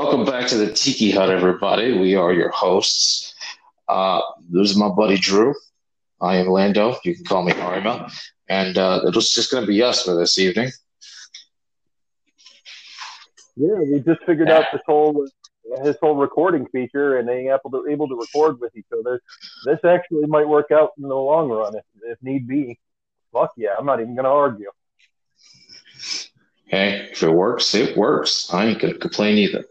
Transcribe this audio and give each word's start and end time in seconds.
Welcome 0.00 0.24
back 0.24 0.46
to 0.46 0.56
the 0.56 0.72
Tiki 0.72 1.10
Hut, 1.10 1.28
everybody. 1.28 1.98
We 1.98 2.14
are 2.14 2.32
your 2.32 2.50
hosts. 2.50 3.34
Uh, 3.88 4.20
this 4.48 4.70
is 4.70 4.76
my 4.76 4.88
buddy 4.88 5.16
Drew. 5.16 5.56
I 6.20 6.36
am 6.36 6.46
Lando. 6.46 6.96
You 7.02 7.16
can 7.16 7.24
call 7.24 7.42
me 7.42 7.52
Arima. 7.54 8.08
And 8.48 8.78
uh, 8.78 9.00
it 9.04 9.16
was 9.16 9.32
just 9.32 9.50
going 9.50 9.64
to 9.64 9.66
be 9.66 9.82
us 9.82 10.04
for 10.04 10.14
this 10.14 10.38
evening. 10.38 10.70
Yeah, 13.56 13.80
we 13.90 13.98
just 13.98 14.22
figured 14.22 14.48
out 14.48 14.66
this 14.72 14.82
whole 14.86 15.26
his 15.82 15.96
whole 16.00 16.14
recording 16.14 16.68
feature 16.68 17.18
and 17.18 17.26
being 17.26 17.48
able 17.48 17.68
to 17.72 17.90
able 17.90 18.06
to 18.06 18.14
record 18.14 18.60
with 18.60 18.76
each 18.76 18.86
other. 18.96 19.20
This 19.64 19.80
actually 19.82 20.26
might 20.26 20.46
work 20.46 20.70
out 20.70 20.92
in 20.96 21.08
the 21.08 21.16
long 21.16 21.48
run 21.48 21.74
if, 21.74 21.84
if 22.04 22.22
need 22.22 22.46
be. 22.46 22.78
Fuck 23.32 23.50
yeah, 23.56 23.70
I'm 23.76 23.84
not 23.84 24.00
even 24.00 24.14
going 24.14 24.26
to 24.26 24.30
argue. 24.30 24.70
Hey, 26.66 27.08
if 27.10 27.20
it 27.20 27.30
works, 27.32 27.74
it 27.74 27.96
works. 27.96 28.54
I 28.54 28.66
ain't 28.66 28.78
going 28.78 28.92
to 28.94 29.00
complain 29.00 29.38
either. 29.38 29.64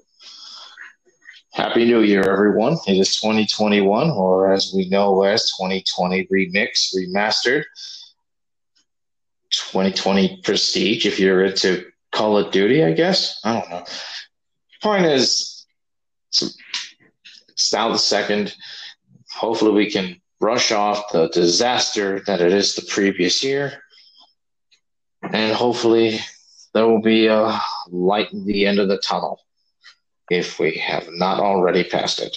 Happy 1.58 1.86
New 1.86 2.02
Year, 2.02 2.22
everyone. 2.22 2.78
It 2.86 3.00
is 3.00 3.16
2021, 3.16 4.12
or 4.12 4.54
as 4.54 4.72
we 4.76 4.88
know 4.90 5.24
as 5.24 5.50
2020 5.58 6.28
Remix, 6.28 6.96
Remastered. 6.96 7.64
2020 9.50 10.42
Prestige, 10.44 11.08
if 11.08 11.20
you're 11.20 11.46
into 11.46 11.86
Call 12.12 12.38
of 12.38 12.52
Duty, 12.52 12.84
I 12.84 12.92
guess. 12.92 13.40
I 13.44 13.54
don't 13.54 13.72
know. 13.72 13.84
Point 14.84 15.06
is, 15.06 15.66
it's 16.30 17.74
now 17.74 17.90
the 17.90 17.98
second. 17.98 18.56
Hopefully, 19.32 19.72
we 19.72 19.90
can 19.90 20.22
brush 20.40 20.72
off 20.72 21.12
the 21.12 21.28
disaster 21.30 22.22
that 22.28 22.40
it 22.40 22.54
is 22.54 22.76
the 22.76 22.86
previous 22.88 23.44
year. 23.44 23.82
And 25.24 25.56
hopefully, 25.56 26.20
there 26.76 26.86
will 26.88 27.02
be 27.02 27.26
a 27.26 27.60
light 27.90 28.32
in 28.32 28.46
the 28.46 28.68
end 28.68 28.78
of 28.78 28.90
the 28.90 29.00
tunnel 29.00 29.40
if 30.30 30.60
we 30.60 30.78
have 30.78 31.08
not 31.12 31.40
already 31.40 31.84
passed 31.84 32.20
it. 32.20 32.36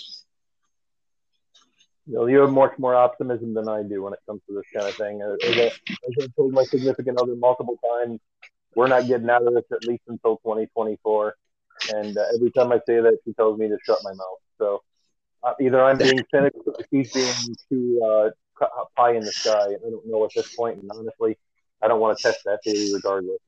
You 2.06 2.14
know, 2.14 2.27
you 2.27 2.38
have 2.41 2.50
much 2.50 2.72
more 2.78 2.94
optimism 2.94 3.55
than 3.55 3.69
I 3.69 3.83
do 3.83 4.02
when 4.02 4.12
it 4.12 4.19
comes 4.27 4.41
to 4.48 4.55
this 4.55 4.64
kind 4.74 4.88
of 4.88 4.94
thing. 4.96 5.22
As, 5.22 5.38
I, 5.42 5.66
as 5.66 6.24
I've 6.24 6.34
told 6.34 6.52
my 6.52 6.64
significant 6.64 7.18
other 7.20 7.36
multiple 7.36 7.78
times, 7.98 8.20
we're 8.74 8.88
not 8.88 9.06
getting 9.06 9.30
out 9.30 9.46
of 9.46 9.55
this 9.55 9.64
at 9.72 9.84
least 9.84 10.02
until 10.08 10.36
2024. 10.38 11.34
And 11.94 12.16
uh, 12.16 12.24
every 12.34 12.50
time 12.50 12.72
I 12.72 12.78
say 12.86 13.00
that, 13.00 13.18
she 13.24 13.33
tells 13.34 13.58
me 13.58 13.68
to 13.68 13.78
shut 13.84 13.98
my 14.02 14.12
mouth. 14.12 14.38
So 14.58 14.83
uh, 15.42 15.55
either 15.61 15.83
I'm 15.83 15.98
being 15.98 16.22
cynical 16.33 16.62
or 16.66 16.84
she's 16.91 17.12
being 17.12 17.56
too 17.68 18.00
uh, 18.05 18.66
pie 18.96 19.14
in 19.14 19.24
the 19.24 19.33
sky. 19.33 19.66
I 19.66 19.91
don't 19.91 20.06
know 20.06 20.24
at 20.24 20.30
this 20.34 20.55
point, 20.55 20.80
and 20.80 20.91
honestly, 20.91 21.38
I 21.83 21.88
don't 21.88 22.00
want 22.00 22.18
to 22.18 22.22
test 22.22 22.41
that 22.44 22.61
theory 22.64 22.92
regardless. 22.92 23.38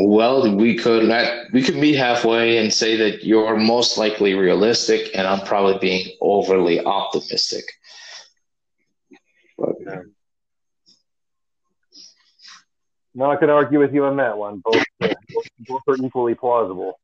Well, 0.00 0.54
we 0.54 0.76
could 0.76 1.08
we 1.52 1.60
could 1.60 1.74
meet 1.74 1.96
halfway 1.96 2.58
and 2.58 2.72
say 2.72 2.94
that 2.96 3.24
you're 3.24 3.56
most 3.56 3.98
likely 3.98 4.34
realistic, 4.34 5.10
and 5.12 5.26
I'm 5.26 5.40
probably 5.44 5.76
being 5.78 6.16
overly 6.20 6.84
optimistic. 6.84 7.64
But, 9.58 9.74
no, 13.12 13.32
I 13.32 13.34
could 13.34 13.50
argue 13.50 13.80
with 13.80 13.92
you 13.92 14.04
on 14.04 14.18
that 14.18 14.38
one. 14.38 14.62
Both, 14.64 14.84
uh, 15.00 15.08
both 15.66 15.82
are 15.88 15.96
equally 15.96 16.36
plausible. 16.36 17.00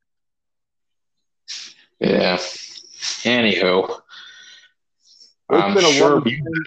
Yeah. 1.99 2.37
Anywho, 2.37 3.91
it's 3.91 5.33
I'm 5.51 5.75
been 5.75 5.85
a 5.85 5.89
sure 5.89 6.11
long, 6.11 6.29
you... 6.29 6.65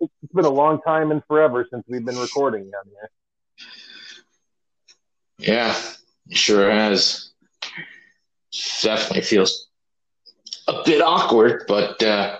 it's 0.00 0.32
been 0.32 0.46
a 0.46 0.48
long 0.48 0.80
time 0.80 1.10
and 1.10 1.22
forever 1.28 1.66
since 1.70 1.84
we've 1.88 2.06
been 2.06 2.18
recording 2.18 2.70
down 2.70 2.84
here. 2.86 3.10
Yeah, 5.38 5.74
sure 6.30 6.70
has. 6.70 7.30
Definitely 8.82 9.22
feels 9.22 9.68
a 10.66 10.82
bit 10.84 11.00
awkward, 11.00 11.64
but 11.68 12.02
uh, 12.02 12.38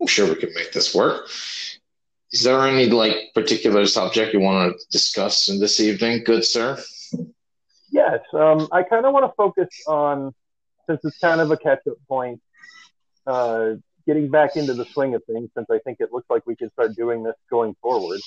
I'm 0.00 0.06
sure 0.06 0.28
we 0.28 0.34
can 0.36 0.52
make 0.54 0.72
this 0.72 0.94
work. 0.94 1.28
Is 2.32 2.42
there 2.42 2.60
any 2.66 2.86
like 2.86 3.32
particular 3.34 3.86
subject 3.86 4.32
you 4.32 4.40
want 4.40 4.76
to 4.78 4.86
discuss 4.90 5.48
in 5.48 5.60
this 5.60 5.78
evening, 5.80 6.24
good 6.24 6.44
sir? 6.44 6.78
Yes, 7.90 8.20
um, 8.32 8.68
I 8.72 8.82
kind 8.82 9.04
of 9.04 9.12
want 9.12 9.26
to 9.26 9.32
focus 9.36 9.68
on 9.86 10.34
since 10.88 11.00
it's 11.04 11.18
kind 11.18 11.40
of 11.40 11.50
a 11.50 11.56
catch-up 11.56 11.96
point, 12.08 12.40
uh, 13.26 13.72
getting 14.06 14.30
back 14.30 14.56
into 14.56 14.74
the 14.74 14.86
swing 14.86 15.14
of 15.14 15.22
things. 15.24 15.50
Since 15.54 15.68
I 15.70 15.78
think 15.78 15.98
it 16.00 16.10
looks 16.10 16.28
like 16.30 16.46
we 16.46 16.56
can 16.56 16.70
start 16.72 16.96
doing 16.96 17.22
this 17.22 17.36
going 17.50 17.76
forward. 17.82 18.20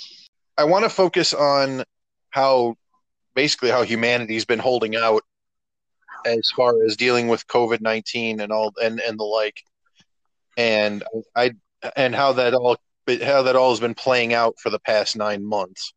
I 0.57 0.63
want 0.63 0.85
to 0.85 0.89
focus 0.89 1.33
on 1.33 1.83
how 2.29 2.75
basically 3.35 3.69
how 3.69 3.83
humanity's 3.83 4.45
been 4.45 4.59
holding 4.59 4.95
out 4.95 5.23
as 6.25 6.49
far 6.55 6.83
as 6.83 6.97
dealing 6.97 7.27
with 7.27 7.47
COVID 7.47 7.81
nineteen 7.81 8.39
and 8.39 8.51
all 8.51 8.73
and 8.81 8.99
and 8.99 9.19
the 9.19 9.23
like, 9.23 9.61
and 10.57 11.03
I 11.35 11.51
and 11.95 12.15
how 12.15 12.33
that 12.33 12.53
all 12.53 12.77
how 13.23 13.43
that 13.43 13.55
all 13.55 13.69
has 13.69 13.79
been 13.79 13.93
playing 13.93 14.33
out 14.33 14.55
for 14.59 14.69
the 14.69 14.79
past 14.79 15.15
nine 15.15 15.45
months. 15.45 15.93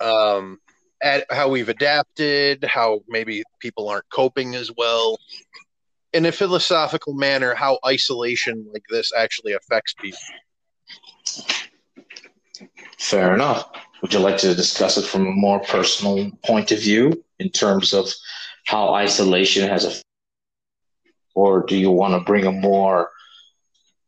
Um, 0.00 0.58
at 1.02 1.24
how 1.30 1.48
we've 1.48 1.68
adapted, 1.68 2.64
how 2.64 3.00
maybe 3.08 3.42
people 3.60 3.88
aren't 3.88 4.08
coping 4.10 4.54
as 4.54 4.70
well, 4.76 5.18
in 6.12 6.26
a 6.26 6.32
philosophical 6.32 7.14
manner, 7.14 7.54
how 7.54 7.78
isolation 7.86 8.66
like 8.72 8.84
this 8.88 9.12
actually 9.16 9.52
affects 9.52 9.94
people. 9.94 10.18
Fair 12.98 13.34
enough. 13.34 13.68
Would 14.02 14.12
you 14.12 14.20
like 14.20 14.38
to 14.38 14.54
discuss 14.54 14.96
it 14.98 15.04
from 15.04 15.26
a 15.26 15.32
more 15.32 15.60
personal 15.60 16.30
point 16.44 16.70
of 16.72 16.80
view 16.80 17.24
in 17.38 17.50
terms 17.50 17.92
of 17.92 18.08
how 18.66 18.94
isolation 18.94 19.68
has 19.68 19.84
a 19.84 20.02
or 21.34 21.64
do 21.66 21.76
you 21.76 21.90
want 21.90 22.14
to 22.14 22.20
bring 22.20 22.46
a 22.46 22.52
more 22.52 23.10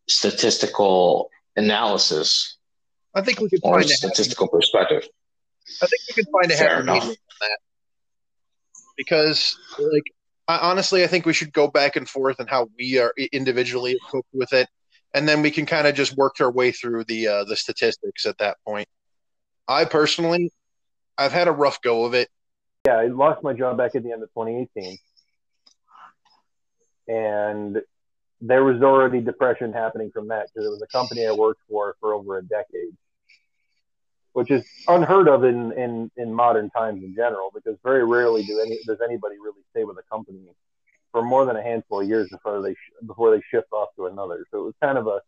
statistical 0.08 1.30
analysis? 1.56 2.56
I 3.14 3.20
think 3.20 3.40
we 3.40 3.50
could 3.50 3.60
or 3.62 3.74
find 3.74 3.84
a 3.84 3.88
statistical 3.88 4.46
happy. 4.46 4.56
perspective. 4.56 5.08
I 5.82 5.86
think 5.86 6.02
we 6.08 6.14
could 6.14 6.32
find 6.32 6.50
a 6.50 6.56
Fair 6.56 6.76
happy 6.76 6.86
medium 6.86 7.08
on 7.10 7.16
that 7.40 7.58
because, 8.96 9.58
like, 9.78 10.04
I, 10.48 10.70
honestly, 10.70 11.04
I 11.04 11.06
think 11.06 11.26
we 11.26 11.34
should 11.34 11.52
go 11.52 11.68
back 11.68 11.96
and 11.96 12.08
forth 12.08 12.40
on 12.40 12.46
how 12.46 12.68
we 12.78 12.98
are 12.98 13.12
individually 13.32 13.92
equipped 13.92 14.28
with 14.32 14.52
it, 14.54 14.68
and 15.14 15.28
then 15.28 15.42
we 15.42 15.50
can 15.50 15.66
kind 15.66 15.86
of 15.86 15.94
just 15.94 16.16
work 16.16 16.36
our 16.40 16.50
way 16.50 16.72
through 16.72 17.04
the 17.04 17.28
uh, 17.28 17.44
the 17.44 17.56
statistics 17.56 18.26
at 18.26 18.38
that 18.38 18.58
point. 18.66 18.88
I 19.66 19.84
personally, 19.84 20.52
I've 21.16 21.32
had 21.32 21.48
a 21.48 21.52
rough 21.52 21.80
go 21.82 22.04
of 22.04 22.14
it. 22.14 22.28
Yeah, 22.86 22.94
I 22.94 23.06
lost 23.06 23.42
my 23.42 23.52
job 23.52 23.76
back 23.76 23.94
at 23.94 24.02
the 24.02 24.12
end 24.12 24.22
of 24.22 24.28
2018, 24.34 24.98
and 27.08 27.82
there 28.40 28.64
was 28.64 28.82
already 28.82 29.20
depression 29.20 29.72
happening 29.72 30.10
from 30.12 30.28
that 30.28 30.48
because 30.48 30.66
it 30.66 30.70
was 30.70 30.82
a 30.82 30.86
company 30.86 31.26
I 31.26 31.32
worked 31.32 31.60
for 31.68 31.96
for 32.00 32.14
over 32.14 32.38
a 32.38 32.42
decade, 32.42 32.96
which 34.32 34.50
is 34.50 34.64
unheard 34.86 35.28
of 35.28 35.44
in, 35.44 35.72
in, 35.72 36.10
in 36.16 36.32
modern 36.32 36.70
times 36.70 37.02
in 37.02 37.14
general 37.14 37.50
because 37.52 37.76
very 37.82 38.04
rarely 38.04 38.44
do 38.44 38.60
any 38.60 38.78
does 38.86 38.98
anybody 39.02 39.36
really 39.42 39.62
stay 39.70 39.84
with 39.84 39.98
a 39.98 40.02
company 40.10 40.38
for 41.12 41.22
more 41.22 41.44
than 41.46 41.56
a 41.56 41.62
handful 41.62 42.00
of 42.00 42.08
years 42.08 42.28
before 42.30 42.62
they 42.62 42.74
before 43.06 43.30
they 43.34 43.42
shift 43.50 43.68
off 43.72 43.88
to 43.96 44.06
another. 44.06 44.44
So 44.50 44.60
it 44.60 44.64
was 44.64 44.74
kind 44.82 44.98
of 44.98 45.06
a 45.06 45.20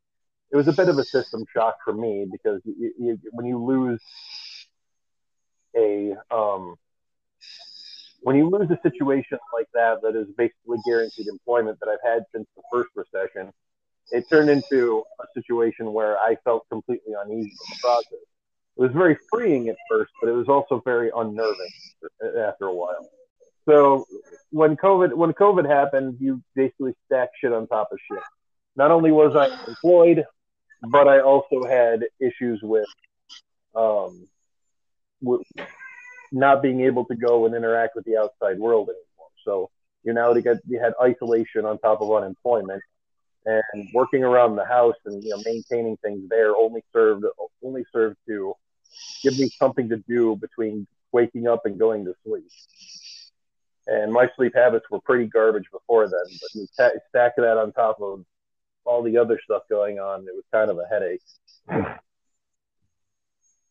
it 0.50 0.56
was 0.56 0.68
a 0.68 0.72
bit 0.72 0.88
of 0.88 0.98
a 0.98 1.04
system 1.04 1.44
shock 1.54 1.76
for 1.84 1.92
me 1.92 2.26
because 2.30 2.60
you, 2.64 2.92
you, 2.98 3.18
when 3.32 3.46
you 3.46 3.58
lose 3.58 4.00
a 5.76 6.14
um, 6.30 6.74
when 8.22 8.36
you 8.36 8.50
lose 8.50 8.70
a 8.70 8.78
situation 8.82 9.38
like 9.54 9.68
that 9.74 10.02
that 10.02 10.16
is 10.16 10.26
basically 10.36 10.78
guaranteed 10.86 11.26
employment 11.28 11.78
that 11.80 11.88
I've 11.88 12.12
had 12.12 12.24
since 12.34 12.46
the 12.56 12.62
first 12.70 12.90
recession, 12.94 13.52
it 14.10 14.28
turned 14.28 14.50
into 14.50 15.04
a 15.20 15.24
situation 15.34 15.92
where 15.92 16.18
I 16.18 16.36
felt 16.44 16.68
completely 16.68 17.14
uneasy 17.24 17.50
in 17.50 17.70
the 17.70 17.78
process. 17.80 18.26
It 18.76 18.82
was 18.82 18.92
very 18.92 19.16
freeing 19.30 19.68
at 19.68 19.76
first, 19.88 20.12
but 20.20 20.28
it 20.28 20.32
was 20.32 20.48
also 20.48 20.82
very 20.84 21.10
unnerving 21.14 21.70
after 22.38 22.66
a 22.66 22.74
while. 22.74 23.08
So 23.68 24.06
when 24.50 24.76
COVID 24.76 25.14
when 25.14 25.32
COVID 25.32 25.68
happened, 25.68 26.16
you 26.20 26.42
basically 26.54 26.94
stacked 27.06 27.36
shit 27.40 27.52
on 27.52 27.66
top 27.66 27.88
of 27.92 27.98
shit. 28.10 28.22
Not 28.76 28.90
only 28.90 29.12
was 29.12 29.36
I 29.36 29.68
employed, 29.68 30.24
but 30.82 31.08
I 31.08 31.20
also 31.20 31.64
had 31.64 32.04
issues 32.20 32.60
with 32.62 32.88
um, 33.74 34.26
with 35.20 35.42
not 36.32 36.62
being 36.62 36.82
able 36.82 37.04
to 37.06 37.14
go 37.14 37.46
and 37.46 37.54
interact 37.54 37.96
with 37.96 38.04
the 38.04 38.16
outside 38.16 38.58
world 38.58 38.88
anymore. 38.88 39.30
So 39.44 39.70
you 40.04 40.12
know 40.12 40.32
to 40.32 40.40
get 40.40 40.58
you 40.66 40.80
had 40.80 40.94
isolation 41.00 41.64
on 41.64 41.78
top 41.78 42.00
of 42.00 42.10
unemployment, 42.12 42.82
and 43.46 43.88
working 43.92 44.24
around 44.24 44.56
the 44.56 44.64
house 44.64 44.96
and 45.04 45.22
you 45.22 45.30
know 45.30 45.42
maintaining 45.44 45.96
things 45.98 46.28
there 46.28 46.56
only 46.56 46.82
served 46.92 47.24
only 47.62 47.84
served 47.92 48.16
to 48.26 48.54
give 49.22 49.38
me 49.38 49.48
something 49.48 49.88
to 49.88 49.96
do 50.08 50.36
between 50.36 50.86
waking 51.12 51.46
up 51.46 51.66
and 51.66 51.78
going 51.78 52.04
to 52.04 52.14
sleep. 52.24 52.48
And 53.86 54.12
my 54.12 54.28
sleep 54.36 54.52
habits 54.54 54.86
were 54.90 55.00
pretty 55.00 55.26
garbage 55.26 55.66
before 55.72 56.06
then, 56.06 56.20
but 56.40 56.54
you 56.54 56.66
stack 56.72 57.34
that 57.36 57.58
on 57.58 57.72
top 57.72 58.00
of 58.00 58.24
all 58.84 59.02
the 59.02 59.16
other 59.16 59.38
stuff 59.44 59.62
going 59.68 59.98
on, 59.98 60.20
it 60.22 60.34
was 60.34 60.44
kind 60.52 60.70
of 60.70 60.78
a 60.78 60.86
headache. 60.90 61.22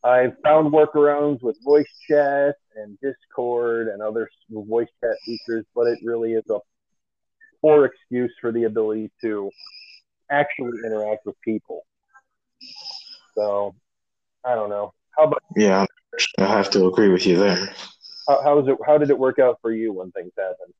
I 0.04 0.32
found 0.44 0.72
workarounds 0.72 1.42
with 1.42 1.58
voice 1.64 1.92
chat 2.10 2.56
and 2.76 2.98
Discord 3.02 3.88
and 3.88 4.02
other 4.02 4.30
voice 4.50 4.88
chat 5.02 5.16
features, 5.26 5.66
but 5.76 5.88
it 5.88 6.00
really 6.04 6.34
is 6.34 6.44
a 6.50 6.60
poor 7.62 7.86
excuse 7.86 8.34
for 8.40 8.52
the 8.52 8.64
ability 8.64 9.12
to 9.22 9.52
actually 10.32 10.78
interact 10.86 11.26
with 11.26 11.36
people. 11.42 11.86
So 13.36 13.76
I 14.46 14.56
don't 14.56 14.70
know. 14.70 14.94
How 15.18 15.26
about 15.26 15.42
Yeah, 15.56 15.86
I 16.38 16.46
have 16.46 16.70
to 16.72 16.88
agree 16.88 17.10
with 17.10 17.26
you 17.26 17.38
there. 17.38 17.74
How, 18.30 18.42
how 18.44 18.60
is 18.60 18.68
it? 18.68 18.78
How 18.86 18.98
did 18.98 19.10
it 19.10 19.18
work 19.18 19.40
out 19.40 19.58
for 19.62 19.72
you 19.72 19.92
when 19.92 20.12
things 20.12 20.32
happened? 20.38 20.74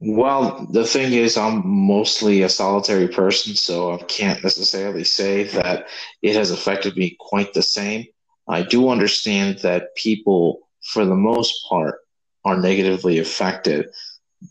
Well, 0.00 0.66
the 0.70 0.84
thing 0.84 1.12
is, 1.12 1.36
I'm 1.36 1.66
mostly 1.66 2.42
a 2.42 2.48
solitary 2.48 3.08
person, 3.08 3.54
so 3.54 3.92
I 3.92 3.98
can't 4.04 4.42
necessarily 4.42 5.02
say 5.04 5.44
that 5.44 5.88
it 6.22 6.36
has 6.36 6.50
affected 6.50 6.96
me 6.96 7.16
quite 7.18 7.54
the 7.54 7.62
same. 7.62 8.04
I 8.46 8.62
do 8.62 8.90
understand 8.90 9.60
that 9.60 9.94
people, 9.96 10.68
for 10.92 11.04
the 11.04 11.14
most 11.14 11.66
part, 11.68 12.00
are 12.44 12.60
negatively 12.60 13.18
affected 13.18 13.88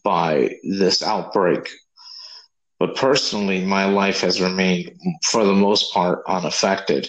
by 0.04 0.56
this 0.64 1.04
outbreak. 1.04 1.70
But 2.80 2.96
personally, 2.96 3.64
my 3.64 3.86
life 3.86 4.22
has 4.22 4.42
remained, 4.42 5.00
for 5.24 5.46
the 5.46 5.54
most 5.54 5.94
part, 5.94 6.24
unaffected. 6.28 7.08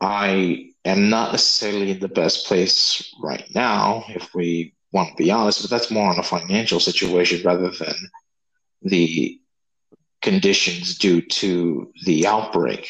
I 0.00 0.69
am 0.84 1.10
not 1.10 1.32
necessarily 1.32 1.90
in 1.90 2.00
the 2.00 2.08
best 2.08 2.46
place 2.46 3.14
right 3.20 3.44
now, 3.54 4.04
if 4.08 4.34
we 4.34 4.74
want 4.92 5.10
to 5.10 5.22
be 5.22 5.30
honest, 5.30 5.62
but 5.62 5.70
that's 5.70 5.90
more 5.90 6.10
on 6.10 6.18
a 6.18 6.22
financial 6.22 6.80
situation 6.80 7.42
rather 7.44 7.70
than 7.70 7.94
the 8.82 9.40
conditions 10.22 10.98
due 10.98 11.20
to 11.22 11.92
the 12.04 12.26
outbreak. 12.26 12.88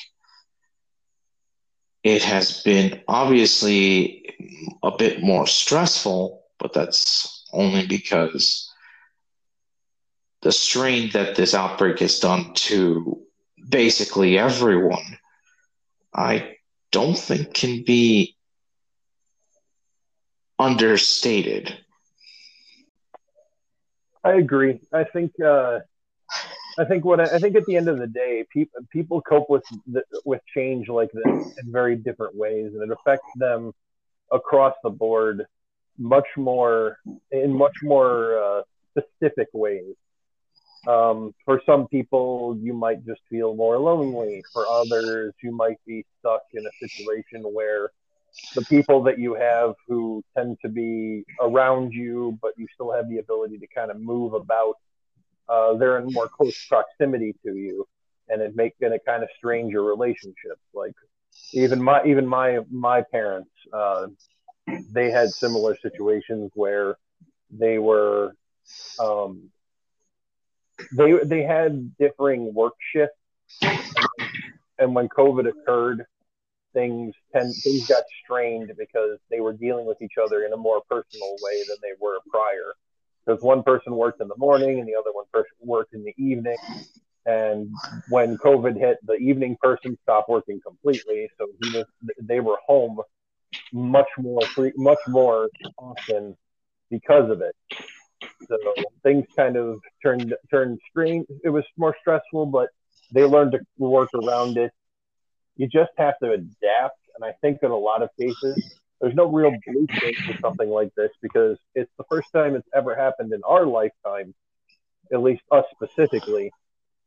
It 2.03 2.23
has 2.23 2.63
been 2.63 3.03
obviously 3.09 4.35
a 4.83 4.97
bit 4.97 5.23
more 5.23 5.47
stressful, 5.47 6.45
but 6.59 6.73
that's 6.73 7.45
only 7.53 7.87
because 7.87 8.71
the 10.43 10.53
strain 10.53 11.11
that 11.11 11.37
this 11.37 11.55
outbreak 11.55 11.99
has 11.99 12.19
done 12.19 12.55
to 12.55 13.21
basically 13.69 14.39
everyone, 14.39 15.19
I 16.15 16.57
don't 16.93 17.19
think 17.19 17.55
can 17.55 17.85
be 17.85 18.37
understated. 20.59 21.77
I 24.23 24.33
agree. 24.35 24.81
I 24.93 25.05
think 25.05 25.33
uh, 25.41 25.81
I 26.79 26.85
think 26.85 27.05
what 27.05 27.21
I, 27.21 27.37
I 27.37 27.39
think 27.39 27.57
at 27.57 27.65
the 27.67 27.77
end 27.77 27.89
of 27.89 27.99
the 27.99 28.07
day, 28.07 28.45
people 28.53 28.81
people 28.91 29.23
cope 29.23 29.49
with 29.49 29.65
the, 29.87 30.03
with 30.25 30.41
change 30.55 30.89
like 30.89 31.11
this 31.13 31.55
in 31.59 31.73
very 31.73 31.97
different 31.97 32.37
ways, 32.37 32.73
and 32.75 32.83
it 32.83 32.91
affects 32.91 33.29
them 33.37 33.73
across 34.31 34.75
the 34.83 34.91
board 34.91 35.47
much 35.99 36.27
more 36.37 36.99
in 37.31 37.53
much 37.53 37.77
more 37.83 38.39
uh, 38.43 38.63
specific 38.99 39.49
ways. 39.53 39.95
Um, 40.87 41.35
for 41.45 41.61
some 41.67 41.89
people, 41.89 42.57
you 42.61 42.73
might 42.73 43.05
just 43.05 43.21
feel 43.29 43.55
more 43.55 43.79
lonely. 43.79 44.43
For 44.53 44.67
others, 44.67 45.35
you 45.43 45.53
might 45.53 45.79
be 45.87 46.05
stuck 46.19 46.43
in 46.55 46.65
a 46.65 46.89
situation 46.89 47.43
where 47.43 47.91
the 48.55 48.63
people 48.63 49.03
that 49.03 49.19
you 49.19 49.35
have 49.35 49.75
who 49.87 50.23
tend 50.37 50.57
to 50.63 50.69
be 50.69 51.25
around 51.41 51.93
you, 51.93 52.39
but 52.41 52.53
you 52.57 52.67
still 52.75 52.93
have 52.93 53.09
the 53.09 53.19
ability 53.19 53.59
to 53.59 53.67
kind 53.67 53.91
of 53.91 54.01
move 54.01 54.35
about, 54.35 54.75
uh, 55.49 55.75
they're 55.75 55.99
in 55.99 56.13
more 56.13 56.29
close 56.29 56.67
proximity 56.67 57.35
to 57.45 57.55
you, 57.55 57.87
and 58.29 58.41
it 58.41 58.55
make 58.57 58.75
and 58.81 58.95
it 58.95 59.03
kind 59.05 59.23
of 59.23 59.29
strains 59.37 59.71
your 59.71 59.85
relationships. 59.85 60.63
Like 60.73 60.95
even 61.53 61.83
my 61.83 62.05
even 62.05 62.27
my 62.27 62.61
my 62.71 63.03
parents, 63.03 63.51
uh, 63.73 64.07
they 64.93 65.11
had 65.11 65.31
similar 65.31 65.77
situations 65.77 66.51
where 66.55 66.97
they 67.51 67.79
were 67.79 68.35
um, 69.01 69.51
they 70.97 71.13
they 71.25 71.43
had 71.43 71.97
differing 71.97 72.53
work 72.55 72.75
shifts, 72.93 73.17
and 74.79 74.95
when 74.95 75.09
COVID 75.09 75.49
occurred, 75.49 76.05
things 76.73 77.15
tend 77.33 77.55
things 77.63 77.87
got 77.87 78.05
strained 78.23 78.73
because 78.79 79.19
they 79.31 79.41
were 79.41 79.53
dealing 79.53 79.87
with 79.87 80.01
each 80.03 80.15
other 80.23 80.45
in 80.45 80.53
a 80.53 80.57
more 80.57 80.83
personal 80.89 81.37
way 81.43 81.63
than 81.69 81.77
they 81.83 81.93
were 82.01 82.19
prior. 82.31 82.75
Because 83.25 83.43
one 83.43 83.63
person 83.63 83.95
worked 83.95 84.21
in 84.21 84.29
the 84.29 84.37
morning 84.37 84.79
and 84.79 84.89
the 84.89 84.95
other 84.95 85.13
one 85.13 85.27
person 85.33 85.53
worked 85.61 85.95
in 85.95 86.05
the 86.05 86.15
evening. 86.17 86.57
And 87.27 87.71
when 88.09 88.39
COVID 88.39 88.79
hit, 88.79 88.99
the 89.05 89.15
evening 89.15 89.57
person 89.61 89.97
stopped 90.03 90.29
working 90.29 90.61
completely, 90.67 91.29
so 91.39 91.49
he 91.61 91.71
was, 91.77 91.85
they 92.19 92.41
were 92.41 92.57
home 92.67 93.01
much 93.73 94.09
more 94.19 94.41
free, 94.55 94.73
much 94.77 94.99
more 95.07 95.49
often 95.77 96.37
because 96.91 97.31
of 97.31 97.43
it. 97.43 97.55
So 98.49 98.57
things 99.03 99.27
kind 99.37 99.57
of 99.57 99.81
turned 100.03 100.35
turned 100.51 100.79
strange. 100.91 101.27
It 101.45 101.51
was 101.51 101.65
more 101.77 101.97
stressful, 102.01 102.47
but 102.47 102.69
they 103.13 103.25
learned 103.25 103.53
to 103.53 103.61
work 103.79 104.11
around 104.15 104.57
it. 104.57 104.73
You 105.57 105.69
just 105.69 105.91
have 105.99 106.19
to 106.23 106.33
adapt, 106.33 106.99
and 107.15 107.25
I 107.25 107.33
think 107.41 107.59
in 107.63 107.71
a 107.71 107.77
lot 107.77 108.03
of 108.03 108.11
cases, 108.19 108.75
there's 109.01 109.15
no 109.15 109.27
real 109.27 109.53
blueprint 109.67 110.17
for 110.17 110.37
something 110.41 110.69
like 110.69 110.95
this 110.95 111.11
because 111.23 111.59
it's 111.75 111.91
the 111.99 112.05
first 112.11 112.29
time 112.33 112.55
it's 112.55 112.69
ever 112.75 112.95
happened 112.95 113.33
in 113.33 113.43
our 113.45 113.67
lifetime, 113.67 114.35
at 115.13 115.23
least 115.23 115.43
us 115.51 115.65
specifically, 115.73 116.51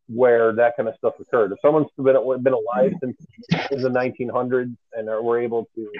where 0.07 0.53
that 0.53 0.75
kind 0.75 0.89
of 0.89 0.95
stuff 0.95 1.13
occurred. 1.19 1.51
If 1.51 1.59
someone's 1.61 1.87
been 1.97 2.43
been 2.43 2.53
alive 2.53 2.93
since 2.99 3.17
the 3.49 3.89
1900s 3.89 4.75
and 4.93 5.09
are, 5.09 5.21
were 5.21 5.39
able 5.39 5.67
to 5.75 5.91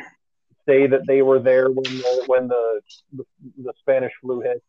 say 0.65 0.88
that 0.88 1.06
they 1.07 1.21
were 1.21 1.39
there 1.39 1.69
when 1.69 1.83
the, 1.83 2.24
when 2.27 2.48
the, 2.48 2.81
the 3.13 3.25
the 3.63 3.74
Spanish 3.80 4.13
flu 4.21 4.42
hit, 4.42 4.63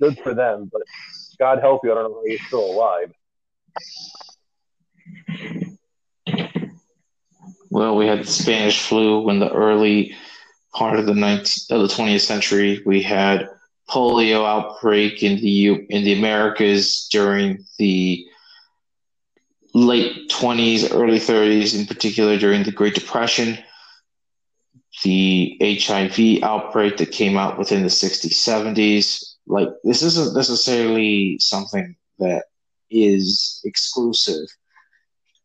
good 0.00 0.18
for 0.18 0.34
them. 0.34 0.70
But 0.72 0.82
God 1.38 1.60
help 1.60 1.82
you, 1.84 1.92
I 1.92 1.96
don't 1.96 2.10
know 2.10 2.16
how 2.16 2.24
you're 2.24 2.38
still 2.46 2.70
alive. 2.70 3.12
Well, 7.70 7.96
we 7.96 8.06
had 8.06 8.20
the 8.20 8.26
Spanish 8.26 8.82
flu 8.82 9.28
in 9.30 9.38
the 9.38 9.50
early 9.52 10.16
part 10.74 10.98
of 10.98 11.06
the 11.06 11.12
19th, 11.12 11.70
of 11.70 11.82
the 11.82 11.94
20th 11.94 12.20
century. 12.20 12.82
We 12.84 13.02
had 13.02 13.48
polio 13.88 14.44
outbreak 14.44 15.22
in 15.22 15.40
the 15.40 15.86
in 15.88 16.04
the 16.04 16.12
Americas 16.12 17.08
during 17.10 17.64
the 17.78 18.26
late 19.72 20.28
20s, 20.30 20.92
early 20.92 21.18
30s, 21.18 21.78
in 21.78 21.86
particular 21.86 22.36
during 22.36 22.64
the 22.64 22.72
Great 22.72 22.94
Depression. 22.94 23.58
The 25.02 25.56
HIV 25.60 26.42
outbreak 26.42 26.96
that 26.98 27.12
came 27.12 27.36
out 27.36 27.58
within 27.58 27.82
the 27.82 27.88
60s, 27.88 28.32
70s. 28.32 29.34
Like 29.46 29.68
this 29.84 30.02
isn't 30.02 30.36
necessarily 30.36 31.38
something 31.40 31.96
that 32.18 32.44
is 32.90 33.60
exclusive 33.64 34.46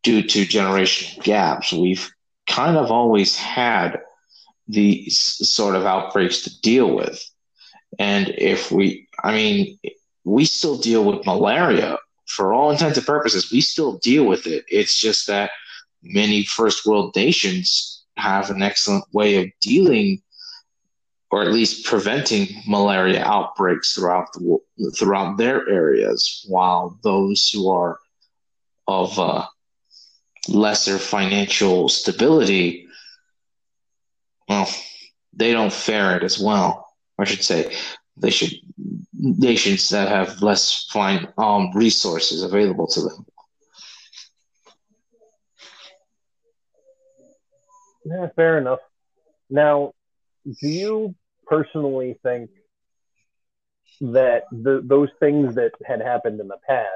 due 0.03 0.21
to 0.21 0.45
generational 0.45 1.23
gaps. 1.23 1.73
We've 1.73 2.09
kind 2.47 2.77
of 2.77 2.91
always 2.91 3.35
had 3.35 4.01
these 4.67 5.19
sort 5.19 5.75
of 5.75 5.85
outbreaks 5.85 6.41
to 6.43 6.61
deal 6.61 6.95
with. 6.95 7.23
And 7.99 8.29
if 8.29 8.71
we, 8.71 9.07
I 9.23 9.33
mean, 9.33 9.79
we 10.23 10.45
still 10.45 10.77
deal 10.77 11.03
with 11.05 11.25
malaria 11.25 11.97
for 12.27 12.53
all 12.53 12.71
intents 12.71 12.97
and 12.97 13.07
purposes. 13.07 13.51
We 13.51 13.61
still 13.61 13.97
deal 13.99 14.25
with 14.25 14.47
it. 14.47 14.65
It's 14.67 14.99
just 14.99 15.27
that 15.27 15.51
many 16.03 16.43
first 16.43 16.85
world 16.85 17.15
nations 17.15 17.94
have 18.17 18.49
an 18.49 18.61
excellent 18.61 19.05
way 19.13 19.43
of 19.43 19.49
dealing 19.61 20.21
or 21.31 21.41
at 21.41 21.51
least 21.51 21.85
preventing 21.85 22.47
malaria 22.67 23.23
outbreaks 23.23 23.93
throughout 23.93 24.31
the 24.33 24.59
throughout 24.97 25.37
their 25.37 25.67
areas 25.67 26.45
while 26.47 26.97
those 27.03 27.49
who 27.49 27.69
are 27.69 27.99
of 28.87 29.17
uh, 29.19 29.45
lesser 30.47 30.97
financial 30.97 31.89
stability, 31.89 32.87
well, 34.47 34.69
they 35.33 35.51
don't 35.51 35.73
fare 35.73 36.15
it 36.15 36.23
as 36.23 36.39
well. 36.39 36.87
I 37.17 37.25
should 37.25 37.43
say 37.43 37.75
they 38.17 38.29
should 38.29 38.53
nations 39.13 39.89
that 39.89 40.07
have 40.09 40.41
less 40.41 40.85
fine 40.91 41.27
um, 41.37 41.71
resources 41.73 42.43
available 42.43 42.87
to 42.87 43.01
them. 43.01 43.25
Yeah, 48.05 48.27
fair 48.35 48.57
enough. 48.57 48.79
Now, 49.49 49.93
do 50.45 50.67
you 50.67 51.15
personally 51.47 52.17
think 52.23 52.49
that 54.01 54.43
the, 54.51 54.81
those 54.83 55.09
things 55.19 55.55
that 55.55 55.71
had 55.85 56.01
happened 56.01 56.39
in 56.39 56.47
the 56.47 56.57
past 56.67 56.89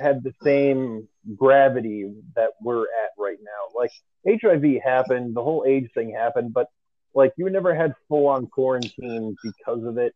had 0.00 0.22
the 0.22 0.32
same 0.42 1.08
gravity 1.36 2.12
that 2.34 2.50
we're 2.60 2.82
at 2.84 3.10
right 3.18 3.38
now. 3.42 3.78
Like 3.78 3.90
HIV 4.26 4.82
happened, 4.84 5.36
the 5.36 5.42
whole 5.42 5.64
AIDS 5.66 5.90
thing 5.94 6.14
happened, 6.14 6.52
but 6.52 6.68
like 7.14 7.32
you 7.36 7.48
never 7.50 7.74
had 7.74 7.94
full 8.08 8.28
on 8.28 8.46
quarantine 8.46 9.36
because 9.42 9.84
of 9.84 9.98
it. 9.98 10.14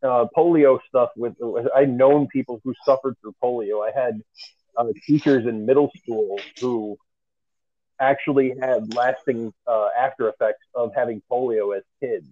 Uh, 0.00 0.26
polio 0.36 0.78
stuff 0.88 1.10
with 1.16 1.34
I've 1.74 1.88
known 1.88 2.28
people 2.28 2.60
who 2.62 2.72
suffered 2.84 3.16
through 3.20 3.34
polio. 3.42 3.84
I 3.84 3.90
had 3.98 4.20
uh, 4.76 4.84
teachers 5.06 5.46
in 5.46 5.66
middle 5.66 5.90
school 6.00 6.38
who 6.60 6.96
actually 8.00 8.54
had 8.60 8.94
lasting 8.94 9.52
uh, 9.66 9.88
after 9.98 10.28
effects 10.28 10.64
of 10.74 10.94
having 10.94 11.22
polio 11.30 11.76
as 11.76 11.84
kids. 12.00 12.26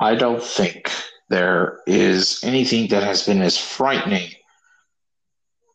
I 0.00 0.14
don't 0.14 0.42
think 0.42 0.90
there 1.28 1.80
is 1.86 2.40
anything 2.42 2.88
that 2.88 3.02
has 3.02 3.26
been 3.26 3.42
as 3.42 3.58
frightening 3.58 4.30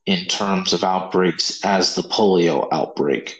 in 0.06 0.26
terms 0.26 0.74
of 0.74 0.84
outbreaks 0.84 1.64
as 1.64 1.96
the 1.96 2.02
polio 2.02 2.68
outbreak. 2.72 3.40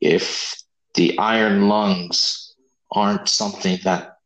If 0.00 0.56
the 0.94 1.18
iron 1.18 1.68
lungs 1.68 2.54
aren't 2.90 3.28
something 3.28 3.78
that 3.84 4.18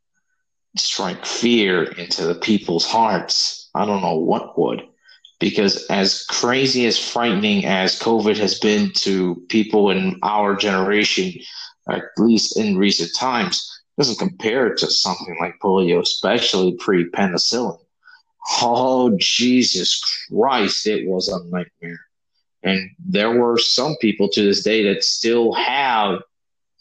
strike 0.76 1.24
fear 1.24 1.84
into 1.84 2.26
the 2.26 2.34
people's 2.34 2.86
hearts, 2.86 3.70
I 3.74 3.84
don't 3.84 4.02
know 4.02 4.16
what 4.16 4.58
would. 4.58 4.82
Because 5.38 5.84
as 5.86 6.24
crazy 6.24 6.86
as 6.86 6.98
frightening 6.98 7.66
as 7.66 7.98
COVID 7.98 8.38
has 8.38 8.58
been 8.58 8.90
to 8.96 9.42
people 9.48 9.90
in 9.90 10.18
our 10.22 10.56
generation, 10.56 11.32
at 11.90 12.04
least 12.16 12.58
in 12.58 12.78
recent 12.78 13.14
times, 13.14 13.70
doesn't 13.98 14.18
compare 14.18 14.74
to 14.74 14.90
something 14.90 15.36
like 15.40 15.58
polio, 15.60 16.00
especially 16.00 16.72
pre 16.72 17.10
penicillin. 17.10 17.78
Oh, 18.62 19.16
Jesus 19.18 20.00
Christ, 20.30 20.86
it 20.86 21.06
was 21.06 21.28
a 21.28 21.44
nightmare. 21.44 22.00
And 22.62 22.90
there 22.98 23.30
were 23.30 23.58
some 23.58 23.96
people 24.00 24.28
to 24.30 24.42
this 24.42 24.62
day 24.62 24.84
that 24.84 25.04
still 25.04 25.52
have 25.54 26.20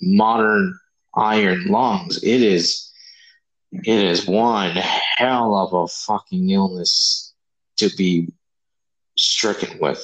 modern 0.02 0.78
iron 1.16 1.66
lungs. 1.68 2.24
It 2.24 2.42
is 2.42 2.92
it 3.72 3.88
is 3.88 4.28
one 4.28 4.72
hell 4.72 5.56
of 5.56 5.74
a 5.74 5.88
fucking 5.88 6.50
illness 6.50 7.34
to 7.78 7.90
be 7.98 8.32
stricken 9.18 9.80
with. 9.80 10.04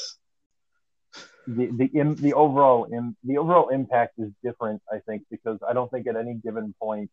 The 1.47 1.67
the 1.67 2.15
the 2.19 2.33
overall 2.33 2.87
the 3.23 3.37
overall 3.37 3.69
impact 3.69 4.19
is 4.19 4.31
different, 4.43 4.81
I 4.91 4.99
think, 4.99 5.23
because 5.29 5.59
I 5.67 5.73
don't 5.73 5.89
think 5.89 6.07
at 6.07 6.15
any 6.15 6.35
given 6.35 6.73
point 6.79 7.09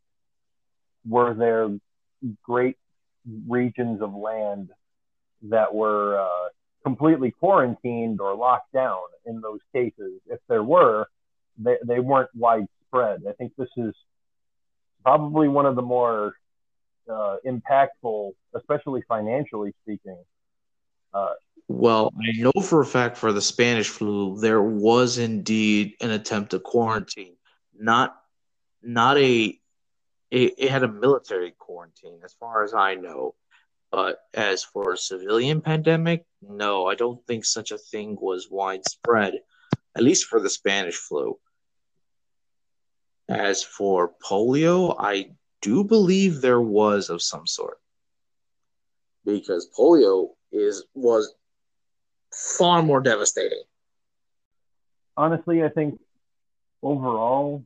were 1.06 1.34
there 1.34 1.70
great 2.42 2.76
regions 3.46 4.02
of 4.02 4.14
land 4.14 4.70
that 5.42 5.74
were 5.74 6.20
uh, 6.20 6.48
completely 6.84 7.30
quarantined 7.30 8.20
or 8.20 8.34
locked 8.34 8.72
down 8.72 8.98
in 9.26 9.40
those 9.40 9.60
cases. 9.74 10.20
If 10.26 10.40
there 10.48 10.62
were, 10.62 11.06
they, 11.58 11.76
they 11.84 12.00
weren't 12.00 12.30
widespread. 12.34 13.22
I 13.28 13.32
think 13.32 13.52
this 13.56 13.68
is 13.76 13.94
probably 15.02 15.48
one 15.48 15.66
of 15.66 15.76
the 15.76 15.82
more 15.82 16.34
uh, 17.10 17.36
impactful, 17.46 18.32
especially 18.54 19.02
financially 19.08 19.74
speaking. 19.82 20.18
Well, 21.68 22.14
I 22.16 22.40
know 22.40 22.62
for 22.62 22.80
a 22.80 22.86
fact 22.86 23.18
for 23.18 23.32
the 23.32 23.42
Spanish 23.42 23.88
flu, 23.88 24.40
there 24.40 24.62
was 24.62 25.18
indeed 25.18 25.94
an 26.00 26.10
attempt 26.10 26.52
to 26.52 26.60
quarantine, 26.60 27.36
not 27.78 28.16
not 28.82 29.18
a 29.18 29.58
it, 30.30 30.54
it 30.58 30.70
had 30.70 30.82
a 30.82 30.88
military 30.88 31.52
quarantine, 31.58 32.20
as 32.24 32.32
far 32.34 32.64
as 32.64 32.72
I 32.72 32.94
know. 32.94 33.34
But 33.90 34.18
as 34.34 34.64
for 34.64 34.92
a 34.92 34.98
civilian 34.98 35.60
pandemic, 35.60 36.24
no, 36.42 36.86
I 36.86 36.94
don't 36.94 37.24
think 37.26 37.44
such 37.44 37.70
a 37.70 37.78
thing 37.78 38.16
was 38.20 38.48
widespread, 38.50 39.40
at 39.96 40.02
least 40.02 40.26
for 40.26 40.40
the 40.40 40.50
Spanish 40.50 40.96
flu. 40.96 41.38
As 43.28 43.62
for 43.62 44.12
polio, 44.22 44.94
I 44.98 45.32
do 45.62 45.84
believe 45.84 46.40
there 46.40 46.60
was 46.60 47.08
of 47.08 47.22
some 47.22 47.46
sort. 47.46 47.78
Because 49.24 49.68
polio 49.78 50.30
is 50.52 50.84
was 50.94 51.34
far 52.32 52.82
more 52.82 53.00
devastating. 53.00 53.62
Honestly, 55.16 55.62
I 55.64 55.68
think 55.68 56.00
overall 56.82 57.64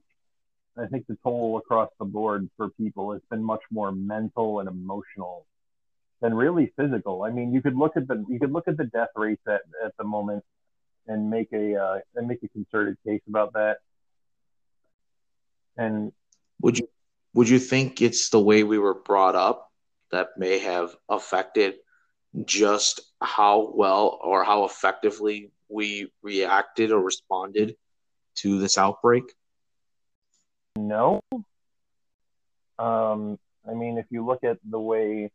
I 0.77 0.87
think 0.87 1.07
the 1.07 1.19
toll 1.23 1.59
across 1.59 1.91
the 1.99 2.05
board 2.05 2.49
for 2.57 2.71
people 2.71 3.13
has 3.13 3.21
been 3.31 3.43
much 3.43 3.61
more 3.71 3.93
mental 3.93 4.61
and 4.61 4.69
emotional 4.69 5.47
than 6.21 6.35
really 6.35 6.73
physical. 6.77 7.25
I 7.25 7.31
mean, 7.31 7.53
you 7.53 7.61
could 7.61 7.77
look 7.77 7.97
at 7.97 8.09
the 8.09 8.25
you 8.29 8.39
could 8.39 8.53
look 8.53 8.69
at 8.69 8.77
the 8.77 8.85
death 8.85 9.11
rates 9.17 9.43
at, 9.47 9.63
at 9.85 9.97
the 9.99 10.05
moment 10.05 10.45
and 11.07 11.29
make 11.29 11.53
a 11.53 11.77
uh, 11.77 11.99
and 12.15 12.29
make 12.29 12.43
a 12.43 12.49
concerted 12.49 12.97
case 13.07 13.21
about 13.29 13.53
that. 13.53 13.79
And 15.77 16.13
would 16.61 16.79
you 16.79 16.89
would 17.35 17.49
you 17.49 17.59
think 17.59 18.01
it's 18.01 18.31
the 18.31 18.41
way 18.41 18.63
we 18.63 18.79
were 18.79 18.95
brought 18.95 19.35
up 19.35 19.71
that 20.11 20.39
may 20.39 20.59
have 20.59 20.95
affected 21.09 21.75
just 22.45 23.01
how 23.21 23.73
well 23.75 24.19
or 24.23 24.45
how 24.45 24.65
effectively 24.65 25.51
we 25.69 26.11
reacted 26.23 26.91
or 26.91 27.01
responded 27.01 27.77
to 28.37 28.59
this 28.59 28.79
outbreak? 28.79 29.25
No. 30.77 31.21
Um, 32.79 33.39
I 33.69 33.75
mean, 33.75 33.99
if 33.99 34.07
you 34.11 34.25
look 34.25 34.45
at 34.45 34.59
the 34.69 34.81
way, 34.81 35.31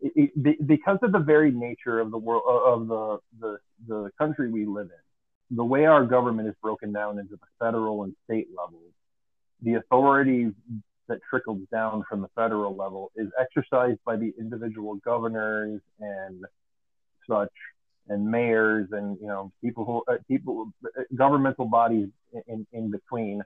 it, 0.00 0.30
it, 0.36 0.66
because 0.66 0.98
of 1.02 1.12
the 1.12 1.18
very 1.18 1.50
nature 1.50 2.00
of 2.00 2.10
the 2.10 2.18
world 2.18 2.42
of 2.46 2.88
the, 2.88 3.18
the 3.38 3.58
the 3.86 4.10
country 4.18 4.50
we 4.50 4.66
live 4.66 4.86
in, 4.86 5.56
the 5.56 5.64
way 5.64 5.86
our 5.86 6.04
government 6.04 6.48
is 6.48 6.54
broken 6.60 6.92
down 6.92 7.18
into 7.18 7.36
the 7.36 7.46
federal 7.58 8.04
and 8.04 8.14
state 8.24 8.48
levels, 8.56 8.92
the 9.62 9.74
authority 9.74 10.50
that 11.10 11.18
trickles 11.28 11.60
down 11.70 12.04
from 12.08 12.22
the 12.22 12.28
federal 12.34 12.74
level 12.74 13.10
is 13.16 13.28
exercised 13.38 13.98
by 14.06 14.16
the 14.16 14.32
individual 14.38 14.94
governors 15.04 15.80
and 15.98 16.44
such 17.28 17.52
and 18.08 18.26
mayors 18.26 18.88
and 18.92 19.18
you 19.20 19.26
know 19.26 19.52
people 19.62 19.84
who 19.84 20.12
uh, 20.12 20.18
people 20.26 20.72
governmental 21.14 21.66
bodies 21.66 22.08
in, 22.46 22.66
in 22.72 22.90
between 22.90 23.42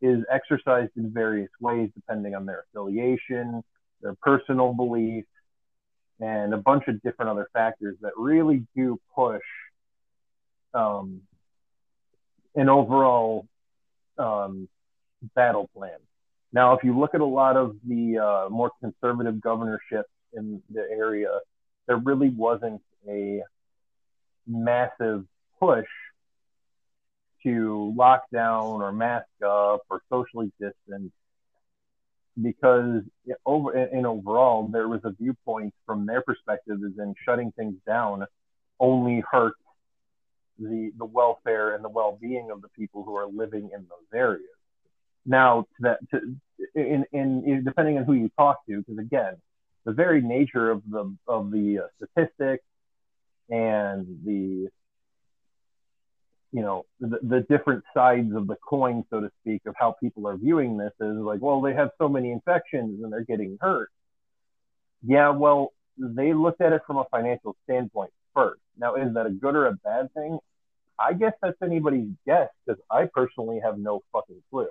is 0.00 0.24
exercised 0.30 0.90
in 0.96 1.10
various 1.12 1.50
ways 1.60 1.90
depending 1.94 2.34
on 2.34 2.44
their 2.44 2.64
affiliation, 2.68 3.62
their 4.02 4.14
personal 4.20 4.74
belief, 4.74 5.24
and 6.20 6.52
a 6.52 6.58
bunch 6.58 6.84
of 6.88 7.00
different 7.02 7.30
other 7.30 7.48
factors 7.52 7.96
that 8.02 8.12
really 8.16 8.66
do 8.76 8.98
push 9.14 9.42
um, 10.74 11.22
an 12.54 12.68
overall 12.68 13.46
um, 14.18 14.68
battle 15.34 15.70
plan. 15.74 15.98
Now, 16.54 16.76
if 16.76 16.84
you 16.84 16.96
look 16.96 17.16
at 17.16 17.20
a 17.20 17.26
lot 17.26 17.56
of 17.56 17.76
the 17.84 18.18
uh, 18.18 18.48
more 18.48 18.70
conservative 18.80 19.40
governorships 19.40 20.08
in 20.32 20.62
the 20.72 20.82
area, 20.88 21.40
there 21.88 21.96
really 21.96 22.28
wasn't 22.28 22.80
a 23.08 23.42
massive 24.46 25.24
push 25.58 25.88
to 27.42 27.92
lock 27.96 28.22
down 28.32 28.82
or 28.82 28.92
mask 28.92 29.26
up 29.44 29.82
or 29.90 30.00
socially 30.08 30.52
distance 30.60 31.10
because 32.40 33.02
over 33.44 33.76
in 33.76 34.06
overall 34.06 34.66
there 34.68 34.88
was 34.88 35.00
a 35.04 35.10
viewpoint 35.10 35.74
from 35.86 36.06
their 36.06 36.22
perspective 36.22 36.78
is 36.84 36.98
in 36.98 37.14
shutting 37.24 37.52
things 37.52 37.74
down 37.86 38.24
only 38.80 39.22
hurts 39.30 39.58
the 40.58 40.90
the 40.98 41.04
welfare 41.04 41.74
and 41.74 41.84
the 41.84 41.88
well-being 41.88 42.50
of 42.50 42.60
the 42.60 42.68
people 42.68 43.04
who 43.04 43.14
are 43.14 43.26
living 43.26 43.70
in 43.74 43.82
those 43.82 44.08
areas 44.12 44.48
now 45.26 45.66
that 45.80 45.98
to, 46.10 46.20
in, 46.74 47.04
in, 47.12 47.44
in 47.46 47.64
depending 47.64 47.98
on 47.98 48.04
who 48.04 48.12
you 48.14 48.30
talk 48.36 48.64
to 48.66 48.78
because 48.78 48.98
again 48.98 49.34
the 49.84 49.92
very 49.92 50.20
nature 50.20 50.70
of 50.70 50.82
the 50.88 51.14
of 51.26 51.50
the 51.50 51.80
uh, 51.80 51.86
statistics 51.96 52.64
and 53.50 54.06
the 54.24 54.68
you 56.52 56.62
know 56.62 56.84
the, 57.00 57.18
the 57.22 57.46
different 57.48 57.84
sides 57.92 58.34
of 58.34 58.46
the 58.46 58.56
coin 58.56 59.04
so 59.10 59.20
to 59.20 59.30
speak 59.40 59.62
of 59.66 59.74
how 59.78 59.94
people 60.00 60.26
are 60.26 60.36
viewing 60.36 60.76
this 60.76 60.92
is 61.00 61.16
like 61.16 61.40
well 61.40 61.60
they 61.60 61.74
have 61.74 61.90
so 61.98 62.08
many 62.08 62.30
infections 62.30 63.02
and 63.02 63.12
they're 63.12 63.24
getting 63.24 63.58
hurt. 63.60 63.90
Yeah 65.02 65.30
well 65.30 65.72
they 65.98 66.32
looked 66.32 66.60
at 66.60 66.72
it 66.72 66.82
from 66.86 66.96
a 66.96 67.04
financial 67.10 67.54
standpoint 67.64 68.10
first. 68.34 68.60
Now 68.78 68.96
is 68.96 69.14
that 69.14 69.26
a 69.26 69.30
good 69.30 69.54
or 69.54 69.66
a 69.66 69.72
bad 69.72 70.12
thing? 70.14 70.38
I 70.98 71.12
guess 71.12 71.32
that's 71.42 71.60
anybody's 71.62 72.08
guess 72.24 72.48
because 72.64 72.80
i 72.90 73.06
personally 73.12 73.60
have 73.62 73.78
no 73.78 74.02
fucking 74.12 74.42
clue 74.50 74.68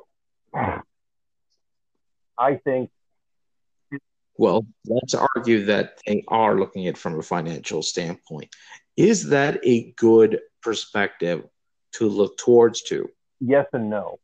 i 2.38 2.56
think 2.64 2.90
well 4.38 4.66
let's 4.88 5.14
argue 5.14 5.66
that 5.66 6.00
they 6.06 6.24
are 6.28 6.58
looking 6.58 6.88
at 6.88 6.92
it 6.92 6.98
from 6.98 7.20
a 7.20 7.24
financial 7.24 7.82
standpoint 7.82 8.54
is 8.96 9.30
that 9.30 9.60
a 9.64 9.92
good 9.94 10.40
perspective 10.62 11.44
to 11.94 12.08
look 12.08 12.38
towards 12.38 12.82
to? 12.84 13.10
Yes 13.40 13.66
and 13.74 13.90
no. 13.90 14.20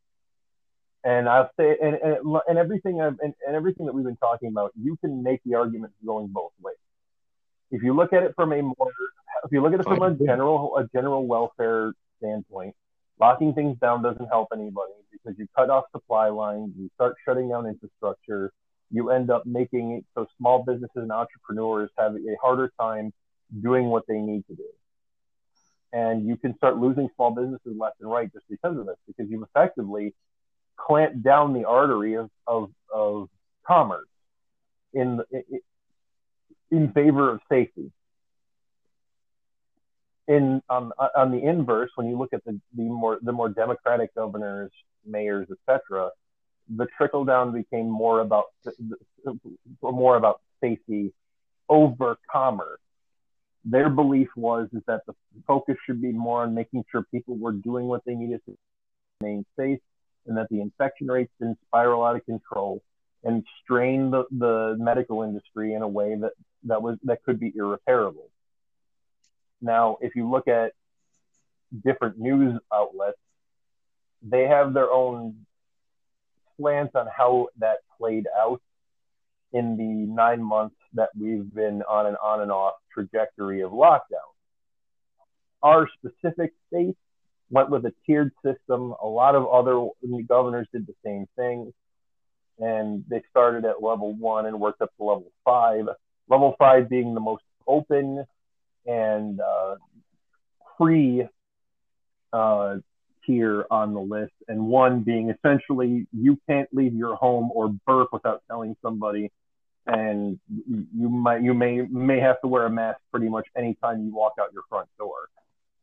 And 1.04 1.30
I'll 1.30 1.50
say, 1.58 1.78
and, 1.82 1.96
and, 1.96 2.40
and 2.48 2.58
everything, 2.58 3.02
I've, 3.02 3.18
and, 3.22 3.34
and 3.48 3.56
everything 3.56 3.86
that 3.86 3.94
we've 3.94 4.06
been 4.06 4.18
talking 4.18 4.50
about, 4.50 4.72
you 4.80 4.98
can 4.98 5.24
make 5.24 5.42
the 5.46 5.56
argument 5.56 5.94
going 6.06 6.28
both 6.28 6.52
ways. 6.62 6.76
If 7.72 7.84
you 7.84 7.94
look 7.94 8.12
at 8.14 8.24
it 8.24 8.34
from 8.36 8.52
a 8.52 8.62
more, 8.62 8.92
if 9.46 9.52
you 9.52 9.62
look 9.62 9.74
at 9.74 9.80
it 9.80 9.84
from 9.84 10.02
a 10.02 10.14
general, 10.14 10.76
a 10.78 10.88
general 10.94 11.26
welfare 11.26 11.94
standpoint, 12.18 12.76
locking 13.20 13.54
things 13.54 13.78
down 13.80 14.02
doesn't 14.02 14.26
help 14.28 14.50
anybody 14.54 14.92
because 15.30 15.40
you 15.40 15.48
cut 15.56 15.70
off 15.70 15.86
supply 15.92 16.30
lines, 16.30 16.72
you 16.78 16.90
start 16.96 17.16
shutting 17.26 17.50
down 17.50 17.68
infrastructure, 17.68 18.52
you 18.92 19.12
end 19.12 19.30
up 19.30 19.46
making 19.46 19.92
it 19.92 20.06
so 20.16 20.26
small 20.38 20.64
businesses 20.64 20.90
and 20.96 21.12
entrepreneurs 21.12 21.90
have 21.98 22.16
a 22.16 22.36
harder 22.42 22.72
time 22.80 23.14
doing 23.62 23.86
what 23.86 24.04
they 24.08 24.18
need 24.18 24.46
to 24.48 24.56
do 24.56 24.66
and 25.92 26.28
you 26.28 26.38
can 26.38 26.56
start 26.58 26.78
losing 26.78 27.10
small 27.16 27.32
businesses 27.32 27.76
left 27.78 28.00
and 28.02 28.10
right 28.10 28.32
just 28.32 28.46
because 28.50 28.78
of 28.78 28.86
this, 28.86 28.96
because 29.08 29.30
you've 29.30 29.44
effectively 29.44 30.14
clamped 30.76 31.24
down 31.24 31.54
the 31.54 31.66
artery 31.66 32.16
of, 32.16 32.30
of, 32.48 32.72
of 32.94 33.30
commerce. 33.66 34.08
In 34.94 35.22
in 36.72 36.92
favor 36.94 37.30
of 37.32 37.42
safety. 37.48 37.92
In 40.28 40.62
um, 40.68 40.94
on 41.16 41.32
the 41.32 41.44
inverse, 41.44 41.92
when 41.96 42.08
you 42.08 42.18
look 42.18 42.34
at 42.34 42.44
the, 42.44 42.60
the 42.76 42.84
more 42.84 43.20
the 43.22 43.32
more 43.32 43.50
democratic 43.50 44.14
governors, 44.16 44.72
mayors, 45.06 45.48
etc., 45.52 46.10
the 46.76 46.88
trickle 46.98 47.26
down 47.26 47.52
became 47.52 47.90
more 47.90 48.22
about 48.22 48.46
more 49.82 50.18
about 50.18 50.42
safety 50.62 51.14
over 51.68 52.18
commerce. 52.32 52.80
Their 53.66 53.90
belief 53.90 54.30
was 54.36 54.70
is 54.74 54.82
that 54.88 55.02
the 55.08 55.14
focus 55.48 55.76
should 55.86 56.02
be 56.02 56.12
more 56.12 56.44
on 56.44 56.54
making 56.54 56.86
sure 56.92 57.04
people 57.12 57.38
were 57.38 57.52
doing 57.52 57.88
what 57.88 58.04
they 58.06 58.14
needed 58.14 58.42
to 58.46 58.58
remain 59.20 59.46
safe, 59.58 59.80
and 60.28 60.38
that 60.38 60.48
the 60.50 60.62
infection 60.62 61.08
rates 61.08 61.32
didn't 61.40 61.58
spiral 61.68 62.04
out 62.04 62.16
of 62.16 62.26
control 62.26 62.82
and 63.24 63.44
strain 63.64 64.12
the, 64.12 64.24
the 64.32 64.76
medical 64.80 65.24
industry 65.24 65.74
in 65.74 65.82
a 65.82 65.88
way 65.88 66.16
that, 66.16 66.32
that 66.64 66.82
was 66.82 66.98
that 67.04 67.24
could 67.24 67.40
be 67.40 67.52
irreparable. 67.56 68.30
Now, 69.62 69.98
if 70.02 70.16
you 70.16 70.30
look 70.30 70.48
at 70.48 70.72
different 71.84 72.18
news 72.18 72.60
outlets, 72.72 73.18
they 74.22 74.44
have 74.44 74.74
their 74.74 74.92
own 74.92 75.46
slants 76.58 76.96
on 76.96 77.08
how 77.16 77.48
that 77.60 77.78
played 77.98 78.26
out 78.38 78.62
in 79.54 79.78
the 79.78 79.84
nine 79.84 80.44
months 80.44 80.76
that 80.94 81.10
we've 81.20 81.54
been 81.54 81.82
on 81.84 82.06
an 82.06 82.16
on 82.22 82.42
and 82.42 82.52
off 82.52 82.76
trajectory 82.94 83.62
of 83.62 83.72
lockdown. 83.72 84.30
Our 85.62 85.88
specific 85.98 86.54
state 86.68 86.96
went 87.50 87.70
with 87.70 87.86
a 87.86 87.94
tiered 88.06 88.32
system. 88.44 88.94
A 89.02 89.08
lot 89.08 89.36
of 89.36 89.48
other 89.48 89.90
governors 90.28 90.68
did 90.72 90.88
the 90.88 90.96
same 91.04 91.28
thing. 91.36 91.74
And 92.60 93.06
they 93.10 93.24
started 93.30 93.66
at 93.66 93.82
level 93.82 94.14
one 94.14 94.46
and 94.46 94.60
worked 94.60 94.82
up 94.82 94.92
to 94.98 95.04
level 95.04 95.32
five. 95.46 95.86
Level 96.28 96.56
five 96.60 96.90
being 96.90 97.14
the 97.14 97.20
most 97.20 97.44
open 97.68 98.26
and 98.86 99.40
uh, 99.40 99.76
free 100.78 101.28
uh, 102.32 102.78
tier 103.30 103.66
on 103.70 103.94
the 103.94 104.00
list, 104.00 104.34
and 104.48 104.68
one 104.68 105.02
being 105.02 105.30
essentially 105.30 106.08
you 106.12 106.38
can't 106.48 106.68
leave 106.74 106.94
your 106.94 107.16
home 107.16 107.52
or 107.54 107.70
burp 107.86 108.10
without 108.12 108.42
telling 108.50 108.76
somebody, 108.82 109.32
and 109.86 110.40
you 110.58 111.10
might 111.10 111.42
you 111.42 111.54
may 111.54 111.82
may 111.82 112.20
have 112.20 112.42
to 112.42 112.48
wear 112.48 112.66
a 112.66 112.70
mask 112.70 113.00
pretty 113.12 113.30
much 113.30 113.48
anytime 113.56 114.04
you 114.04 114.14
walk 114.14 114.34
out 114.40 114.52
your 114.54 114.64
front 114.70 114.90
door. 114.98 115.30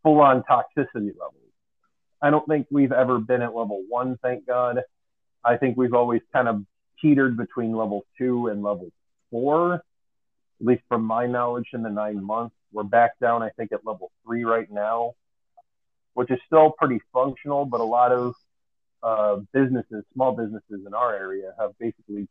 Full 0.02 0.20
on 0.20 0.42
toxicity 0.42 1.12
levels. 1.18 1.42
I 2.20 2.30
don't 2.30 2.46
think 2.46 2.66
we've 2.70 2.92
ever 2.92 3.18
been 3.18 3.42
at 3.42 3.54
level 3.54 3.82
one, 3.88 4.18
thank 4.22 4.46
God. 4.46 4.80
I 5.44 5.56
think 5.56 5.76
we've 5.76 5.94
always 5.94 6.22
kind 6.32 6.48
of 6.48 6.64
teetered 7.00 7.36
between 7.36 7.76
level 7.76 8.04
two 8.18 8.48
and 8.48 8.62
level 8.62 8.88
four, 9.30 9.74
at 9.74 9.80
least 10.66 10.82
from 10.88 11.04
my 11.04 11.26
knowledge 11.26 11.68
in 11.72 11.82
the 11.82 11.90
nine 11.90 12.24
months. 12.24 12.56
We're 12.72 12.84
back 12.84 13.18
down, 13.20 13.42
I 13.42 13.50
think, 13.50 13.72
at 13.72 13.86
level 13.86 14.10
three 14.24 14.44
right 14.44 14.70
now 14.70 15.14
which 16.16 16.30
is 16.30 16.38
still 16.46 16.70
pretty 16.70 16.98
functional, 17.12 17.66
but 17.66 17.78
a 17.78 17.84
lot 17.84 18.10
of 18.10 18.34
uh, 19.02 19.36
businesses, 19.52 20.02
small 20.14 20.32
businesses 20.32 20.86
in 20.86 20.94
our 20.94 21.14
area, 21.14 21.52
have 21.60 21.78
basically 21.78 22.26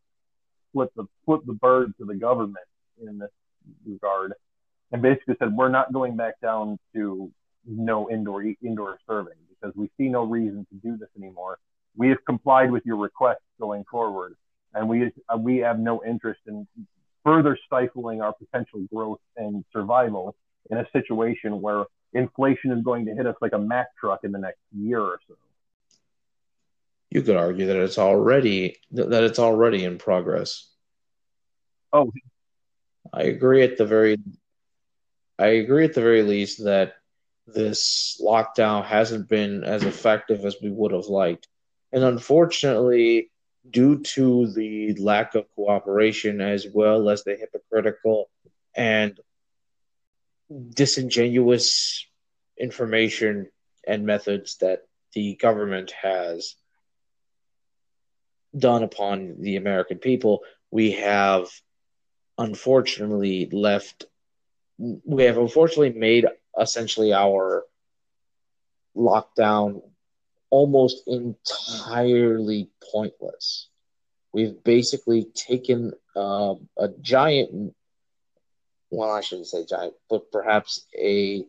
flipped 0.74 0.96
the 0.96 1.06
flipped 1.24 1.46
the 1.46 1.54
bird 1.54 1.94
to 2.00 2.06
the 2.06 2.16
government 2.16 2.66
in 3.00 3.20
this 3.20 3.30
regard, 3.86 4.34
and 4.92 5.04
basically 5.04 5.36
said 5.38 5.56
we're 5.56 5.70
not 5.70 5.94
going 5.94 6.18
back 6.18 6.34
down 6.42 6.80
to 6.96 7.32
no 7.68 8.10
indoor 8.10 8.44
indoor 8.64 8.98
serving 9.08 9.38
because 9.50 9.76
we 9.76 9.88
see 10.00 10.10
no 10.10 10.24
reason 10.24 10.66
to 10.72 10.76
do 10.90 10.98
this 10.98 11.10
anymore. 11.16 11.60
We 11.96 12.10
have 12.10 12.26
complied 12.26 12.72
with 12.72 12.84
your 12.88 12.98
requests 12.98 13.46
going 13.60 13.86
forward, 13.92 14.36
and 14.74 14.90
we 14.90 15.12
uh, 15.30 15.38
we 15.38 15.58
have 15.58 15.78
no 15.78 16.04
interest 16.04 16.42
in 16.48 16.68
further 17.24 17.56
stifling 17.68 18.22
our 18.22 18.34
potential 18.34 18.82
growth 18.92 19.22
and 19.38 19.64
survival 19.72 20.36
in 20.70 20.78
a 20.78 20.88
situation 20.92 21.62
where 21.62 21.86
inflation 22.14 22.72
is 22.72 22.84
going 22.84 23.06
to 23.06 23.14
hit 23.14 23.28
us 23.28 23.36
like 23.42 23.54
a 23.54 23.60
Mack 23.60 23.88
truck 24.00 24.22
in 24.24 24.32
the 24.32 24.40
next 24.40 24.60
year 24.76 25.00
or 25.00 25.20
so. 25.28 25.36
You 27.12 27.22
could 27.22 27.38
argue 27.38 27.68
that 27.68 27.78
it's 27.78 27.98
already 27.98 28.78
that 28.92 29.24
it's 29.24 29.40
already 29.40 29.84
in 29.86 29.98
progress. 29.98 30.68
Oh, 31.94 32.12
I 33.14 33.24
agree 33.24 33.64
at 33.64 33.78
the 33.78 33.86
very 33.86 34.18
I 35.38 35.48
agree 35.48 35.86
at 35.86 35.94
the 35.94 36.02
very 36.02 36.24
least 36.24 36.64
that 36.66 36.96
this 37.48 38.20
lockdown 38.24 38.86
hasn't 38.86 39.30
been 39.30 39.64
as 39.64 39.84
effective 39.84 40.46
as 40.46 40.58
we 40.62 40.70
would 40.72 40.92
have 40.92 41.06
liked. 41.06 41.48
And 41.92 42.04
unfortunately, 42.04 43.32
due 43.70 44.02
to 44.02 44.52
the 44.54 44.94
lack 44.96 45.36
of 45.36 45.46
cooperation 45.56 46.42
as 46.42 46.68
well 46.74 47.10
as 47.10 47.24
the 47.24 47.36
hypocritical 47.36 48.30
and 48.76 49.20
disingenuous 50.50 52.06
information 52.60 53.50
and 53.88 54.06
methods 54.06 54.58
that 54.58 54.82
the 55.14 55.36
government 55.36 55.92
has 56.02 56.56
done 58.58 58.84
upon 58.84 59.42
the 59.42 59.56
American 59.58 59.98
people, 59.98 60.42
we 60.72 60.92
have 60.92 61.48
unfortunately 62.38 63.50
left, 63.52 64.06
we 64.78 65.24
have 65.24 65.38
unfortunately 65.38 65.92
made 65.92 66.26
essentially 66.60 67.14
our 67.14 67.66
lockdown 68.96 69.82
almost 70.50 71.04
entirely 71.08 72.70
pointless. 72.92 73.68
We've 74.34 74.64
basically 74.64 75.26
taken 75.34 75.94
uh, 76.16 76.56
a 76.78 76.90
giant 77.02 77.74
well, 78.96 79.12
I 79.12 79.22
shouldn't 79.22 79.48
say 79.48 79.66
giant, 79.66 79.94
but 80.10 80.32
perhaps 80.32 80.86
a 80.98 81.46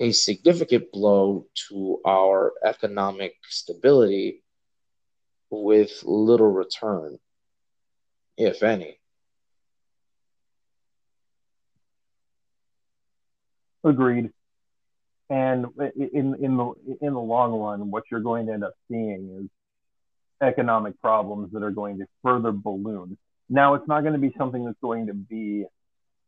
a 0.00 0.12
significant 0.12 0.90
blow 0.90 1.46
to 1.68 2.00
our 2.04 2.52
economic 2.64 3.34
stability 3.48 4.42
with 5.50 6.02
little 6.02 6.50
return, 6.50 7.18
if 8.36 8.62
any. 8.62 8.98
Agreed. 13.84 14.30
And 15.28 15.66
in 15.96 16.36
in 16.40 16.56
the 16.56 16.72
in 17.00 17.12
the 17.12 17.20
long 17.20 17.52
run, 17.52 17.90
what 17.90 18.04
you're 18.10 18.20
going 18.20 18.46
to 18.46 18.52
end 18.54 18.64
up 18.64 18.74
seeing 18.88 19.42
is 19.42 19.50
economic 20.46 21.00
problems 21.00 21.52
that 21.52 21.62
are 21.62 21.70
going 21.70 21.98
to 21.98 22.06
further 22.22 22.52
balloon. 22.52 23.16
Now, 23.48 23.74
it's 23.74 23.86
not 23.86 24.00
going 24.00 24.14
to 24.14 24.18
be 24.18 24.34
something 24.36 24.64
that's 24.64 24.80
going 24.82 25.06
to 25.06 25.14
be 25.14 25.66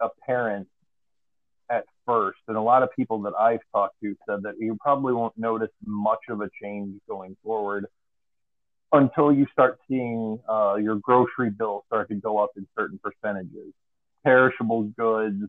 apparent 0.01 0.69
at 1.71 1.85
first, 2.07 2.39
and 2.49 2.57
a 2.57 2.61
lot 2.61 2.83
of 2.83 2.91
people 2.95 3.23
that 3.23 3.35
I've 3.39 3.61
talked 3.73 3.97
to 4.03 4.15
said 4.29 4.43
that 4.43 4.55
you 4.59 4.77
probably 4.81 5.15
won't 5.15 5.37
notice 5.37 5.71
much 5.85 6.21
of 6.29 6.41
a 6.41 6.51
change 6.63 7.01
going 7.09 7.37
forward 7.43 7.87
until 8.93 9.33
you 9.33 9.47
start 9.53 9.79
seeing 9.89 10.39
uh, 10.49 10.77
your 10.77 10.97
grocery 10.97 11.51
bill 11.51 11.85
start 11.87 12.09
to 12.09 12.15
go 12.15 12.39
up 12.39 12.51
in 12.57 12.67
certain 12.79 13.01
percentages. 13.03 13.73
Perishable 14.25 14.85
goods, 14.97 15.43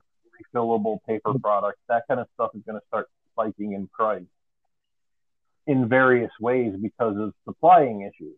refillable 0.56 0.98
paper 1.08 1.34
products, 1.40 1.80
that 1.88 2.04
kind 2.08 2.20
of 2.20 2.28
stuff 2.34 2.52
is 2.56 2.62
going 2.66 2.80
to 2.80 2.86
start 2.88 3.08
spiking 3.32 3.74
in 3.74 3.88
price 3.88 4.24
in 5.68 5.88
various 5.88 6.32
ways 6.40 6.74
because 6.82 7.18
of 7.18 7.34
supplying 7.46 8.02
issues. 8.02 8.36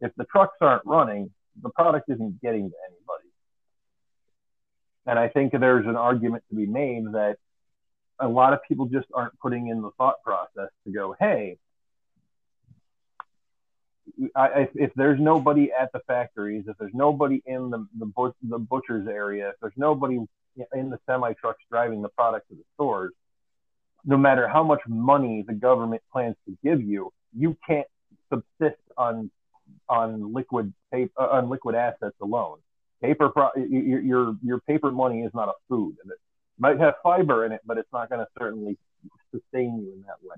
If 0.00 0.12
the 0.16 0.24
trucks 0.24 0.56
aren't 0.60 0.84
running, 0.84 1.30
the 1.62 1.70
product 1.70 2.08
isn't 2.10 2.40
getting 2.42 2.70
to 2.70 2.76
anybody. 2.88 3.15
And 5.06 5.18
I 5.18 5.28
think 5.28 5.52
there's 5.52 5.86
an 5.86 5.96
argument 5.96 6.44
to 6.50 6.56
be 6.56 6.66
made 6.66 7.04
that 7.12 7.36
a 8.18 8.28
lot 8.28 8.52
of 8.52 8.60
people 8.66 8.86
just 8.86 9.06
aren't 9.14 9.38
putting 9.38 9.68
in 9.68 9.82
the 9.82 9.90
thought 9.98 10.22
process 10.24 10.70
to 10.84 10.92
go, 10.92 11.14
hey, 11.18 11.58
I, 14.34 14.68
if, 14.74 14.92
there's 14.94 15.20
nobody 15.20 15.70
at 15.78 15.92
the 15.92 16.00
factories, 16.06 16.64
if 16.66 16.76
there's 16.78 16.94
nobody 16.94 17.42
in 17.44 17.70
the 17.70 17.86
the, 17.98 18.06
but, 18.06 18.34
the 18.42 18.58
butcher's 18.58 19.06
area, 19.06 19.50
if 19.50 19.56
there's 19.60 19.74
nobody 19.76 20.18
in 20.74 20.90
the 20.90 20.98
semi 21.06 21.32
trucks 21.34 21.62
driving 21.70 22.02
the 22.02 22.08
product 22.08 22.48
to 22.48 22.54
the 22.54 22.62
stores, 22.74 23.12
no 24.04 24.16
matter 24.16 24.48
how 24.48 24.62
much 24.62 24.80
money 24.86 25.44
the 25.46 25.52
government 25.52 26.02
plans 26.12 26.36
to 26.46 26.56
give 26.64 26.80
you, 26.80 27.12
you 27.36 27.56
can't 27.66 27.86
subsist 28.30 28.80
on 28.96 29.30
on 29.88 30.32
liquid 30.32 30.72
paper, 30.92 31.12
uh, 31.20 31.26
on 31.26 31.50
liquid 31.50 31.74
assets 31.74 32.16
alone. 32.22 32.58
Paper, 33.02 33.28
pro- 33.28 33.50
your, 33.56 34.00
your 34.00 34.36
your 34.42 34.60
paper 34.60 34.90
money 34.90 35.22
is 35.22 35.32
not 35.34 35.48
a 35.48 35.52
food. 35.68 35.96
And 36.02 36.10
it 36.10 36.18
might 36.58 36.78
have 36.80 36.94
fiber 37.02 37.44
in 37.44 37.52
it, 37.52 37.60
but 37.66 37.78
it's 37.78 37.92
not 37.92 38.08
going 38.08 38.20
to 38.20 38.26
certainly 38.38 38.78
sustain 39.30 39.78
you 39.78 39.92
in 39.92 40.02
that 40.02 40.16
way. 40.22 40.36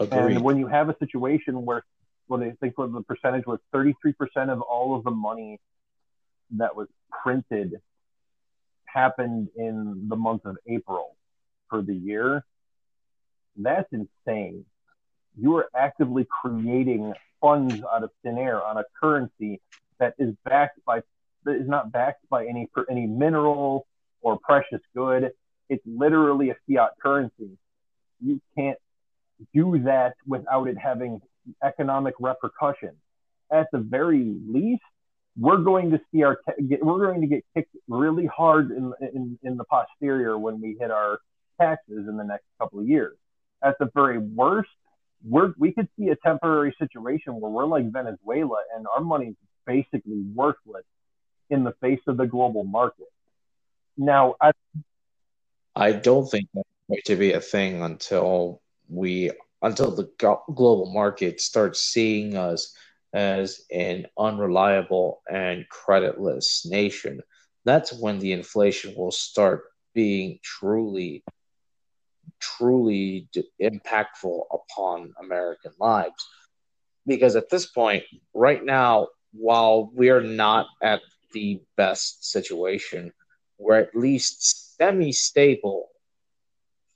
Agreed. 0.00 0.36
And 0.36 0.44
when 0.44 0.58
you 0.58 0.66
have 0.66 0.88
a 0.88 0.96
situation 0.98 1.64
where, 1.64 1.84
what 2.26 2.42
I 2.42 2.52
think 2.60 2.74
the 2.76 3.04
percentage 3.06 3.46
was 3.46 3.60
33% 3.74 4.14
of 4.48 4.60
all 4.60 4.96
of 4.96 5.04
the 5.04 5.10
money 5.10 5.60
that 6.56 6.74
was 6.74 6.88
printed 7.22 7.80
happened 8.86 9.48
in 9.56 10.06
the 10.08 10.16
month 10.16 10.44
of 10.44 10.56
April 10.66 11.16
for 11.68 11.82
the 11.82 11.94
year, 11.94 12.44
that's 13.56 13.92
insane. 13.92 14.64
You 15.38 15.56
are 15.56 15.68
actively 15.74 16.26
creating 16.42 17.14
funds 17.40 17.82
out 17.92 18.02
of 18.02 18.10
thin 18.22 18.38
air 18.38 18.62
on 18.62 18.78
a 18.78 18.84
currency 19.00 19.60
that 19.98 20.14
is 20.18 20.34
backed 20.44 20.84
by 20.84 21.02
that 21.44 21.56
is 21.56 21.68
not 21.68 21.92
backed 21.92 22.28
by 22.28 22.46
any 22.46 22.68
any 22.90 23.06
mineral 23.06 23.86
or 24.22 24.38
precious 24.38 24.80
good. 24.94 25.32
It's 25.68 25.82
literally 25.86 26.50
a 26.50 26.56
fiat 26.66 26.92
currency. 27.02 27.58
You 28.20 28.40
can't 28.56 28.78
do 29.52 29.78
that 29.84 30.14
without 30.26 30.68
it 30.68 30.78
having 30.78 31.20
economic 31.62 32.14
repercussions. 32.18 32.96
At 33.52 33.68
the 33.72 33.78
very 33.78 34.34
least, 34.48 34.82
we're 35.38 35.58
going 35.58 35.90
to 35.90 36.00
see 36.10 36.22
our 36.22 36.38
get, 36.68 36.84
we're 36.84 37.04
going 37.06 37.20
to 37.20 37.26
get 37.26 37.44
kicked 37.54 37.74
really 37.88 38.26
hard 38.26 38.70
in, 38.70 38.92
in 39.00 39.38
in 39.42 39.56
the 39.56 39.64
posterior 39.64 40.38
when 40.38 40.60
we 40.60 40.76
hit 40.78 40.90
our 40.90 41.18
taxes 41.60 42.08
in 42.08 42.16
the 42.16 42.24
next 42.24 42.44
couple 42.58 42.80
of 42.80 42.86
years. 42.86 43.16
At 43.62 43.78
the 43.78 43.90
very 43.94 44.18
worst, 44.18 44.70
we're 45.28 45.54
we 45.58 45.72
could 45.72 45.88
see 45.98 46.08
a 46.08 46.16
temporary 46.16 46.74
situation 46.78 47.40
where 47.40 47.50
we're 47.50 47.66
like 47.66 47.90
Venezuela 47.90 48.58
and 48.76 48.86
our 48.94 49.02
money's 49.02 49.34
basically 49.66 50.22
worthless 50.34 50.84
in 51.50 51.64
the 51.64 51.72
face 51.80 52.00
of 52.06 52.16
the 52.16 52.26
global 52.26 52.64
market. 52.64 53.06
Now, 53.96 54.34
I, 54.40 54.52
I 55.76 55.92
don't 55.92 56.28
think 56.28 56.48
that's 56.54 56.68
going 56.88 57.00
to 57.06 57.16
be 57.16 57.32
a 57.32 57.40
thing 57.40 57.82
until 57.82 58.60
we 58.88 59.30
until 59.62 59.90
the 59.90 60.10
global 60.18 60.92
market 60.92 61.40
starts 61.40 61.80
seeing 61.80 62.36
us 62.36 62.74
as 63.14 63.62
an 63.72 64.06
unreliable 64.18 65.22
and 65.30 65.64
creditless 65.70 66.68
nation. 66.68 67.20
That's 67.64 67.92
when 67.92 68.18
the 68.18 68.32
inflation 68.32 68.94
will 68.94 69.12
start 69.12 69.64
being 69.94 70.38
truly, 70.42 71.24
truly 72.58 73.28
impactful 73.60 74.42
upon 74.52 75.12
American 75.20 75.72
lives. 75.78 76.28
Because 77.06 77.36
at 77.36 77.50
this 77.50 77.66
point, 77.66 78.04
right 78.32 78.64
now, 78.64 79.08
while 79.32 79.90
we're 79.92 80.22
not 80.22 80.66
at 80.82 81.00
the 81.32 81.60
best 81.76 82.30
situation, 82.30 83.12
we're 83.58 83.78
at 83.78 83.94
least 83.94 84.76
semi 84.76 85.12
stable 85.12 85.88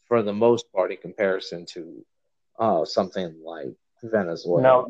for 0.06 0.22
the 0.22 0.32
most 0.32 0.72
part 0.72 0.90
in 0.90 0.96
comparison 0.96 1.66
to 1.74 2.04
uh, 2.58 2.84
something 2.84 3.34
like 3.44 3.74
Venezuela. 4.02 4.62
Now, 4.62 4.86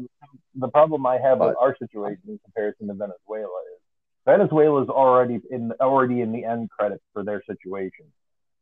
the 0.54 0.68
problem 0.68 1.06
I 1.06 1.18
have 1.18 1.38
but, 1.38 1.48
with 1.48 1.56
our 1.60 1.76
situation 1.76 2.22
in 2.28 2.38
comparison 2.44 2.88
to 2.88 2.94
Venezuela 2.94 3.60
is 3.74 3.82
Venezuela 4.26 4.82
is 4.82 4.88
already 4.88 5.40
in 5.50 5.72
already 5.80 6.20
in 6.20 6.32
the 6.32 6.44
end 6.44 6.70
credits 6.70 7.02
for 7.12 7.24
their 7.24 7.42
situation. 7.44 8.06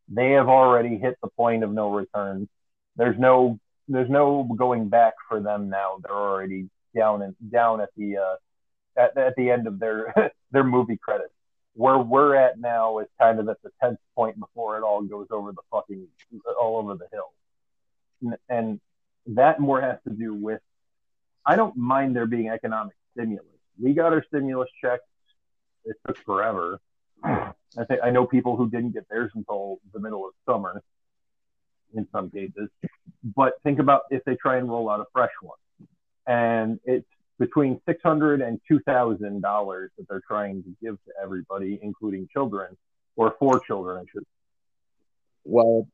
They 0.09 0.33
have 0.33 0.49
already 0.49 0.99
hit 0.99 1.17
the 1.23 1.29
point 1.29 1.65
of 1.65 1.73
no 1.73 1.91
return. 1.91 2.49
There's 2.97 3.19
no 3.19 3.59
there's 3.89 4.11
no 4.11 4.43
going 4.57 4.89
back 4.89 5.15
for 5.29 5.41
them 5.41 5.69
now. 5.69 5.99
They're 6.03 6.17
already 6.17 6.69
down 6.95 7.23
and 7.23 7.35
down 7.51 7.81
at 7.81 7.91
the 7.97 8.19
uh, 8.19 8.37
at, 8.97 9.17
at 9.17 9.35
the 9.37 9.51
end 9.51 9.67
of 9.67 9.79
their 9.79 10.33
their 10.51 10.65
movie 10.65 10.97
credits. 10.97 11.33
Where 11.75 11.99
we're 11.99 12.35
at 12.35 12.59
now 12.59 13.01
is 13.01 13.09
kind 13.21 13.39
of 13.39 13.49
at 13.49 13.61
the 13.63 13.71
tenth 13.83 13.99
point 14.15 14.39
before 14.39 14.79
it 14.79 14.83
all 14.83 15.03
goes 15.03 15.27
over 15.31 15.53
the 15.53 15.63
fucking 15.71 16.07
all 16.61 16.79
over 16.79 16.95
the 16.95 17.07
hill, 17.13 17.33
and, 18.23 18.37
and 18.49 18.81
that 19.35 19.61
more 19.61 19.81
has 19.81 19.99
to 20.05 20.15
do 20.15 20.35
with 20.35 20.61
I 21.45 21.57
don't 21.57 21.77
mind 21.77 22.17
there 22.17 22.27
being 22.27 22.49
economic 22.49 22.95
stimulus. 23.13 23.47
We 23.81 23.93
got 23.93 24.13
our 24.13 24.25
stimulus 24.29 24.69
checks. 24.81 25.05
It 25.85 25.97
took 26.07 26.19
forever. 26.25 26.81
I 27.79 27.85
think 27.85 28.01
I 28.03 28.11
know 28.11 28.27
people 28.27 28.57
who 28.57 28.71
didn't 28.71 28.93
get 28.93 29.09
theirs 29.09 29.31
until 29.35 29.79
the 29.93 30.01
middle 30.01 30.27
of 30.27 30.33
summer 30.47 30.83
in 31.95 32.07
some 32.13 32.31
cases. 32.31 32.69
But 33.23 33.55
think 33.63 33.79
about 33.79 34.03
if 34.11 34.25
they 34.25 34.37
try 34.37 34.57
and 34.57 34.69
roll 34.69 34.89
out 34.91 35.01
a 35.01 35.07
fresh 35.13 35.33
one. 35.41 35.59
And 36.27 36.81
it's 36.85 37.07
between 37.39 37.81
six 37.87 38.03
hundred 38.03 38.41
and 38.41 38.61
two 38.67 38.81
thousand 38.81 39.43
dollars 39.43 39.91
that 39.99 40.09
they're 40.09 40.23
trying 40.27 40.63
to 40.63 40.77
give 40.83 40.95
to 41.05 41.13
everybody, 41.23 41.79
including 41.83 42.29
children, 42.33 42.77
or 43.17 43.35
for 43.39 43.61
children, 43.61 43.99
I 43.99 44.05
should. 44.13 44.25
Well, 45.45 45.89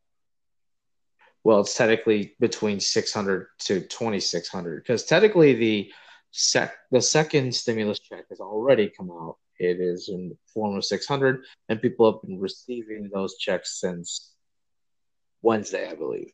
well, 1.44 1.60
it's 1.60 1.74
technically 1.74 2.34
between 2.38 2.78
600 2.78 3.48
to 3.60 3.80
2600 3.80 4.82
because 4.82 5.04
technically 5.04 5.54
the 5.54 5.92
sec 6.30 6.74
the 6.90 7.02
second 7.02 7.54
stimulus 7.54 7.98
check 7.98 8.24
has 8.30 8.40
already 8.40 8.90
come 8.96 9.10
out. 9.10 9.36
It 9.62 9.80
is 9.80 10.08
in 10.08 10.30
the 10.30 10.36
form 10.52 10.76
of 10.76 10.84
600, 10.84 11.44
and 11.68 11.80
people 11.80 12.10
have 12.10 12.22
been 12.22 12.40
receiving 12.40 13.10
those 13.12 13.36
checks 13.36 13.80
since 13.80 14.32
Wednesday, 15.42 15.88
I 15.88 15.94
believe. 15.94 16.32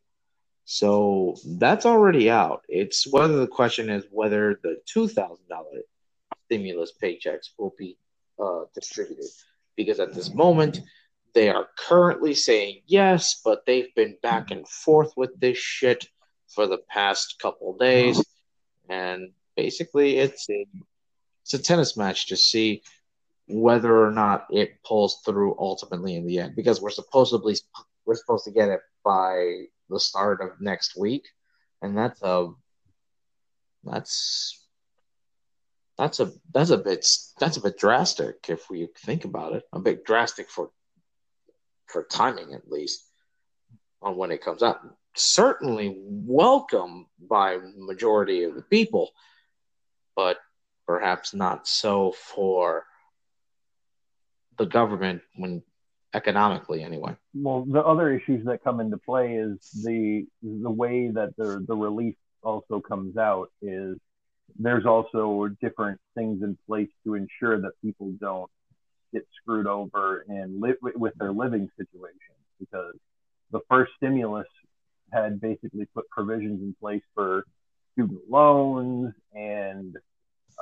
So 0.65 1.37
that's 1.45 1.87
already 1.87 2.31
out. 2.31 2.63
It's 2.69 3.11
whether 3.11 3.39
the 3.39 3.47
question 3.47 3.89
is 3.89 4.05
whether 4.11 4.61
the 4.63 4.77
two 4.85 5.09
thousand 5.09 5.49
dollar 5.49 5.81
stimulus 6.45 6.93
paychecks 7.03 7.51
will 7.59 7.75
be 7.79 7.97
uh, 8.39 8.65
distributed, 8.75 9.31
because 9.77 9.99
at 9.99 10.15
this 10.15 10.35
moment 10.35 10.81
they 11.35 11.49
are 11.49 11.69
currently 11.79 12.35
saying 12.35 12.83
yes, 12.87 13.41
but 13.43 13.65
they've 13.65 13.95
been 13.95 14.17
back 14.23 14.51
and 14.51 14.69
forth 14.69 15.13
with 15.17 15.39
this 15.41 15.57
shit 15.57 16.07
for 16.49 16.67
the 16.67 16.79
past 16.89 17.39
couple 17.41 17.77
days, 17.79 18.23
and 18.91 19.31
basically 19.57 20.19
it's 20.19 20.49
a 20.51 20.67
it's 21.43 21.55
a 21.55 21.59
tennis 21.59 21.97
match 21.97 22.27
to 22.27 22.37
see 22.37 22.83
whether 23.49 24.05
or 24.05 24.11
not 24.11 24.47
it 24.51 24.83
pulls 24.85 25.21
through 25.25 25.57
ultimately 25.59 26.17
in 26.17 26.27
the 26.27 26.39
end 26.39 26.55
because 26.55 26.81
we're 26.81 26.91
supposedly 26.91 27.57
we're 28.05 28.15
supposed 28.15 28.45
to 28.45 28.51
get 28.51 28.69
it 28.69 28.81
by 29.05 29.65
the 29.89 29.99
start 30.01 30.41
of 30.41 30.61
next 30.61 30.97
week 30.97 31.27
and 31.83 31.97
that's 31.97 32.23
a 32.23 32.51
that's 33.85 34.67
that's 35.97 36.21
a 36.21 36.31
that's 36.53 36.71
a 36.71 36.79
bit 36.79 37.07
that's 37.39 37.57
a 37.57 37.63
bit 37.63 37.79
drastic 37.79 38.37
if 38.49 38.69
we 38.69 38.89
think 38.99 39.25
about 39.25 39.55
it 39.55 39.65
a 39.73 39.79
bit 39.79 40.05
drastic 40.05 40.51
for 40.51 40.71
for 41.87 42.05
timing 42.05 42.53
at 42.53 42.71
least 42.71 43.09
on 44.03 44.17
when 44.17 44.31
it 44.31 44.43
comes 44.43 44.63
out. 44.63 44.81
Certainly 45.15 45.97
welcome 46.05 47.07
by 47.19 47.59
majority 47.77 48.45
of 48.45 48.55
the 48.55 48.63
people, 48.63 49.11
but 50.15 50.39
perhaps 50.87 51.35
not 51.35 51.67
so 51.67 52.13
for 52.13 52.85
the 54.59 54.67
government 54.67 55.23
when 55.37 55.63
economically 56.15 56.83
anyway. 56.83 57.15
Well, 57.35 57.65
the 57.65 57.83
other 57.85 58.13
issues 58.13 58.45
that 58.47 58.65
come 58.65 58.81
into 58.81 58.99
play 58.99 59.37
is 59.37 59.59
the 59.85 60.27
the 60.43 60.71
way 60.71 61.09
that 61.09 61.37
the 61.37 61.65
the 61.67 61.77
relief 61.77 62.15
also 62.43 62.81
comes 62.81 63.17
out 63.17 63.51
is 63.63 63.97
there's 64.59 64.87
also 64.87 65.49
different 65.61 66.01
things 66.15 66.43
in 66.43 66.57
place 66.67 66.89
to 67.05 67.15
ensure 67.15 67.61
that 67.61 67.73
people 67.83 68.13
don't 68.21 68.51
get 69.13 69.27
screwed 69.41 69.67
over 69.67 70.25
and 70.29 70.61
live 70.61 70.77
with 70.81 71.15
their 71.17 71.33
living 71.33 71.71
situation 71.77 72.35
because 72.59 72.95
the 73.51 73.61
first 73.69 73.93
stimulus 73.97 74.47
had 75.13 75.41
basically 75.41 75.87
put 75.95 76.09
provisions 76.11 76.61
in 76.63 76.75
place 76.81 77.03
for 77.15 77.45
student 77.93 78.21
loans 78.29 79.13
and 79.35 79.97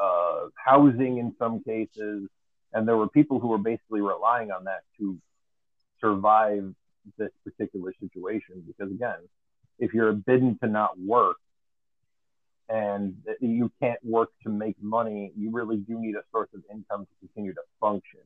uh, 0.01 0.47
housing 0.55 1.19
in 1.19 1.35
some 1.39 1.63
cases. 1.65 2.29
And 2.73 2.87
there 2.87 2.97
were 2.97 3.09
people 3.09 3.41
who 3.41 3.49
were 3.49 3.59
basically 3.59 4.01
relying 4.01 4.51
on 4.51 4.65
that 4.65 4.83
to 4.99 5.19
survive 6.01 6.75
this 7.19 7.31
particular 7.45 7.93
situation. 8.01 8.63
Because 8.67 8.93
again, 8.93 9.19
if 9.79 9.95
you're 9.95 10.13
bidden 10.13 10.59
to 10.63 10.69
not 10.69 10.99
work 10.99 11.37
and 12.69 13.17
you 13.41 13.71
can't 13.81 14.01
work 14.05 14.31
to 14.43 14.49
make 14.49 14.77
money, 14.83 15.33
you 15.37 15.51
really 15.51 15.77
do 15.77 15.99
need 16.01 16.17
a 16.17 16.23
source 16.33 16.49
of 16.55 16.63
income 16.71 17.07
to 17.07 17.27
continue 17.27 17.55
to 17.55 17.61
function. 17.81 18.21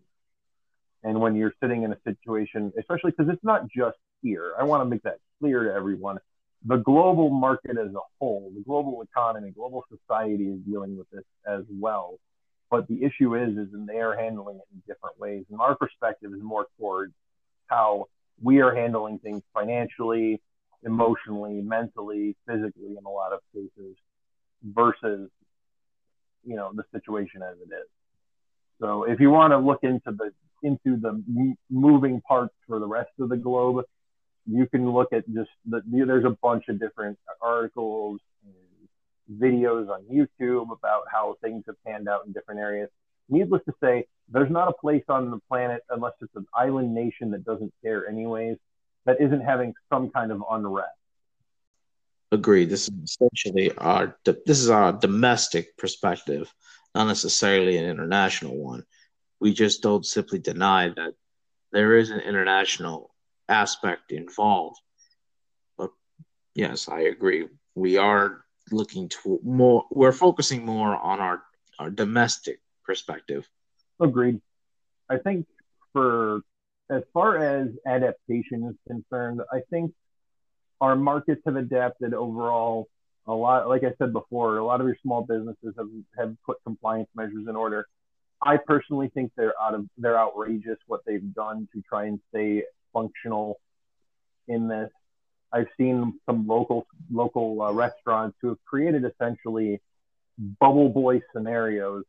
And 1.03 1.21
when 1.21 1.35
you're 1.35 1.55
sitting 1.63 1.83
in 1.83 1.93
a 1.93 1.99
situation, 2.05 2.73
especially 2.79 3.13
because 3.13 3.33
it's 3.33 3.45
not 3.45 3.69
just 3.69 3.97
here, 4.23 4.55
I 4.59 4.65
want 4.65 4.83
to 4.83 4.85
make 4.85 5.03
that 5.03 5.19
clear 5.41 5.65
to 5.65 5.73
everyone. 5.73 6.19
The 6.67 6.77
global 6.77 7.31
market 7.31 7.79
as 7.79 7.95
a 7.95 8.01
whole, 8.19 8.53
the 8.55 8.63
global 8.63 9.03
economy, 9.03 9.51
global 9.51 9.85
society 9.89 10.45
is 10.45 10.59
dealing 10.61 10.97
with 10.97 11.09
this 11.11 11.25
as 11.47 11.65
well. 11.71 12.19
But 12.71 12.87
the 12.87 13.03
issue 13.03 13.35
is, 13.35 13.51
is 13.57 13.75
and 13.75 13.89
they 13.89 13.99
are 13.99 14.17
handling 14.17 14.57
it 14.57 14.67
in 14.73 14.83
different 14.87 15.19
ways. 15.19 15.45
And 15.51 15.61
our 15.61 15.75
perspective 15.75 16.33
is 16.33 16.41
more 16.43 16.67
towards 16.79 17.13
how 17.67 18.07
we 18.41 18.61
are 18.61 18.75
handling 18.75 19.19
things 19.19 19.43
financially, 19.53 20.41
emotionally, 20.85 21.61
mentally, 21.61 22.37
physically 22.47 22.97
in 22.97 23.05
a 23.05 23.11
lot 23.11 23.33
of 23.33 23.41
cases 23.53 23.97
versus, 24.65 25.29
you 26.45 26.57
know, 26.57 26.71
the 26.75 26.85
situation 26.93 27.43
as 27.43 27.57
it 27.59 27.73
is. 27.75 27.89
So 28.81 29.05
if 29.05 29.21
you 29.21 29.31
want 29.31 29.53
to 29.53 29.59
look 29.59 29.81
into 29.83 30.13
the 30.17 30.31
into 30.63 31.01
the 31.01 31.23
moving 31.71 32.21
parts 32.21 32.55
for 32.67 32.79
the 32.79 32.87
rest 32.87 33.11
of 33.19 33.31
the 33.31 33.37
globe, 33.37 33.85
you 34.47 34.67
can 34.67 34.91
look 34.91 35.13
at 35.13 35.27
just 35.33 35.51
the, 35.67 35.83
there's 35.87 36.25
a 36.25 36.37
bunch 36.43 36.65
of 36.69 36.79
different 36.79 37.19
articles 37.41 38.21
videos 39.31 39.89
on 39.89 40.03
YouTube 40.13 40.73
about 40.73 41.03
how 41.11 41.37
things 41.43 41.65
have 41.67 41.77
panned 41.87 42.09
out 42.09 42.27
in 42.27 42.33
different 42.33 42.61
areas. 42.61 42.89
Needless 43.29 43.63
to 43.67 43.75
say, 43.81 44.07
there's 44.29 44.51
not 44.51 44.69
a 44.69 44.73
place 44.73 45.05
on 45.09 45.31
the 45.31 45.39
planet, 45.49 45.83
unless 45.91 46.15
it's 46.21 46.35
an 46.35 46.47
island 46.55 46.95
nation 46.95 47.31
that 47.33 47.45
doesn't 47.45 47.73
care 47.83 48.09
anyways, 48.09 48.57
that 49.07 49.21
isn't 49.21 49.41
having 49.41 49.75
some 49.89 50.11
kind 50.11 50.33
of 50.33 50.43
unrest. 50.51 50.91
Agreed. 52.33 52.71
This 52.71 52.89
is 52.89 52.95
essentially 53.05 53.73
our 53.79 54.17
this 54.25 54.61
is 54.61 54.71
our 54.71 54.93
domestic 54.93 55.77
perspective, 55.77 56.53
not 56.95 57.09
necessarily 57.09 57.77
an 57.77 57.85
international 57.85 58.57
one 58.57 58.85
We 59.41 59.53
just 59.53 59.83
don't 59.83 60.07
simply 60.07 60.39
deny 60.39 60.89
that 60.89 61.15
there 61.73 61.97
is 61.97 62.11
an 62.11 62.21
international 62.21 63.15
aspect 63.49 64.13
involved. 64.13 64.81
But 65.77 65.91
yes, 66.55 66.89
I 66.89 67.01
agree. 67.01 67.49
We 67.75 67.97
are 67.97 68.45
looking 68.73 69.09
to 69.09 69.41
more. 69.43 69.85
We're 69.91 70.13
focusing 70.13 70.65
more 70.65 70.97
on 70.97 71.21
our 71.21 71.43
our 71.79 71.91
domestic 71.91 72.61
perspective. 72.85 73.49
Agreed. 74.01 74.41
I 75.09 75.19
think 75.19 75.47
for 75.93 76.43
as 76.91 77.03
far 77.13 77.39
as 77.39 77.69
adaptation 77.87 78.65
is 78.65 78.77
concerned, 78.87 79.41
I 79.53 79.61
think 79.71 79.93
our 80.81 80.97
markets 80.97 81.43
have 81.47 81.57
adapted 81.57 82.15
overall 82.15 82.89
a 83.27 83.33
lot. 83.33 83.69
Like 83.69 83.85
I 83.85 83.93
said 83.99 84.13
before, 84.13 84.59
a 84.59 84.65
lot 84.65 84.81
of 84.81 84.87
your 84.87 84.97
small 85.03 85.23
businesses 85.23 85.75
have, 85.77 85.89
have 86.19 86.37
put 86.45 86.59
compliance 86.65 87.09
measures 87.15 87.47
in 87.49 87.57
order. 87.57 87.87
I 88.43 88.57
personally 88.57 89.11
think 89.13 89.33
they're 89.37 89.61
out 89.61 89.75
of 89.75 89.87
they're 89.99 90.19
outrageous 90.19 90.79
what 90.87 91.01
they've 91.07 91.35
done 91.35 91.69
to 91.75 91.83
try 91.83 92.07
and 92.07 92.19
stay 92.31 92.65
functional 92.93 93.61
in 94.49 94.67
this. 94.67 94.91
I've 95.53 95.69
seen 95.77 96.21
some 96.27 96.47
local 96.47 96.87
local 97.11 97.61
uh, 97.63 97.73
restaurants 97.73 98.37
who 98.41 98.49
have 98.49 98.65
created 98.65 99.05
essentially 99.05 99.81
bubble 100.39 100.89
boy 100.89 101.21
scenarios 101.35 102.05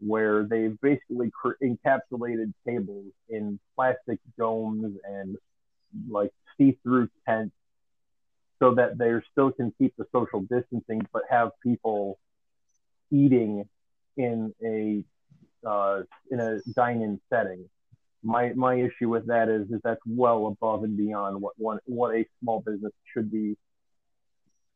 where 0.00 0.44
they've 0.44 0.78
basically 0.80 1.30
cr- 1.30 1.52
encapsulated 1.62 2.52
tables 2.66 3.12
in 3.28 3.58
plastic 3.74 4.18
domes 4.38 4.96
and 5.04 5.36
like 6.08 6.30
see-through 6.58 7.08
tents 7.26 7.54
so 8.58 8.74
that 8.74 8.98
they 8.98 9.12
still 9.32 9.50
can 9.50 9.72
keep 9.78 9.94
the 9.96 10.04
social 10.12 10.40
distancing 10.40 11.06
but 11.12 11.22
have 11.30 11.50
people 11.62 12.18
eating 13.10 13.68
in 14.16 14.54
a 14.62 15.04
uh, 15.66 16.02
in 16.30 16.40
a 16.40 16.60
dine-in 16.74 17.20
setting. 17.30 17.68
My 18.24 18.52
my 18.54 18.74
issue 18.76 19.08
with 19.10 19.26
that 19.26 19.48
is 19.48 19.70
is 19.70 19.80
that's 19.84 20.00
well 20.06 20.46
above 20.46 20.82
and 20.82 20.96
beyond 20.96 21.40
what 21.40 21.54
one 21.58 21.78
what 21.84 22.14
a 22.14 22.24
small 22.40 22.60
business 22.60 22.92
should 23.12 23.30
be 23.30 23.56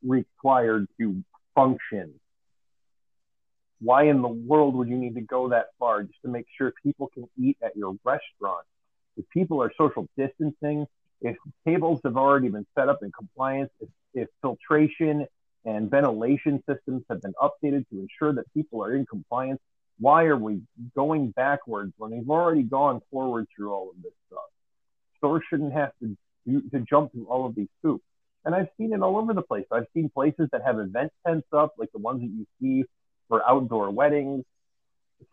required 0.03 0.87
to 1.01 1.25
function 1.55 2.15
why 3.81 4.05
in 4.05 4.23
the 4.23 4.29
world 4.29 4.75
would 4.75 4.89
you 4.89 4.97
need 4.97 5.15
to 5.15 5.21
go 5.21 5.49
that 5.51 5.67
far 5.79 6.03
just 6.03 6.21
to 6.23 6.29
make 6.29 6.47
sure 6.57 6.73
people 6.83 7.09
can 7.15 7.29
eat 7.39 7.57
at 7.63 7.77
your 7.77 7.97
restaurant? 8.05 8.67
If 9.17 9.29
people 9.31 9.63
are 9.63 9.73
social 9.79 10.09
distancing, 10.17 10.87
if 11.21 11.37
tables 11.67 12.01
have 12.05 12.17
already 12.17 12.49
been 12.49 12.67
set 12.77 12.89
up 12.89 13.01
in 13.03 13.13
compliance, 13.13 13.71
if, 13.81 13.89
if 14.15 14.29
filtration 14.43 15.27
and 15.65 15.91
ventilation 15.91 16.63
systems 16.69 17.05
have 17.09 17.23
been 17.23 17.35
updated 17.41 17.89
to 17.91 18.01
ensure 18.01 18.33
that 18.33 18.53
people 18.55 18.83
are 18.83 18.95
in 18.95 19.07
compliance, 19.07 19.61
why 20.01 20.25
are 20.25 20.37
we 20.37 20.61
going 20.95 21.31
backwards 21.31 21.93
when 21.99 22.13
we've 22.13 22.31
already 22.31 22.63
gone 22.63 23.01
forward 23.11 23.47
through 23.55 23.73
all 23.73 23.91
of 23.91 24.03
this 24.03 24.13
stuff? 24.29 24.41
Stores 25.19 25.43
shouldn't 25.51 25.73
have 25.73 25.93
to 26.01 26.17
do, 26.47 26.63
to 26.71 26.81
jump 26.81 27.13
through 27.13 27.27
all 27.27 27.47
of 27.47 27.55
these 27.55 27.69
hoops. 27.83 28.05
And 28.45 28.55
I've 28.55 28.69
seen 28.79 28.93
it 28.93 29.03
all 29.03 29.17
over 29.19 29.35
the 29.35 29.43
place. 29.43 29.67
I've 29.73 29.87
seen 29.95 30.09
places 30.09 30.49
that 30.53 30.63
have 30.65 30.79
event 30.79 31.13
tents 31.27 31.49
up, 31.53 31.75
like 31.79 31.91
the 31.93 31.99
ones 31.99 32.21
that 32.21 32.29
you 32.29 32.47
see 32.61 32.85
for 33.29 33.47
outdoor 33.47 33.91
weddings, 33.91 34.45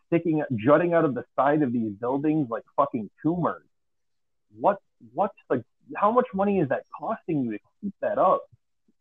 sticking 0.08 0.44
jutting 0.56 0.94
out 0.94 1.06
of 1.06 1.14
the 1.14 1.24
side 1.36 1.62
of 1.62 1.72
these 1.72 1.92
buildings 1.92 2.48
like 2.50 2.64
fucking 2.76 3.10
tumors. 3.22 3.64
What 4.60 4.80
what's 5.14 5.36
the 5.50 5.64
how 5.96 6.12
much 6.12 6.26
money 6.34 6.60
is 6.60 6.70
that 6.70 6.84
costing 6.98 7.44
you 7.44 7.52
to 7.52 7.60
keep 7.82 7.94
that 8.02 8.18
up? 8.18 8.44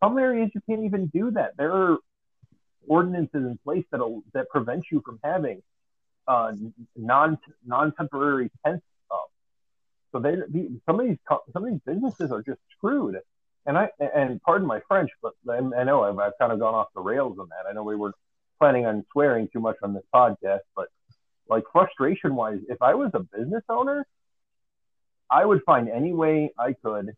Some 0.03 0.19
areas 0.19 0.51
you 0.55 0.61
can't 0.69 0.85
even 0.85 1.07
do 1.07 1.31
that. 1.33 1.57
There 1.57 1.73
are 1.73 1.99
ordinances 2.89 3.45
in 3.47 3.59
place 3.65 3.85
that 3.91 4.23
that 4.33 4.49
prevent 4.49 4.85
you 4.91 5.03
from 5.05 5.19
having 5.23 5.63
uh, 6.27 6.53
non 6.97 7.39
non 7.67 7.93
temporary 7.95 8.51
tents 8.65 8.85
up. 9.11 9.31
So 10.13 10.21
they 10.21 10.37
some 10.87 11.01
of 11.01 11.07
these 11.07 11.19
some 11.53 11.65
of 11.65 11.71
these 11.71 11.81
businesses 11.85 12.31
are 12.31 12.43
just 12.43 12.61
screwed. 12.77 13.21
And 13.67 13.79
I 13.79 13.89
and 13.99 14.41
pardon 14.43 14.67
my 14.67 14.81
French, 14.89 15.11
but 15.23 15.33
I, 15.49 15.57
I 15.57 15.85
know 15.85 16.05
I've, 16.05 16.19
I've 16.19 16.39
kind 16.39 16.53
of 16.53 16.59
gone 16.59 16.75
off 16.75 16.89
the 16.95 17.01
rails 17.01 17.39
on 17.39 17.49
that. 17.49 17.69
I 17.69 17.73
know 17.73 17.83
we 17.83 17.97
were 17.97 18.13
planning 18.59 18.87
on 18.87 19.05
swearing 19.13 19.49
too 19.53 19.61
much 19.61 19.77
on 19.83 19.95
this 19.95 20.05
podcast, 20.15 20.61
but 20.77 20.89
like 21.49 21.65
frustration 21.73 22.35
wise, 22.35 22.59
if 22.69 22.81
I 22.83 22.95
was 22.95 23.11
a 23.15 23.21
business 23.21 23.65
owner, 23.69 24.07
I 25.31 25.45
would 25.45 25.63
find 25.65 25.89
any 25.89 26.13
way 26.13 26.53
I 26.59 26.75
could 26.85 27.13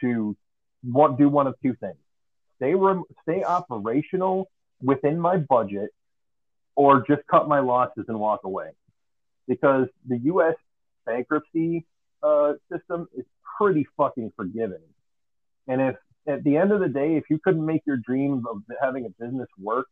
to 0.00 0.36
want, 0.84 1.18
do 1.18 1.28
one 1.28 1.48
of 1.48 1.56
two 1.62 1.74
things: 1.74 1.98
stay 2.58 2.74
stay 3.22 3.42
operational 3.42 4.50
within 4.82 5.18
my 5.18 5.38
budget, 5.38 5.90
or 6.76 7.04
just 7.08 7.22
cut 7.30 7.48
my 7.48 7.60
losses 7.60 8.04
and 8.08 8.20
walk 8.20 8.40
away. 8.44 8.70
Because 9.46 9.88
the 10.06 10.18
U.S. 10.18 10.54
bankruptcy 11.06 11.86
uh, 12.22 12.52
system 12.70 13.08
is 13.16 13.24
pretty 13.58 13.86
fucking 13.96 14.32
forgiving, 14.36 14.86
and 15.66 15.80
if 15.80 15.96
at 16.26 16.44
the 16.44 16.58
end 16.58 16.72
of 16.72 16.80
the 16.80 16.88
day, 16.88 17.16
if 17.16 17.24
you 17.30 17.38
couldn't 17.42 17.64
make 17.64 17.82
your 17.86 17.96
dreams 17.96 18.44
of 18.48 18.62
having 18.82 19.06
a 19.06 19.24
business 19.24 19.48
work 19.58 19.86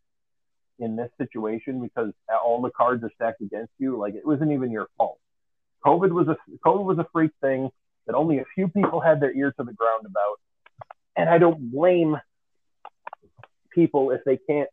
in 0.79 0.97
this 0.97 1.11
situation 1.19 1.81
because 1.81 2.13
all 2.45 2.61
the 2.61 2.71
cards 2.71 3.03
are 3.05 3.11
stacked 3.15 3.41
against 3.41 3.73
you. 3.79 3.99
Like 3.99 4.15
it 4.15 4.27
wasn't 4.27 4.53
even 4.53 4.71
your 4.71 4.89
fault. 4.97 5.19
COVID 5.85 6.11
was 6.11 6.29
a 6.29 6.37
COVID 6.65 6.85
was 6.85 6.99
a 6.99 7.07
freak 7.13 7.33
thing 7.41 7.71
that 8.07 8.15
only 8.15 8.39
a 8.39 8.45
few 8.55 8.69
people 8.69 9.01
had 9.01 9.21
their 9.21 9.35
ear 9.35 9.53
to 9.59 9.65
the 9.65 9.73
ground 9.73 10.07
about, 10.07 10.41
and 11.17 11.29
I 11.29 11.39
don't 11.39 11.71
blame 11.71 12.17
people 13.77 14.11
if 14.11 14.23
they 14.25 14.39
can't 14.49 14.69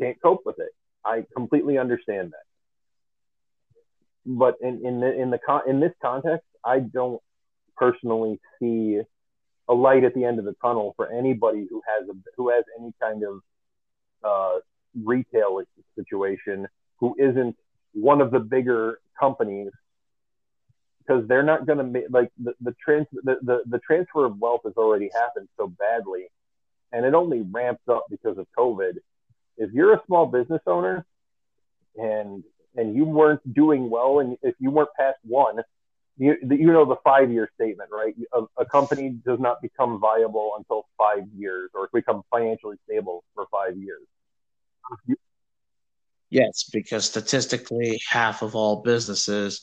can't 0.00 0.20
cope 0.20 0.42
with 0.44 0.58
it. 0.58 0.70
I 1.04 1.24
completely 1.36 1.78
understand 1.78 2.32
that. 2.32 2.46
But 4.26 4.56
in 4.60 4.84
in 4.84 5.00
the 5.00 5.14
in 5.14 5.30
the 5.30 5.38
con- 5.38 5.68
in 5.68 5.78
this 5.78 5.92
context, 6.02 6.46
I 6.64 6.80
don't 6.80 7.22
personally 7.76 8.40
see 8.60 9.00
a 9.68 9.74
light 9.74 10.04
at 10.04 10.14
the 10.14 10.24
end 10.24 10.38
of 10.38 10.44
the 10.44 10.56
tunnel 10.62 10.94
for 10.96 11.10
anybody 11.12 11.66
who 11.70 11.80
has 11.86 12.08
a 12.08 12.14
who 12.36 12.50
has 12.50 12.64
any 12.80 12.92
kind 13.00 13.22
of 13.22 13.40
uh, 14.24 14.60
retail 15.04 15.62
situation 15.94 16.66
who 16.98 17.14
isn't 17.18 17.56
one 17.92 18.20
of 18.20 18.30
the 18.30 18.40
bigger 18.40 18.98
companies 19.18 19.70
because 20.98 21.26
they're 21.28 21.42
not 21.42 21.66
going 21.66 21.78
to 21.78 21.84
make 21.84 22.04
like 22.10 22.30
the 22.42 22.52
the, 22.60 22.74
trans- 22.84 23.06
the, 23.12 23.36
the 23.42 23.62
the 23.66 23.78
transfer 23.78 24.26
of 24.26 24.38
wealth 24.38 24.62
has 24.64 24.74
already 24.76 25.10
happened 25.14 25.48
so 25.56 25.72
badly 25.78 26.26
and 26.92 27.04
it 27.04 27.14
only 27.14 27.42
ramps 27.42 27.82
up 27.88 28.06
because 28.10 28.38
of 28.38 28.46
covid. 28.56 28.94
If 29.56 29.72
you're 29.72 29.94
a 29.94 30.02
small 30.06 30.26
business 30.26 30.62
owner 30.66 31.04
and 31.96 32.44
and 32.76 32.94
you 32.94 33.04
weren't 33.04 33.42
doing 33.54 33.90
well 33.90 34.20
and 34.20 34.36
if 34.42 34.54
you 34.60 34.70
weren't 34.70 34.90
past 34.98 35.18
one 35.22 35.62
you, 36.18 36.36
you 36.50 36.72
know 36.72 36.84
the 36.84 36.96
five 37.04 37.30
year 37.30 37.48
statement 37.54 37.90
right? 37.92 38.14
A, 38.34 38.62
a 38.62 38.66
company 38.66 39.10
does 39.24 39.38
not 39.38 39.62
become 39.62 40.00
viable 40.00 40.52
until 40.58 40.86
five 40.98 41.24
years 41.36 41.70
or 41.74 41.88
become 41.92 42.22
financially 42.30 42.76
stable 42.84 43.24
for 43.34 43.46
five 43.50 43.76
years. 43.76 44.02
Yes, 46.30 46.68
because 46.72 47.04
statistically, 47.04 48.00
half 48.06 48.42
of 48.42 48.54
all 48.54 48.82
businesses 48.82 49.62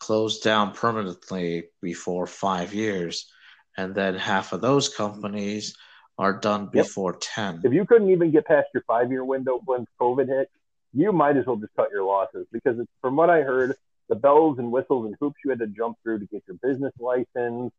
close 0.00 0.40
down 0.40 0.72
permanently 0.72 1.64
before 1.82 2.26
five 2.26 2.74
years, 2.74 3.30
and 3.76 3.94
then 3.94 4.14
half 4.14 4.52
of 4.52 4.60
those 4.60 4.88
companies 4.88 5.76
are 6.18 6.32
done 6.32 6.66
before 6.66 7.12
yep. 7.12 7.20
10. 7.20 7.60
If 7.64 7.72
you 7.72 7.84
couldn't 7.84 8.10
even 8.10 8.30
get 8.30 8.46
past 8.46 8.68
your 8.72 8.82
five 8.86 9.10
year 9.10 9.24
window 9.24 9.60
when 9.64 9.86
COVID 10.00 10.28
hit, 10.28 10.50
you 10.92 11.12
might 11.12 11.36
as 11.36 11.46
well 11.46 11.56
just 11.56 11.74
cut 11.76 11.90
your 11.90 12.04
losses 12.04 12.46
because 12.52 12.78
it's, 12.78 12.90
from 13.00 13.16
what 13.16 13.28
I 13.28 13.42
heard, 13.42 13.76
the 14.08 14.14
bells 14.14 14.58
and 14.58 14.70
whistles 14.70 15.06
and 15.06 15.16
hoops 15.20 15.36
you 15.44 15.50
had 15.50 15.58
to 15.58 15.66
jump 15.66 15.98
through 16.02 16.20
to 16.20 16.26
get 16.26 16.42
your 16.46 16.56
business 16.62 16.94
license 16.98 17.72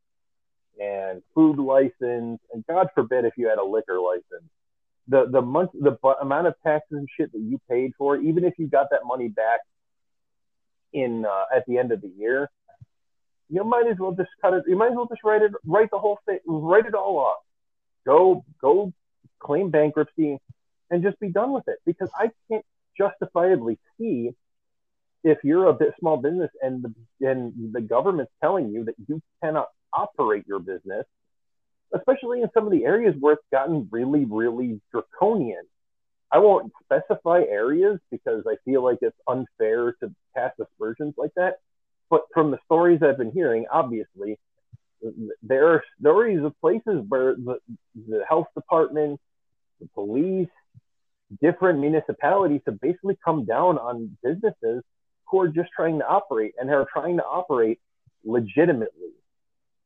and 0.80 1.23
food 1.34 1.58
license, 1.58 2.39
and 2.54 2.65
God 2.67 2.89
forbid 2.93 3.26
if 3.26 3.34
you 3.38 3.47
had 3.47 3.58
a 3.58 3.63
liquor 3.63 4.00
license 4.00 4.52
the 5.08 5.26
the 5.30 5.41
month 5.41 5.71
the 5.73 5.97
amount 6.21 6.47
of 6.47 6.56
taxes 6.63 6.97
and 6.97 7.08
shit 7.17 7.32
that 7.32 7.39
you 7.39 7.60
paid 7.69 7.93
for, 7.97 8.17
even 8.17 8.43
if 8.43 8.54
you 8.58 8.67
got 8.67 8.89
that 8.91 9.02
money 9.06 9.28
back 9.28 9.62
in 10.93 11.26
uh, 11.26 11.45
at 11.56 11.65
the 11.67 11.78
end 11.78 11.91
of 11.91 12.02
the 12.02 12.12
year, 12.17 12.50
you 13.50 13.63
might 13.63 13.88
as 13.88 13.97
well 14.00 14.12
just 14.12 14.30
cut 14.41 14.54
it. 14.54 14.63
You 14.67 14.76
might 14.76 14.91
as 14.91 14.95
well 14.95 15.08
just 15.08 15.23
write 15.23 15.41
it, 15.41 15.52
write 15.65 15.91
the 15.91 16.00
whole 16.00 16.19
thing, 16.26 16.39
write 16.45 16.86
it 16.86 16.93
all 16.93 17.17
off. 17.17 17.38
Go 18.08 18.46
go 18.62 18.93
claim 19.39 19.70
bankruptcy 19.70 20.39
and 20.89 21.04
just 21.04 21.20
be 21.20 21.30
done 21.30 21.54
with 21.54 21.67
it 21.67 21.78
because 21.86 22.10
I 22.17 22.32
can't 22.50 22.65
justifiably 22.98 23.78
see 24.00 24.32
if 25.24 25.38
you're 25.43 25.67
a 25.67 25.74
bit 25.74 25.93
small 26.00 26.17
business 26.17 26.50
and 26.62 26.84
the 26.84 27.28
and 27.28 27.74
the 27.74 27.82
government's 27.82 28.32
telling 28.41 28.72
you 28.72 28.86
that 28.86 28.96
you 29.08 29.22
cannot 29.43 29.67
operate 29.93 30.46
your 30.48 30.60
business 30.60 31.06
especially 31.93 32.41
in 32.41 32.50
some 32.54 32.65
of 32.65 32.72
the 32.72 32.86
areas 32.86 33.15
where 33.20 33.34
it's 33.34 33.43
gotten 33.52 33.88
really, 33.91 34.26
really 34.26 34.82
draconian. 34.91 35.63
I 36.32 36.39
won't 36.39 36.74
specify 36.84 37.43
areas 37.50 38.00
because 38.12 38.43
I 38.48 38.56
feel 38.65 38.84
like 38.84 39.00
it's 39.02 39.17
unfair 39.28 39.93
to 40.02 40.13
cast 40.36 40.60
aspersions 40.60 41.13
like 41.17 41.32
that. 41.36 41.56
But 42.10 42.24
from 42.34 42.52
the 42.52 42.58
stories 42.65 43.02
I've 43.02 43.17
been 43.17 43.32
hearing, 43.32 43.65
obviously, 43.72 44.38
there 45.41 45.67
are 45.67 45.83
stories 45.99 46.43
of 46.43 46.60
places 46.60 47.03
where 47.07 47.36
the, 47.36 47.60
the 47.95 48.23
health 48.27 48.47
department, 48.55 49.19
the 49.79 49.88
police, 49.93 50.49
different 51.41 51.79
municipalities 51.79 52.62
have 52.65 52.79
basically 52.79 53.17
come 53.23 53.45
down 53.45 53.77
on 53.77 54.17
businesses 54.23 54.83
who 55.25 55.41
are 55.41 55.49
just 55.49 55.69
trying 55.75 55.99
to 55.99 56.07
operate 56.07 56.53
and 56.57 56.69
are 56.69 56.88
trying 56.91 57.17
to 57.17 57.23
operate 57.23 57.79
legitimately. 58.23 59.12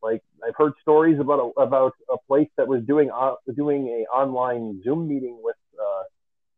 Like 0.02 0.24
I've 0.46 0.56
heard 0.56 0.74
stories 0.82 1.20
about 1.20 1.54
a, 1.58 1.62
about 1.62 1.94
a 2.10 2.18
place 2.28 2.50
that 2.58 2.68
was 2.68 2.84
doing 2.84 3.12
uh, 3.12 3.36
doing 3.56 3.88
a 3.88 4.12
online 4.12 4.82
Zoom 4.84 5.08
meeting 5.08 5.38
with, 5.42 5.56
uh, 5.80 6.04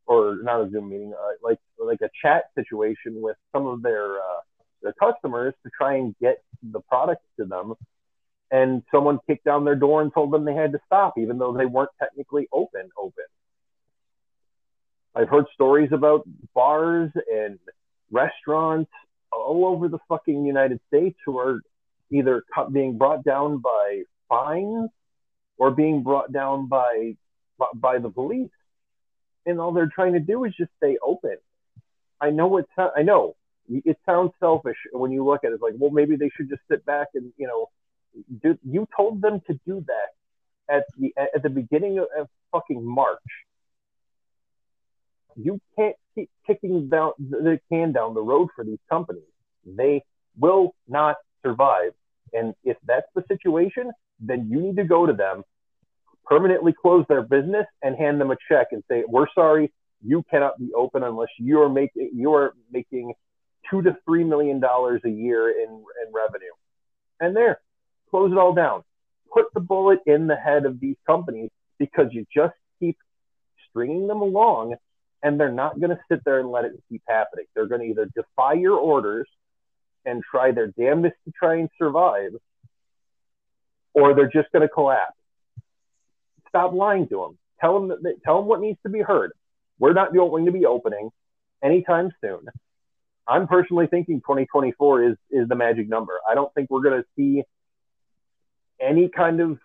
or 0.06 0.38
not 0.44 0.62
a 0.62 0.70
Zoom 0.70 0.90
meeting, 0.90 1.14
uh, 1.14 1.32
like 1.42 1.60
like 1.78 2.00
a 2.02 2.10
chat 2.22 2.46
situation 2.56 3.22
with 3.22 3.36
some 3.52 3.66
of 3.68 3.82
their 3.82 4.18
uh, 4.18 4.42
their 4.82 4.94
customers 4.94 5.54
to 5.64 5.70
try 5.78 5.96
and 5.96 6.16
get 6.22 6.42
the 6.72 6.80
product 6.82 7.22
to 7.38 7.46
them. 7.46 7.74
And 8.52 8.84
someone 8.92 9.20
kicked 9.28 9.46
down 9.46 9.66
their 9.66 9.76
door 9.76 10.02
and 10.02 10.14
told 10.14 10.32
them 10.32 10.46
they 10.46 10.54
had 10.54 10.74
to 10.74 10.80
stop, 10.86 11.18
even 11.18 11.38
though 11.40 11.54
they 11.54 11.66
weren't 11.66 11.90
technically 12.00 12.48
open. 12.52 12.90
Open. 12.98 13.24
I've 15.16 15.30
heard 15.30 15.46
stories 15.54 15.90
about 15.92 16.28
bars 16.54 17.12
and 17.32 17.60
restaurants 18.12 18.92
all 19.32 19.66
over 19.66 19.88
the 19.88 20.00
fucking 20.08 20.46
United 20.46 20.80
States 20.88 21.18
who 21.26 21.38
are 21.40 21.62
either 22.12 22.44
being 22.72 22.98
brought 22.98 23.24
down 23.24 23.60
by 23.60 24.04
fines 24.30 24.90
or 25.58 25.72
being 25.72 26.04
brought 26.04 26.32
down 26.32 26.68
by 26.68 27.16
by 27.76 28.00
the 28.00 28.10
police, 28.10 28.50
and 29.46 29.60
all 29.60 29.72
they're 29.72 29.92
trying 29.94 30.14
to 30.14 30.20
do 30.20 30.44
is 30.44 30.54
just 30.58 30.72
stay 30.78 30.98
open. 31.06 31.38
I 32.20 32.30
know 32.30 32.58
it's 32.58 32.70
I 32.78 33.04
know 33.04 33.36
it 33.70 33.98
sounds 34.06 34.32
selfish 34.40 34.78
when 34.92 35.12
you 35.12 35.24
look 35.24 35.44
at 35.44 35.52
it. 35.52 35.56
It's 35.56 35.64
like, 35.64 35.74
well, 35.78 35.92
maybe 35.92 36.16
they 36.16 36.30
should 36.36 36.50
just 36.50 36.62
sit 36.70 36.86
back 36.86 37.10
and 37.14 37.32
you 37.38 37.48
know, 37.48 37.70
you 38.42 38.88
told 38.96 39.22
them 39.22 39.42
to 39.48 39.60
do 39.66 39.84
that 39.88 40.74
at 40.74 40.84
the 40.98 41.14
at 41.18 41.44
the 41.44 41.50
beginning 41.50 42.00
of, 42.00 42.06
of 42.18 42.28
fucking 42.52 42.86
March 42.86 43.20
you 45.36 45.60
can't 45.76 45.96
keep 46.16 46.30
kicking 46.46 46.90
down 46.90 47.12
the 47.20 47.60
can 47.72 47.92
down 47.92 48.14
the 48.14 48.22
road 48.22 48.50
for 48.56 48.64
these 48.64 48.80
companies. 48.90 49.24
They 49.66 50.04
will 50.38 50.76
not 50.88 51.18
survive. 51.42 51.94
And 52.34 52.54
if 52.64 52.78
that's 52.86 53.08
the 53.16 53.24
situation, 53.28 53.92
then 54.20 54.50
you 54.50 54.60
need 54.60 54.78
to 54.78 54.84
go 54.84 55.06
to 55.06 55.14
them, 55.14 55.44
permanently 56.26 56.74
close 56.74 57.06
their 57.08 57.22
business, 57.22 57.66
and 57.82 57.96
hand 57.96 58.20
them 58.20 58.32
a 58.32 58.38
check 58.50 58.68
and 58.72 58.84
say, 58.90 59.04
"We're 59.08 59.28
sorry, 59.34 59.72
you 60.02 60.24
cannot 60.30 60.58
be 60.58 60.74
open 60.74 61.04
unless 61.04 61.30
you 61.38 61.62
are 61.62 61.70
making 61.70 62.12
you 62.14 62.34
are 62.34 62.54
making 62.72 63.14
two 63.70 63.82
to 63.82 63.98
three 64.06 64.24
million 64.24 64.60
dollars 64.60 65.02
a 65.06 65.10
year 65.10 65.50
in 65.50 65.70
in 65.70 66.14
revenue." 66.14 66.54
And 67.20 67.36
there, 67.36 67.62
close 68.14 68.32
it 68.32 68.38
all 68.38 68.54
down. 68.54 68.84
Put 69.34 69.46
the 69.56 69.60
bullet 69.60 70.00
in 70.06 70.28
the 70.28 70.36
head 70.36 70.68
of 70.68 70.80
these 70.80 70.98
companies 71.08 71.50
because 71.80 72.10
you 72.12 72.28
just 72.32 72.54
keep 72.80 72.96
stringing 73.68 74.06
them 74.06 74.22
along 74.22 74.76
and 75.24 75.40
they're 75.40 75.52
not 75.52 75.80
going 75.80 75.90
to 75.90 76.00
sit 76.12 76.24
there 76.24 76.40
and 76.40 76.52
let 76.52 76.66
it 76.66 76.74
keep 76.90 77.02
happening. 77.08 77.46
They're 77.56 77.66
going 77.66 77.82
to 77.82 77.88
either 77.88 78.08
defy 78.14 78.54
your 78.54 78.78
orders 78.78 79.28
and 80.06 80.22
try 80.30 80.52
their 80.52 80.68
damnedest 80.68 81.16
to 81.26 81.32
try 81.32 81.56
and 81.56 81.70
survive, 81.80 82.32
or 83.96 84.14
they're 84.14 84.30
just 84.30 84.52
going 84.52 84.62
to 84.62 84.68
collapse. 84.68 85.16
Stop 86.50 86.74
lying 86.74 87.08
to 87.08 87.18
them. 87.18 87.38
Tell 87.62 87.80
them 87.80 87.88
that, 88.04 88.16
tell 88.24 88.38
them 88.38 88.48
what 88.48 88.62
needs 88.62 88.78
to 88.84 88.90
be 88.90 89.00
heard. 89.00 89.32
We're 89.80 89.94
not 89.94 90.14
going 90.14 90.46
to 90.46 90.52
be 90.52 90.68
opening 90.68 91.10
anytime 91.64 92.12
soon. 92.22 92.42
I'm 93.28 93.48
personally 93.48 93.88
thinking 93.88 94.20
2024 94.20 95.04
is 95.04 95.18
is 95.32 95.48
the 95.48 95.56
magic 95.56 95.88
number. 95.90 96.20
I 96.30 96.36
don't 96.36 96.54
think 96.54 96.70
we're 96.70 96.84
going 96.84 97.02
to 97.02 97.08
see 97.16 97.44
any 98.80 99.10
kind 99.10 99.40
of 99.40 99.60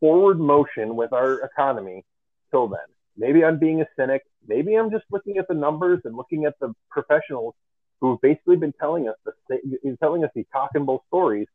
forward 0.00 0.38
motion 0.38 0.96
with 0.96 1.12
our 1.12 1.40
economy 1.40 2.04
till 2.50 2.68
then. 2.68 2.80
Maybe 3.16 3.44
I'm 3.44 3.58
being 3.58 3.80
a 3.80 3.86
cynic. 3.96 4.22
Maybe 4.46 4.74
I'm 4.74 4.90
just 4.90 5.04
looking 5.10 5.38
at 5.38 5.48
the 5.48 5.54
numbers 5.54 6.00
and 6.04 6.16
looking 6.16 6.44
at 6.44 6.58
the 6.60 6.74
professionals 6.90 7.54
who've 8.00 8.20
basically 8.20 8.56
been 8.56 8.74
telling 8.78 9.08
us 9.08 9.16
the 9.24 9.96
telling 10.00 10.24
us 10.24 10.30
these 10.34 10.46
cock 10.52 10.70
and 10.74 10.84
bull 10.84 11.04
stories. 11.08 11.46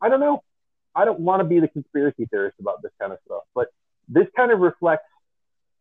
I 0.00 0.08
don't 0.08 0.20
know. 0.20 0.42
I 0.94 1.04
don't 1.04 1.20
want 1.20 1.40
to 1.40 1.44
be 1.44 1.60
the 1.60 1.68
conspiracy 1.68 2.26
theorist 2.26 2.56
about 2.60 2.82
this 2.82 2.92
kind 3.00 3.12
of 3.12 3.18
stuff, 3.26 3.42
but 3.54 3.68
this 4.08 4.26
kind 4.36 4.50
of 4.52 4.60
reflects 4.60 5.08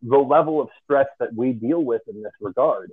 the 0.01 0.17
level 0.17 0.61
of 0.61 0.69
stress 0.83 1.07
that 1.19 1.33
we 1.33 1.53
deal 1.53 1.83
with 1.83 2.01
in 2.07 2.21
this 2.21 2.33
regard, 2.41 2.91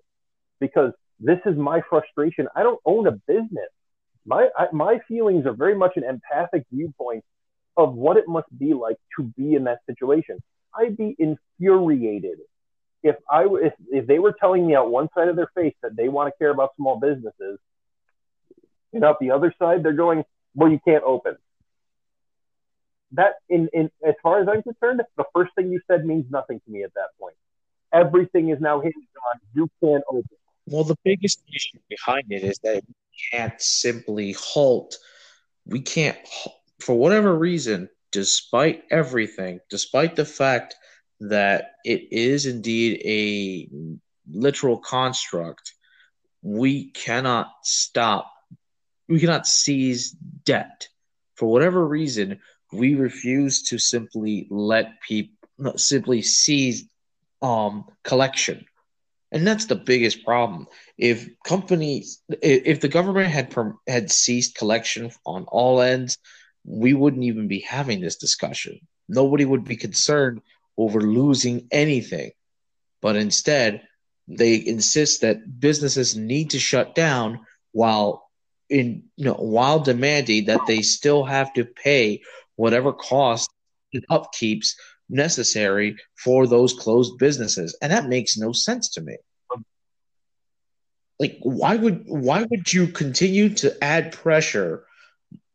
because 0.60 0.92
this 1.18 1.38
is 1.44 1.56
my 1.56 1.80
frustration. 1.88 2.46
I 2.54 2.62
don't 2.62 2.80
own 2.84 3.06
a 3.06 3.12
business. 3.12 3.70
My 4.26 4.48
I, 4.56 4.66
my 4.72 4.98
feelings 5.08 5.46
are 5.46 5.54
very 5.54 5.74
much 5.74 5.92
an 5.96 6.04
empathic 6.04 6.64
viewpoint 6.72 7.24
of 7.76 7.94
what 7.94 8.16
it 8.16 8.28
must 8.28 8.46
be 8.58 8.74
like 8.74 8.96
to 9.16 9.24
be 9.24 9.54
in 9.54 9.64
that 9.64 9.78
situation. 9.86 10.42
I'd 10.76 10.96
be 10.96 11.16
infuriated 11.18 12.38
if 13.02 13.16
I 13.30 13.44
if, 13.44 13.72
if 13.90 14.06
they 14.06 14.18
were 14.18 14.34
telling 14.38 14.66
me 14.66 14.74
out 14.74 14.90
one 14.90 15.08
side 15.16 15.28
of 15.28 15.36
their 15.36 15.50
face 15.54 15.74
that 15.82 15.96
they 15.96 16.08
want 16.08 16.32
to 16.32 16.38
care 16.38 16.50
about 16.50 16.70
small 16.76 16.98
businesses, 16.98 17.58
and 18.92 19.04
out 19.04 19.18
the 19.20 19.30
other 19.30 19.54
side 19.58 19.82
they're 19.82 19.92
going, 19.92 20.24
well, 20.54 20.70
you 20.70 20.80
can't 20.86 21.04
open. 21.04 21.36
That 23.12 23.34
in 23.48 23.68
in 23.72 23.90
as 24.06 24.14
far 24.22 24.40
as 24.40 24.48
I'm 24.48 24.62
concerned, 24.62 25.00
the 25.16 25.24
first 25.34 25.52
thing 25.54 25.70
you 25.70 25.80
said 25.90 26.04
means 26.04 26.26
nothing 26.30 26.60
to 26.64 26.70
me 26.70 26.82
at 26.84 26.94
that 26.94 27.08
point. 27.18 27.36
Everything 27.92 28.50
is 28.50 28.60
now 28.60 28.80
hinged 28.80 28.96
on 28.96 29.40
you 29.54 29.68
can't 29.82 30.04
open. 30.08 30.39
Well, 30.70 30.84
the 30.84 30.98
biggest 31.04 31.42
issue 31.52 31.80
behind 31.88 32.26
it 32.30 32.44
is 32.44 32.60
that 32.62 32.82
we 32.86 32.94
can't 33.32 33.60
simply 33.60 34.32
halt. 34.32 34.96
We 35.66 35.80
can't, 35.80 36.16
for 36.78 36.94
whatever 36.94 37.36
reason, 37.36 37.88
despite 38.12 38.84
everything, 38.88 39.58
despite 39.68 40.14
the 40.14 40.24
fact 40.24 40.76
that 41.18 41.72
it 41.84 42.12
is 42.12 42.46
indeed 42.46 43.02
a 43.04 43.68
literal 44.30 44.78
construct, 44.78 45.74
we 46.40 46.92
cannot 46.92 47.48
stop, 47.64 48.32
we 49.08 49.18
cannot 49.18 49.48
seize 49.48 50.12
debt. 50.44 50.86
For 51.34 51.50
whatever 51.50 51.84
reason, 51.84 52.38
we 52.72 52.94
refuse 52.94 53.64
to 53.64 53.78
simply 53.78 54.46
let 54.50 55.00
people 55.00 55.34
simply 55.76 56.22
seize 56.22 56.88
um, 57.42 57.86
collection. 58.04 58.64
And 59.32 59.46
that's 59.46 59.66
the 59.66 59.76
biggest 59.76 60.24
problem. 60.24 60.66
If 60.98 61.28
companies, 61.44 62.20
if 62.42 62.80
the 62.80 62.88
government 62.88 63.28
had 63.28 63.54
had 63.86 64.10
ceased 64.10 64.56
collection 64.56 65.12
on 65.24 65.44
all 65.44 65.80
ends, 65.80 66.18
we 66.64 66.94
wouldn't 66.94 67.24
even 67.24 67.46
be 67.46 67.60
having 67.60 68.00
this 68.00 68.16
discussion. 68.16 68.80
Nobody 69.08 69.44
would 69.44 69.64
be 69.64 69.76
concerned 69.76 70.40
over 70.76 71.00
losing 71.00 71.68
anything. 71.70 72.32
But 73.00 73.16
instead, 73.16 73.82
they 74.26 74.54
insist 74.54 75.22
that 75.22 75.60
businesses 75.60 76.16
need 76.16 76.50
to 76.50 76.58
shut 76.58 76.94
down 76.94 77.40
while 77.72 78.30
in 78.68 79.04
you 79.16 79.24
know, 79.24 79.34
while 79.34 79.80
demanding 79.80 80.46
that 80.46 80.60
they 80.66 80.82
still 80.82 81.24
have 81.24 81.52
to 81.54 81.64
pay 81.64 82.22
whatever 82.56 82.92
cost 82.92 83.50
it 83.92 84.04
upkeeps 84.10 84.74
necessary 85.10 85.96
for 86.16 86.46
those 86.46 86.72
closed 86.72 87.18
businesses. 87.18 87.76
And 87.82 87.92
that 87.92 88.08
makes 88.08 88.36
no 88.36 88.52
sense 88.52 88.88
to 88.90 89.00
me. 89.00 89.16
Like 91.18 91.38
why 91.42 91.76
would 91.76 92.04
why 92.06 92.44
would 92.44 92.72
you 92.72 92.86
continue 92.86 93.50
to 93.56 93.84
add 93.84 94.12
pressure 94.12 94.84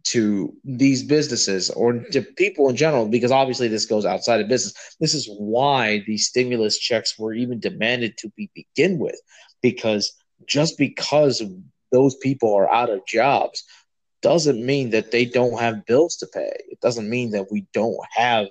to 0.06 0.54
these 0.64 1.02
businesses 1.02 1.72
or 1.72 1.94
to 1.94 2.22
people 2.22 2.70
in 2.70 2.76
general, 2.76 3.08
because 3.08 3.32
obviously 3.32 3.68
this 3.68 3.88
goes 3.88 4.06
outside 4.06 4.40
of 4.40 4.48
business. 4.48 4.96
This 5.00 5.16
is 5.16 5.28
why 5.28 6.04
these 6.06 6.28
stimulus 6.28 6.78
checks 6.78 7.18
were 7.18 7.34
even 7.34 7.60
demanded 7.60 8.16
to 8.20 8.30
be 8.38 8.52
begin 8.54 9.00
with, 9.00 9.20
because 9.64 10.14
just 10.46 10.78
because 10.78 11.42
those 11.92 12.16
people 12.18 12.54
are 12.54 12.72
out 12.72 12.92
of 12.92 13.06
jobs 13.08 13.64
doesn't 14.22 14.64
mean 14.64 14.92
that 14.92 15.12
they 15.12 15.26
don't 15.26 15.60
have 15.60 15.86
bills 15.86 16.18
to 16.18 16.28
pay. 16.28 16.52
It 16.70 16.80
doesn't 16.82 17.10
mean 17.10 17.32
that 17.32 17.52
we 17.52 17.66
don't 17.74 17.98
have 18.12 18.48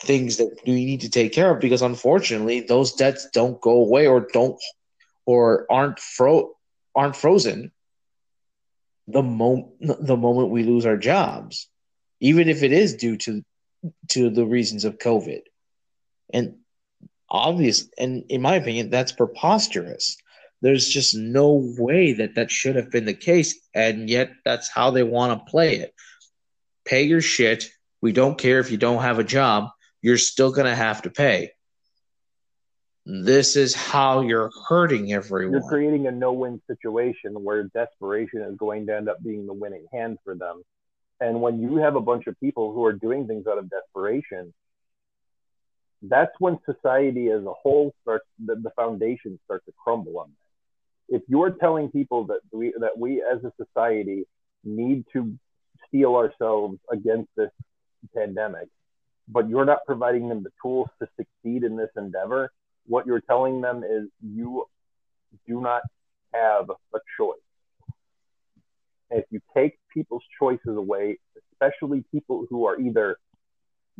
things 0.00 0.38
that 0.38 0.56
we 0.66 0.84
need 0.84 1.02
to 1.02 1.10
take 1.10 1.32
care 1.32 1.54
of 1.54 1.60
because 1.60 1.82
unfortunately 1.82 2.60
those 2.60 2.94
debts 2.94 3.28
don't 3.32 3.60
go 3.60 3.72
away 3.72 4.06
or 4.06 4.26
don't 4.32 4.60
or 5.26 5.66
aren't 5.70 6.00
fro 6.00 6.52
aren't 6.94 7.14
frozen 7.14 7.70
the 9.06 9.22
moment 9.22 9.68
the 9.80 10.16
moment 10.16 10.50
we 10.50 10.62
lose 10.62 10.86
our 10.86 10.96
jobs, 10.96 11.68
even 12.20 12.48
if 12.48 12.62
it 12.62 12.72
is 12.72 12.94
due 12.94 13.16
to 13.18 13.44
to 14.10 14.30
the 14.30 14.46
reasons 14.46 14.84
of 14.84 14.98
COVID. 14.98 15.42
And 16.32 16.56
obvious, 17.28 17.88
and 17.98 18.24
in 18.28 18.42
my 18.42 18.56
opinion, 18.56 18.90
that's 18.90 19.12
preposterous. 19.12 20.16
There's 20.60 20.88
just 20.88 21.16
no 21.16 21.74
way 21.76 22.12
that 22.14 22.36
that 22.36 22.50
should 22.50 22.76
have 22.76 22.90
been 22.90 23.04
the 23.04 23.14
case, 23.14 23.58
and 23.74 24.08
yet 24.08 24.30
that's 24.44 24.68
how 24.68 24.92
they 24.92 25.02
want 25.02 25.38
to 25.38 25.50
play 25.50 25.76
it. 25.76 25.92
Pay 26.84 27.02
your 27.02 27.20
shit. 27.20 27.68
We 28.00 28.12
don't 28.12 28.38
care 28.38 28.60
if 28.60 28.70
you 28.70 28.76
don't 28.76 29.02
have 29.02 29.18
a 29.18 29.24
job. 29.24 29.70
You're 30.02 30.18
still 30.18 30.52
gonna 30.52 30.74
have 30.74 31.02
to 31.02 31.10
pay. 31.10 31.52
This 33.04 33.56
is 33.56 33.74
how 33.74 34.20
you're 34.20 34.50
hurting 34.68 35.12
everyone. 35.12 35.54
You're 35.54 35.68
creating 35.68 36.06
a 36.06 36.12
no-win 36.12 36.62
situation 36.68 37.42
where 37.42 37.64
desperation 37.64 38.42
is 38.42 38.56
going 38.56 38.86
to 38.86 38.96
end 38.96 39.08
up 39.08 39.22
being 39.22 39.46
the 39.46 39.52
winning 39.52 39.86
hand 39.92 40.18
for 40.24 40.36
them. 40.36 40.62
And 41.20 41.40
when 41.40 41.60
you 41.60 41.76
have 41.76 41.96
a 41.96 42.00
bunch 42.00 42.26
of 42.26 42.38
people 42.38 42.72
who 42.72 42.84
are 42.84 42.92
doing 42.92 43.26
things 43.26 43.46
out 43.46 43.58
of 43.58 43.68
desperation, 43.70 44.52
that's 46.02 46.32
when 46.38 46.58
society 46.64 47.30
as 47.30 47.44
a 47.44 47.52
whole 47.52 47.94
starts 48.02 48.26
the, 48.44 48.56
the 48.56 48.70
foundation 48.70 49.38
starts 49.44 49.64
to 49.66 49.72
crumble 49.82 50.18
on 50.18 50.28
that. 50.28 51.16
If 51.16 51.22
you're 51.28 51.50
telling 51.50 51.90
people 51.90 52.26
that 52.26 52.40
we 52.52 52.72
that 52.78 52.98
we 52.98 53.22
as 53.22 53.42
a 53.44 53.52
society 53.62 54.24
need 54.64 55.04
to 55.12 55.36
steel 55.86 56.14
ourselves 56.14 56.78
against 56.90 57.30
this 57.36 57.50
pandemic, 58.16 58.68
but 59.28 59.48
you're 59.48 59.64
not 59.64 59.78
providing 59.86 60.28
them 60.28 60.42
the 60.42 60.50
tools 60.62 60.88
to 61.00 61.08
succeed 61.16 61.64
in 61.64 61.76
this 61.76 61.90
endeavor, 61.96 62.52
what 62.86 63.06
you're 63.06 63.20
telling 63.20 63.60
them 63.60 63.84
is 63.84 64.08
you 64.22 64.64
do 65.46 65.60
not 65.60 65.82
have 66.32 66.70
a 66.70 66.98
choice. 67.16 67.38
And 69.10 69.20
if 69.20 69.26
you 69.30 69.40
take 69.54 69.78
people's 69.92 70.24
choices 70.38 70.76
away, 70.76 71.18
especially 71.52 72.04
people 72.10 72.46
who 72.48 72.66
are 72.66 72.80
either 72.80 73.16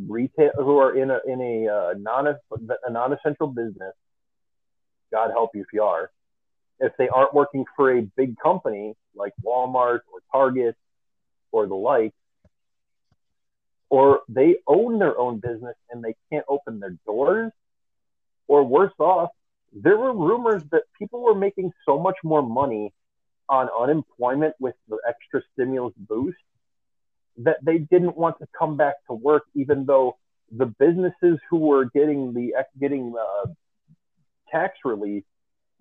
retail 0.09 0.51
who 0.57 0.79
are 0.79 0.97
in 0.97 1.11
a 1.11 1.19
in 1.27 1.41
a 1.41 1.69
uh, 1.69 1.95
non 1.99 2.27
a 2.27 2.91
non-essential 2.91 3.49
business, 3.49 3.95
God 5.13 5.31
help 5.31 5.51
you 5.55 5.61
if 5.61 5.69
you 5.73 5.83
are. 5.83 6.11
If 6.81 6.93
they 6.99 7.09
aren't 7.09 7.35
working 7.35 7.65
for 7.77 7.97
a 7.97 8.03
big 8.17 8.37
company 8.39 8.95
like 9.15 9.33
Walmart 9.45 10.01
or 10.13 10.21
Target 10.33 10.77
or 11.53 11.67
the 11.67 11.75
like, 11.75 12.15
or 13.93 14.23
they 14.27 14.57
own 14.67 14.99
their 14.99 15.19
own 15.19 15.39
business 15.39 15.77
and 15.91 16.03
they 16.03 16.15
can't 16.31 16.47
open 16.49 16.81
their 16.81 16.97
doors, 17.05 17.53
or 18.49 18.65
worse 18.65 18.95
off, 18.99 19.29
there 19.71 19.99
were 19.99 20.15
rumors 20.15 20.63
that 20.73 20.85
people 20.99 21.21
were 21.21 21.35
making 21.35 21.71
so 21.85 21.99
much 21.99 22.17
more 22.25 22.43
money 22.43 22.95
on 23.51 23.69
unemployment 23.79 24.55
with 24.59 24.75
the 24.89 24.97
extra 25.07 25.43
stimulus 25.53 25.93
boost 25.99 26.39
that 27.37 27.59
they 27.63 27.77
didn't 27.77 28.17
want 28.17 28.39
to 28.39 28.47
come 28.59 28.79
back 28.79 28.95
to 29.09 29.13
work, 29.13 29.43
even 29.55 29.85
though 29.85 30.17
the 30.51 30.65
businesses 30.65 31.39
who 31.51 31.59
were 31.59 31.85
getting 31.85 32.33
the 32.33 32.55
getting 32.81 33.13
uh, 33.15 33.47
tax 34.51 34.79
relief 34.87 35.23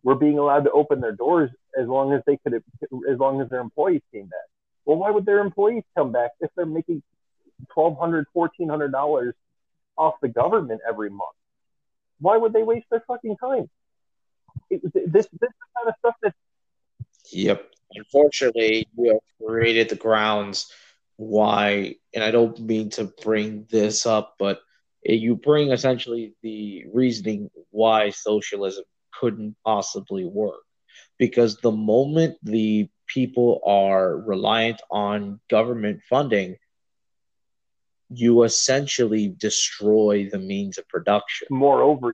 were 0.03 0.15
being 0.15 0.37
allowed 0.37 0.65
to 0.65 0.71
open 0.71 0.99
their 0.99 1.15
doors 1.15 1.49
as 1.81 1.87
long 1.87 2.11
as 2.11 2.21
they 2.27 2.35
could, 2.43 2.55
as 3.09 3.17
long 3.17 3.39
as 3.39 3.47
their 3.47 3.61
employees 3.61 4.01
came 4.13 4.25
back. 4.25 4.49
Well, 4.83 4.97
why 4.97 5.11
would 5.11 5.25
their 5.25 5.39
employees 5.39 5.83
come 5.97 6.11
back 6.11 6.31
if 6.41 6.49
they're 6.57 6.65
making 6.65 7.01
twelve 7.73 7.97
hundred, 7.97 8.27
fourteen 8.33 8.69
hundred 8.69 8.91
dollars 8.91 9.35
off 9.97 10.15
the 10.21 10.27
government 10.27 10.81
every 10.87 11.09
month? 11.09 11.35
Why 12.19 12.37
would 12.37 12.53
they 12.53 12.63
waste 12.63 12.87
their 12.89 13.03
fucking 13.07 13.37
time? 13.37 13.69
It, 14.69 14.81
this 14.93 15.27
this 15.39 15.51
kind 15.77 15.87
of 15.87 15.93
stuff 15.99 16.15
that. 16.23 16.33
Yep. 17.31 17.67
Unfortunately, 17.93 18.87
you 18.97 19.11
have 19.11 19.47
created 19.47 19.89
the 19.89 19.95
grounds 19.95 20.71
why, 21.17 21.95
and 22.15 22.23
I 22.23 22.31
don't 22.31 22.59
mean 22.59 22.89
to 22.91 23.11
bring 23.21 23.67
this 23.69 24.05
up, 24.05 24.35
but 24.39 24.61
you 25.03 25.35
bring 25.35 25.71
essentially 25.71 26.35
the 26.41 26.85
reasoning 26.91 27.49
why 27.69 28.09
socialism 28.09 28.85
couldn't 29.19 29.55
possibly 29.65 30.25
work. 30.25 30.61
Because 31.19 31.57
the 31.57 31.71
moment 31.71 32.37
the 32.43 32.89
people 33.07 33.61
are 33.65 34.17
reliant 34.17 34.81
on 34.89 35.39
government 35.49 36.01
funding, 36.09 36.55
you 38.13 38.43
essentially 38.43 39.29
destroy 39.29 40.29
the 40.29 40.39
means 40.39 40.77
of 40.77 40.87
production. 40.89 41.47
Moreover, 41.49 42.13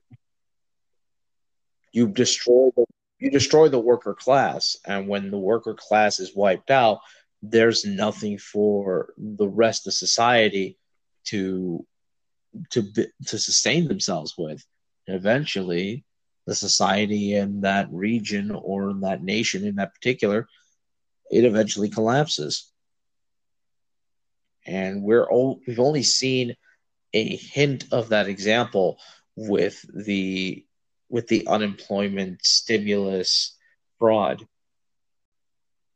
you 1.92 2.08
destroy 2.08 2.70
the 2.76 2.84
you 3.18 3.30
destroy 3.30 3.68
the 3.68 3.80
worker 3.80 4.14
class, 4.14 4.76
and 4.86 5.08
when 5.08 5.32
the 5.32 5.38
worker 5.38 5.74
class 5.74 6.20
is 6.20 6.36
wiped 6.36 6.70
out, 6.70 7.00
there's 7.42 7.84
nothing 7.84 8.38
for 8.38 9.12
the 9.16 9.48
rest 9.48 9.88
of 9.88 9.94
society 9.94 10.78
to 11.24 11.84
to 12.70 12.92
to 13.26 13.38
sustain 13.38 13.88
themselves 13.88 14.34
with. 14.38 14.64
Eventually, 15.08 16.04
the 16.46 16.54
society 16.54 17.34
in 17.34 17.62
that 17.62 17.88
region 17.92 18.52
or 18.52 18.90
in 18.90 19.00
that 19.00 19.22
nation 19.22 19.64
in 19.64 19.76
that 19.76 19.94
particular, 19.94 20.46
it 21.30 21.44
eventually 21.44 21.88
collapses. 21.88 22.70
And 24.68 25.02
we're 25.02 25.24
all, 25.24 25.60
we've 25.66 25.80
only 25.80 26.02
seen 26.02 26.54
a 27.14 27.36
hint 27.36 27.86
of 27.90 28.10
that 28.10 28.28
example 28.28 28.98
with 29.34 29.84
the 29.94 30.64
with 31.08 31.26
the 31.28 31.46
unemployment 31.46 32.44
stimulus 32.44 33.56
fraud 33.98 34.46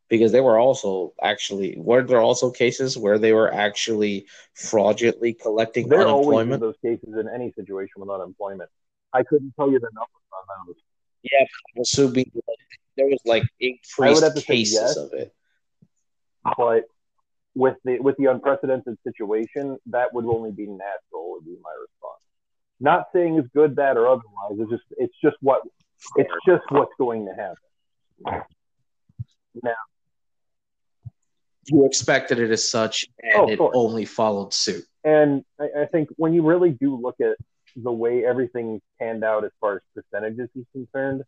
because 0.09 0.33
they 0.33 0.41
were 0.41 0.59
also 0.59 1.13
actually 1.23 1.75
were 1.77 2.03
there 2.03 2.21
also 2.21 2.51
cases 2.51 2.97
where 2.97 3.19
they 3.19 3.33
were 3.33 3.53
actually 3.53 4.27
fraudulently 4.55 5.35
collecting 5.35 5.89
their 5.89 6.01
unemployment? 6.01 6.61
There 6.61 6.69
are 6.69 6.73
always 6.73 6.79
those 6.83 6.99
cases 7.01 7.19
in 7.19 7.29
any 7.29 7.53
situation 7.53 7.95
with 7.97 8.11
unemployment. 8.11 8.71
I 9.13 9.23
couldn't 9.23 9.53
tell 9.57 9.71
you 9.71 9.79
the 9.79 9.91
numbers 9.93 10.09
on 10.33 10.67
those. 10.67 10.77
Yeah, 11.23 11.47
assuming 11.81 12.31
there 12.97 13.07
was 13.07 13.21
like 13.25 13.45
increased 13.61 14.47
cases 14.47 14.75
yes, 14.75 14.97
of 14.97 15.13
it. 15.13 15.33
But 16.57 16.85
with 17.55 17.77
the 17.85 17.99
with 18.01 18.17
the 18.17 18.27
unprecedented 18.27 18.99
situation, 19.07 19.79
that 19.87 20.13
would 20.13 20.25
only 20.25 20.51
be 20.51 20.67
natural. 20.67 21.33
Would 21.33 21.45
be 21.45 21.57
my 21.63 21.73
response. 21.81 22.23
Not 22.81 23.07
saying 23.15 23.39
it's 23.39 23.49
good, 23.55 23.77
bad, 23.77 23.97
or 23.97 24.09
otherwise. 24.09 24.59
It's 24.59 24.71
just 24.71 24.85
it's 24.97 25.15
just 25.23 25.37
what 25.41 25.63
it's 26.17 26.33
just 26.47 26.63
what's 26.71 26.93
going 26.99 27.27
to 27.27 27.33
happen. 27.35 28.45
Now, 29.63 29.75
you 31.67 31.87
expected 31.87 32.39
it 32.39 32.51
as 32.51 32.69
such, 32.69 33.07
and 33.23 33.35
oh, 33.37 33.49
it 33.49 33.61
only 33.61 34.05
followed 34.05 34.53
suit. 34.55 34.85
And 35.05 35.45
I, 35.61 35.83
I, 35.83 35.87
think 35.87 36.09
when 36.17 36.33
you 36.33 36.43
really 36.43 36.71
do 36.71 36.97
look 36.97 37.17
at 37.21 37.37
the 37.77 37.93
way 37.93 38.25
everything 38.25 38.81
panned 38.99 39.25
out 39.25 39.45
as 39.45 39.51
far 39.61 39.77
as 39.77 39.81
percentages 39.95 40.49
is 40.55 40.65
concerned, 40.73 41.23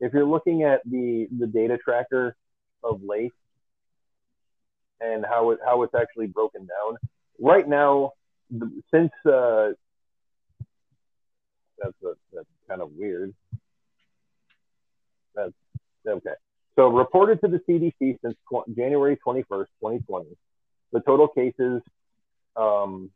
if 0.00 0.12
you're 0.12 0.24
looking 0.24 0.62
at 0.62 0.80
the 0.84 1.28
the 1.38 1.46
data 1.46 1.78
tracker 1.78 2.36
of 2.82 3.02
late 3.02 3.32
and 5.02 5.26
how 5.26 5.50
it 5.50 5.58
how 5.64 5.82
it's 5.82 5.94
actually 5.94 6.26
broken 6.26 6.66
down, 6.66 6.96
right 7.40 7.66
now, 7.68 8.12
the, 8.50 8.70
since 8.92 9.10
uh, 9.26 9.70
that's 11.78 11.94
a, 12.04 12.12
that's 12.32 12.46
kind 12.68 12.80
of 12.80 12.90
weird. 12.96 13.34
That's 15.34 15.52
okay. 16.06 16.34
So 16.76 16.88
reported 16.88 17.40
to 17.42 17.48
the 17.48 17.60
CDC 17.68 18.18
since 18.22 18.34
tw- 18.50 18.64
January 18.74 19.18
21st, 19.26 19.66
2020, 19.80 20.28
the 20.92 21.00
total 21.00 21.28
cases 21.28 21.82
um, 22.56 23.10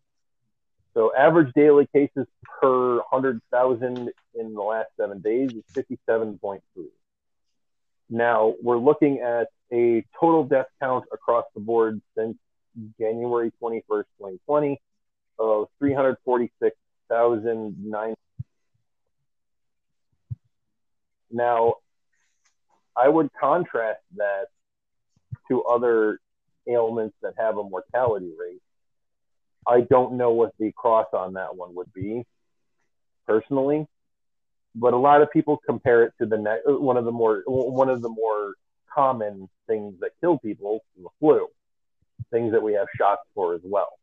So 0.95 1.15
average 1.15 1.53
daily 1.55 1.87
cases 1.93 2.27
per 2.61 2.97
100,000 2.97 4.11
in 4.35 4.55
the 4.55 4.63
last 4.63 4.89
seven 4.99 5.21
days 5.21 5.53
is 5.53 5.63
57.3. 5.73 6.61
Now 8.11 8.55
we're 8.63 8.79
looking 8.79 9.21
at 9.21 9.49
a 9.73 10.05
total 10.19 10.45
death 10.45 10.67
count 10.81 11.05
across 11.13 11.45
the 11.55 11.61
board 11.61 12.01
since 12.17 12.37
January 12.99 13.53
21st, 13.63 14.07
2020 14.19 14.81
of 15.39 15.69
346,009. 15.79 18.15
Now, 21.31 21.75
I 22.97 23.09
would 23.09 23.31
contrast 23.33 24.01
that 24.17 24.47
to 25.49 25.63
other 25.65 26.21
ailments 26.69 27.17
that 27.23 27.35
have 27.39 27.59
a 27.59 27.63
mortality 27.63 28.33
rate. 28.39 28.63
I 29.67 29.81
don't 29.83 30.15
know 30.15 30.33
what 30.33 30.53
the 30.59 30.73
cross 30.73 31.07
on 31.13 31.35
that 31.35 31.57
one 31.57 31.75
would 31.75 31.93
be 31.93 32.25
personally, 33.27 33.87
but 34.75 34.93
a 34.93 34.99
lot 34.99 35.23
of 35.23 35.31
people 35.31 35.61
compare 35.65 36.05
it 36.05 36.13
to 36.21 36.27
the 36.27 36.37
ne- 36.37 36.75
one 36.75 36.97
of 36.97 37.05
the 37.05 37.13
more 37.13 37.43
one 37.47 37.89
of 37.89 38.03
the 38.03 38.09
more 38.09 38.55
common 38.95 39.49
things 39.67 39.95
that 40.01 40.11
kill 40.21 40.39
people, 40.39 40.85
the 40.97 41.09
flu, 41.19 41.47
things 42.31 42.53
that 42.53 42.63
we 42.63 42.75
have 42.75 42.87
shots 42.97 43.23
for 43.35 43.55
as 43.55 43.63
well. 43.65 43.99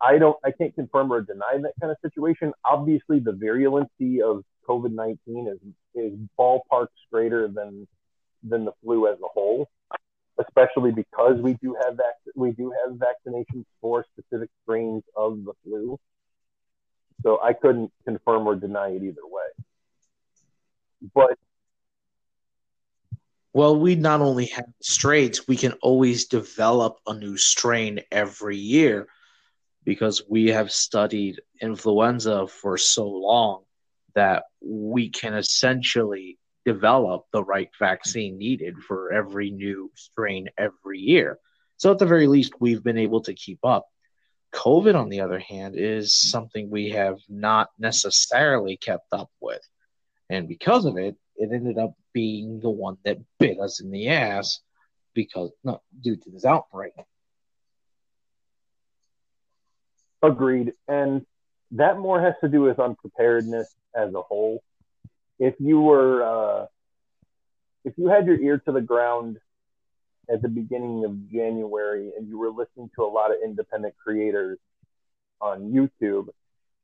I 0.00 0.18
don't, 0.18 0.36
I 0.44 0.52
can't 0.52 0.74
confirm 0.74 1.12
or 1.12 1.22
deny 1.22 1.58
that 1.62 1.72
kind 1.80 1.90
of 1.90 1.96
situation. 2.02 2.52
Obviously, 2.64 3.18
the 3.18 3.32
virulency 3.32 4.20
of 4.22 4.44
COVID 4.68 4.92
nineteen 4.92 5.48
is 5.48 5.58
is 5.94 6.12
ballparks 6.38 6.88
greater 7.10 7.48
than 7.48 7.88
than 8.44 8.64
the 8.64 8.72
flu 8.82 9.08
as 9.08 9.18
a 9.18 9.28
whole, 9.28 9.68
especially 10.40 10.92
because 10.92 11.40
we 11.40 11.54
do 11.62 11.74
have 11.84 11.96
vac- 11.96 12.34
we 12.34 12.52
do 12.52 12.72
have 12.84 12.96
vaccinations 12.96 13.64
for 13.80 14.04
specific 14.12 14.50
strains 14.62 15.02
of 15.16 15.44
the 15.44 15.52
flu. 15.64 15.98
So 17.22 17.40
I 17.42 17.52
couldn't 17.52 17.92
confirm 18.04 18.46
or 18.46 18.54
deny 18.56 18.90
it 18.90 19.02
either 19.02 19.26
way. 19.26 19.64
But 21.14 21.36
well, 23.52 23.78
we 23.78 23.94
not 23.96 24.20
only 24.20 24.46
have 24.46 24.66
strains, 24.82 25.46
we 25.48 25.56
can 25.56 25.72
always 25.82 26.26
develop 26.26 26.98
a 27.06 27.14
new 27.14 27.36
strain 27.36 28.00
every 28.10 28.56
year 28.56 29.08
because 29.84 30.22
we 30.28 30.48
have 30.48 30.70
studied 30.70 31.40
influenza 31.60 32.46
for 32.46 32.76
so 32.76 33.08
long 33.08 33.62
that 34.14 34.44
we 34.60 35.10
can 35.10 35.34
essentially 35.34 36.38
develop 36.64 37.24
the 37.32 37.42
right 37.42 37.70
vaccine 37.78 38.38
needed 38.38 38.78
for 38.78 39.12
every 39.12 39.50
new 39.50 39.90
strain 39.94 40.48
every 40.58 40.98
year. 40.98 41.38
So, 41.76 41.90
at 41.92 41.98
the 41.98 42.06
very 42.06 42.26
least, 42.26 42.60
we've 42.60 42.82
been 42.82 42.98
able 42.98 43.22
to 43.22 43.34
keep 43.34 43.60
up. 43.64 43.86
COVID, 44.54 44.94
on 44.94 45.08
the 45.08 45.20
other 45.20 45.38
hand, 45.38 45.74
is 45.76 46.14
something 46.14 46.70
we 46.70 46.90
have 46.90 47.18
not 47.28 47.68
necessarily 47.78 48.76
kept 48.76 49.12
up 49.12 49.30
with. 49.40 49.60
And 50.30 50.48
because 50.48 50.84
of 50.84 50.96
it, 50.96 51.16
it 51.36 51.50
ended 51.52 51.78
up 51.78 51.94
being 52.12 52.60
the 52.60 52.70
one 52.70 52.96
that 53.04 53.18
bit 53.38 53.60
us 53.60 53.80
in 53.80 53.90
the 53.90 54.08
ass 54.08 54.60
because 55.14 55.50
not 55.64 55.82
due 56.00 56.16
to 56.16 56.30
this 56.30 56.44
outbreak. 56.44 56.92
Agreed. 60.22 60.72
And 60.88 61.24
that 61.72 61.98
more 61.98 62.20
has 62.20 62.34
to 62.40 62.48
do 62.48 62.62
with 62.62 62.80
unpreparedness 62.80 63.74
as 63.94 64.14
a 64.14 64.22
whole. 64.22 64.62
If 65.38 65.54
you 65.58 65.80
were, 65.80 66.22
uh, 66.22 66.66
if 67.84 67.94
you 67.96 68.08
had 68.08 68.26
your 68.26 68.40
ear 68.40 68.58
to 68.66 68.72
the 68.72 68.80
ground 68.80 69.38
at 70.30 70.42
the 70.42 70.48
beginning 70.48 71.04
of 71.04 71.30
January 71.30 72.12
and 72.16 72.28
you 72.28 72.38
were 72.38 72.50
listening 72.50 72.90
to 72.96 73.04
a 73.04 73.10
lot 73.10 73.30
of 73.30 73.36
independent 73.44 73.94
creators 74.02 74.58
on 75.40 75.72
YouTube, 75.72 76.28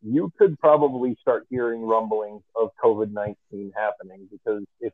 you 0.03 0.33
could 0.39 0.59
probably 0.59 1.17
start 1.21 1.47
hearing 1.51 1.83
rumblings 1.83 2.43
of 2.55 2.71
COVID 2.83 3.13
19 3.13 3.73
happening 3.75 4.29
because 4.31 4.63
if, 4.81 4.93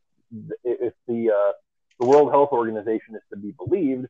if 0.64 0.94
the, 1.06 1.30
uh, 1.30 1.52
the 1.98 2.06
World 2.06 2.30
Health 2.30 2.50
Organization 2.52 3.14
is 3.14 3.22
to 3.30 3.36
be 3.36 3.52
believed, 3.52 4.06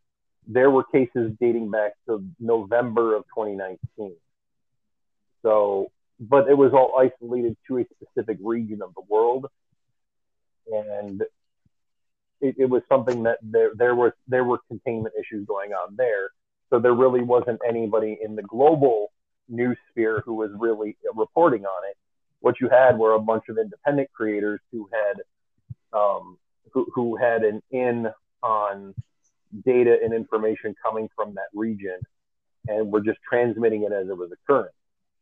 there 0.46 0.70
were 0.70 0.84
cases 0.84 1.32
dating 1.40 1.70
back 1.70 1.92
to 2.06 2.24
November 2.38 3.16
of 3.16 3.24
2019. 3.34 4.14
So, 5.42 5.90
but 6.20 6.48
it 6.48 6.56
was 6.56 6.72
all 6.72 6.92
isolated 6.98 7.56
to 7.66 7.78
a 7.78 7.84
specific 7.96 8.36
region 8.42 8.82
of 8.82 8.92
the 8.94 9.02
world. 9.08 9.46
And 10.70 11.22
it, 12.40 12.56
it 12.58 12.66
was 12.66 12.82
something 12.88 13.22
that 13.24 13.38
there, 13.42 13.70
there 13.74 13.94
was 13.94 14.12
there 14.28 14.44
were 14.44 14.60
containment 14.68 15.14
issues 15.18 15.46
going 15.46 15.72
on 15.72 15.96
there. 15.96 16.30
So 16.68 16.78
there 16.78 16.94
really 16.94 17.22
wasn't 17.22 17.60
anybody 17.66 18.18
in 18.22 18.36
the 18.36 18.42
global 18.42 19.12
news 19.48 19.78
sphere 19.90 20.22
who 20.24 20.34
was 20.34 20.50
really 20.56 20.96
reporting 21.14 21.64
on 21.64 21.90
it. 21.90 21.96
What 22.40 22.60
you 22.60 22.68
had 22.68 22.98
were 22.98 23.14
a 23.14 23.20
bunch 23.20 23.44
of 23.48 23.58
independent 23.58 24.10
creators 24.12 24.60
who 24.70 24.88
had 24.92 25.98
um, 25.98 26.38
who, 26.72 26.86
who 26.94 27.16
had 27.16 27.42
an 27.42 27.62
in 27.70 28.08
on 28.42 28.94
data 29.64 29.98
and 30.02 30.14
information 30.14 30.74
coming 30.82 31.08
from 31.16 31.34
that 31.34 31.48
region 31.54 31.98
and 32.68 32.92
were 32.92 33.00
just 33.00 33.18
transmitting 33.28 33.82
it 33.82 33.92
as 33.92 34.08
it 34.08 34.16
was 34.16 34.30
occurring. 34.32 34.70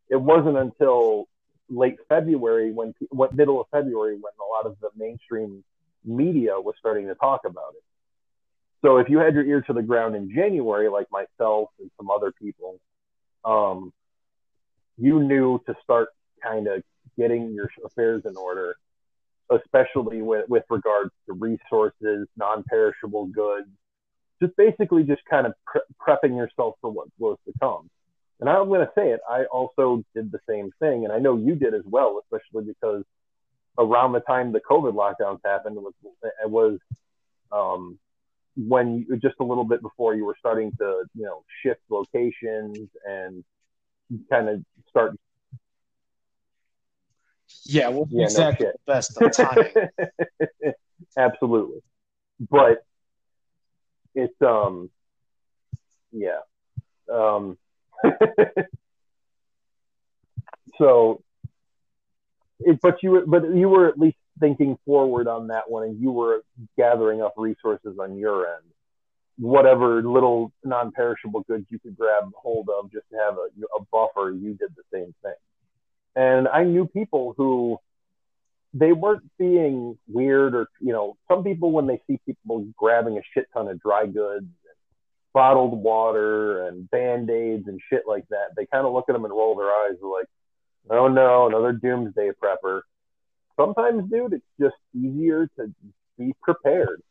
It 0.08 0.20
wasn't 0.20 0.56
until 0.56 1.28
late 1.68 1.98
February 2.08 2.72
when 2.72 2.94
what 3.10 3.34
middle 3.34 3.60
of 3.60 3.66
February 3.70 4.14
when 4.14 4.32
a 4.40 4.48
lot 4.56 4.70
of 4.70 4.78
the 4.80 4.88
mainstream 4.96 5.62
media 6.04 6.52
was 6.58 6.74
starting 6.78 7.06
to 7.08 7.14
talk 7.14 7.42
about 7.44 7.74
it. 7.76 7.82
So 8.82 8.98
if 8.98 9.08
you 9.08 9.18
had 9.18 9.34
your 9.34 9.44
ear 9.44 9.60
to 9.62 9.72
the 9.72 9.82
ground 9.82 10.14
in 10.14 10.32
January, 10.32 10.88
like 10.88 11.08
myself 11.10 11.70
and 11.80 11.90
some 11.96 12.10
other 12.10 12.32
people, 12.32 12.78
um, 13.44 13.92
you 14.96 15.20
knew 15.20 15.60
to 15.66 15.74
start 15.82 16.08
kind 16.42 16.68
of 16.68 16.82
getting 17.16 17.52
your 17.52 17.68
affairs 17.84 18.22
in 18.24 18.36
order, 18.36 18.76
especially 19.50 20.22
with, 20.22 20.48
with 20.48 20.64
regards 20.70 21.10
to 21.26 21.32
resources, 21.32 22.28
non-perishable 22.36 23.26
goods, 23.26 23.68
just 24.40 24.56
basically 24.56 25.02
just 25.02 25.22
kind 25.28 25.46
of 25.46 25.54
pre- 25.66 25.80
prepping 26.00 26.36
yourself 26.36 26.76
for 26.80 26.90
what 26.90 27.08
was 27.18 27.36
to 27.46 27.52
come. 27.60 27.90
And 28.40 28.48
I'm 28.48 28.68
going 28.68 28.86
to 28.86 28.92
say 28.94 29.10
it, 29.10 29.20
I 29.28 29.44
also 29.44 30.04
did 30.14 30.30
the 30.30 30.38
same 30.48 30.70
thing, 30.78 31.04
and 31.04 31.12
I 31.12 31.18
know 31.18 31.36
you 31.36 31.56
did 31.56 31.74
as 31.74 31.82
well, 31.84 32.22
especially 32.22 32.64
because 32.64 33.04
around 33.78 34.12
the 34.12 34.20
time 34.20 34.52
the 34.52 34.60
COVID 34.60 34.94
lockdowns 34.94 35.40
happened 35.44 35.76
was 35.76 35.94
it 36.22 36.50
was 36.50 36.78
um, 37.50 37.98
when 38.56 39.06
you, 39.08 39.16
just 39.16 39.36
a 39.40 39.44
little 39.44 39.64
bit 39.64 39.82
before 39.82 40.14
you 40.14 40.24
were 40.24 40.36
starting 40.38 40.72
to 40.78 41.04
you 41.14 41.24
know 41.24 41.44
shift 41.62 41.80
locations 41.88 42.88
and 43.04 43.44
kind 44.30 44.48
of 44.48 44.64
start. 44.88 45.16
Yeah, 47.64 47.88
well, 47.88 48.06
yeah, 48.10 48.24
exactly 48.24 48.66
no 48.66 48.72
best 48.86 49.20
of 49.20 49.32
timing. 49.32 49.72
Absolutely, 51.16 51.80
but 52.50 52.84
it's 54.14 54.42
um, 54.42 54.90
yeah, 56.12 56.40
um, 57.12 57.56
so 60.78 61.22
it, 62.60 62.78
but 62.82 62.96
you 63.02 63.24
but 63.26 63.42
you 63.54 63.68
were 63.68 63.88
at 63.88 63.98
least 63.98 64.16
thinking 64.40 64.78
forward 64.84 65.28
on 65.28 65.48
that 65.48 65.68
one, 65.68 65.84
and 65.84 66.00
you 66.00 66.10
were 66.10 66.42
gathering 66.76 67.22
up 67.22 67.34
resources 67.36 67.98
on 68.00 68.16
your 68.16 68.46
end. 68.46 68.64
Whatever 69.38 70.02
little 70.02 70.52
non-perishable 70.64 71.42
goods 71.42 71.66
you 71.70 71.78
could 71.78 71.96
grab 71.96 72.30
hold 72.36 72.68
of, 72.68 72.90
just 72.90 73.04
to 73.10 73.16
have 73.16 73.34
a, 73.34 73.48
a 73.78 73.84
buffer, 73.92 74.32
you 74.32 74.54
did 74.54 74.70
the 74.76 74.82
same 74.92 75.14
thing. 75.22 75.34
And 76.16 76.48
I 76.48 76.64
knew 76.64 76.86
people 76.86 77.34
who 77.36 77.78
they 78.74 78.92
weren't 78.92 79.24
being 79.38 79.96
weird 80.08 80.54
or 80.54 80.68
you 80.80 80.92
know 80.92 81.16
some 81.28 81.42
people 81.42 81.72
when 81.72 81.86
they 81.86 82.00
see 82.06 82.18
people 82.26 82.66
grabbing 82.76 83.16
a 83.16 83.22
shit 83.32 83.46
ton 83.52 83.68
of 83.68 83.80
dry 83.80 84.06
goods 84.06 84.46
bottled 85.34 85.82
water 85.82 86.66
and 86.66 86.90
band-aids 86.90 87.68
and 87.68 87.80
shit 87.90 88.02
like 88.06 88.26
that 88.28 88.48
they 88.56 88.66
kind 88.66 88.86
of 88.86 88.92
look 88.92 89.04
at 89.08 89.12
them 89.12 89.24
and 89.24 89.32
roll 89.32 89.54
their 89.54 89.70
eyes 89.70 89.96
like 90.02 90.26
oh 90.90 91.08
no, 91.08 91.46
another 91.46 91.72
doomsday 91.72 92.30
prepper. 92.42 92.82
Sometimes, 93.56 94.10
dude, 94.10 94.34
it's 94.34 94.44
just 94.60 94.76
easier 94.94 95.48
to 95.56 95.72
be 96.16 96.34
prepared. 96.42 97.02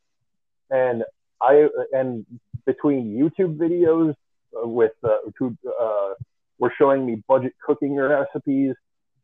And 0.69 1.03
I 1.41 1.67
and 1.91 2.25
between 2.65 3.15
YouTube 3.17 3.57
videos 3.57 4.13
with 4.53 4.93
uh, 5.03 5.17
who 5.37 5.55
uh, 5.79 6.13
were 6.59 6.73
showing 6.77 7.05
me 7.05 7.21
budget 7.27 7.53
cooking 7.65 7.95
recipes, 7.95 8.75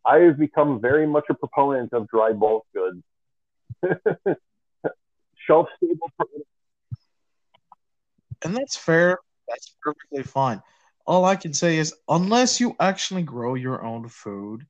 I 0.05 0.17
have 0.19 0.37
become 0.37 0.81
very 0.81 1.07
much 1.07 1.25
a 1.29 1.33
proponent 1.33 1.93
of 1.93 2.07
dry 2.09 2.33
bulk 2.33 2.65
goods. 2.73 3.01
Shelf 5.47 5.67
stable. 5.77 6.11
And 8.43 8.55
that's 8.55 8.75
fair. 8.75 9.19
That's 9.47 9.75
perfectly 9.83 10.23
fine 10.23 10.61
all 11.05 11.25
I 11.25 11.35
can 11.35 11.53
say 11.53 11.77
is 11.77 11.93
unless 12.07 12.59
you 12.59 12.75
actually 12.79 13.23
grow 13.23 13.55
your 13.55 13.83
own 13.83 14.07
food, 14.07 14.65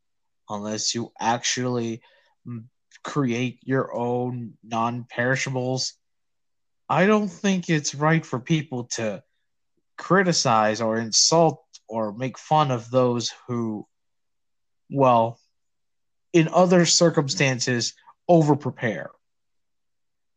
unless 0.49 0.95
you 0.95 1.11
actually 1.19 2.01
mm, 2.47 2.63
create 3.03 3.59
your 3.63 3.95
own 3.95 4.53
non 4.63 5.05
perishables, 5.09 5.93
I 6.89 7.05
don't 7.05 7.27
think 7.27 7.69
it's 7.69 7.95
right 7.95 8.25
for 8.25 8.39
people 8.39 8.85
to 8.95 9.23
criticize 9.97 10.81
or 10.81 10.97
insult 10.97 11.63
or 11.87 12.13
make 12.13 12.37
fun 12.37 12.71
of 12.71 12.89
those 12.89 13.31
who, 13.47 13.87
well, 14.89 15.39
in 16.33 16.49
other 16.51 16.85
circumstances, 16.85 17.93
over 18.27 18.55
prepare. 18.55 19.11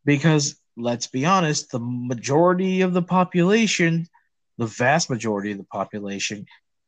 Because 0.05 0.59
let's 0.77 1.07
be 1.07 1.25
honest, 1.25 1.71
the 1.71 1.79
majority 1.79 2.81
of 2.81 2.93
the 2.93 3.01
population 3.01 4.07
the 4.57 4.65
vast 4.65 5.09
majority 5.09 5.51
of 5.51 5.57
the 5.57 5.63
population 5.63 6.45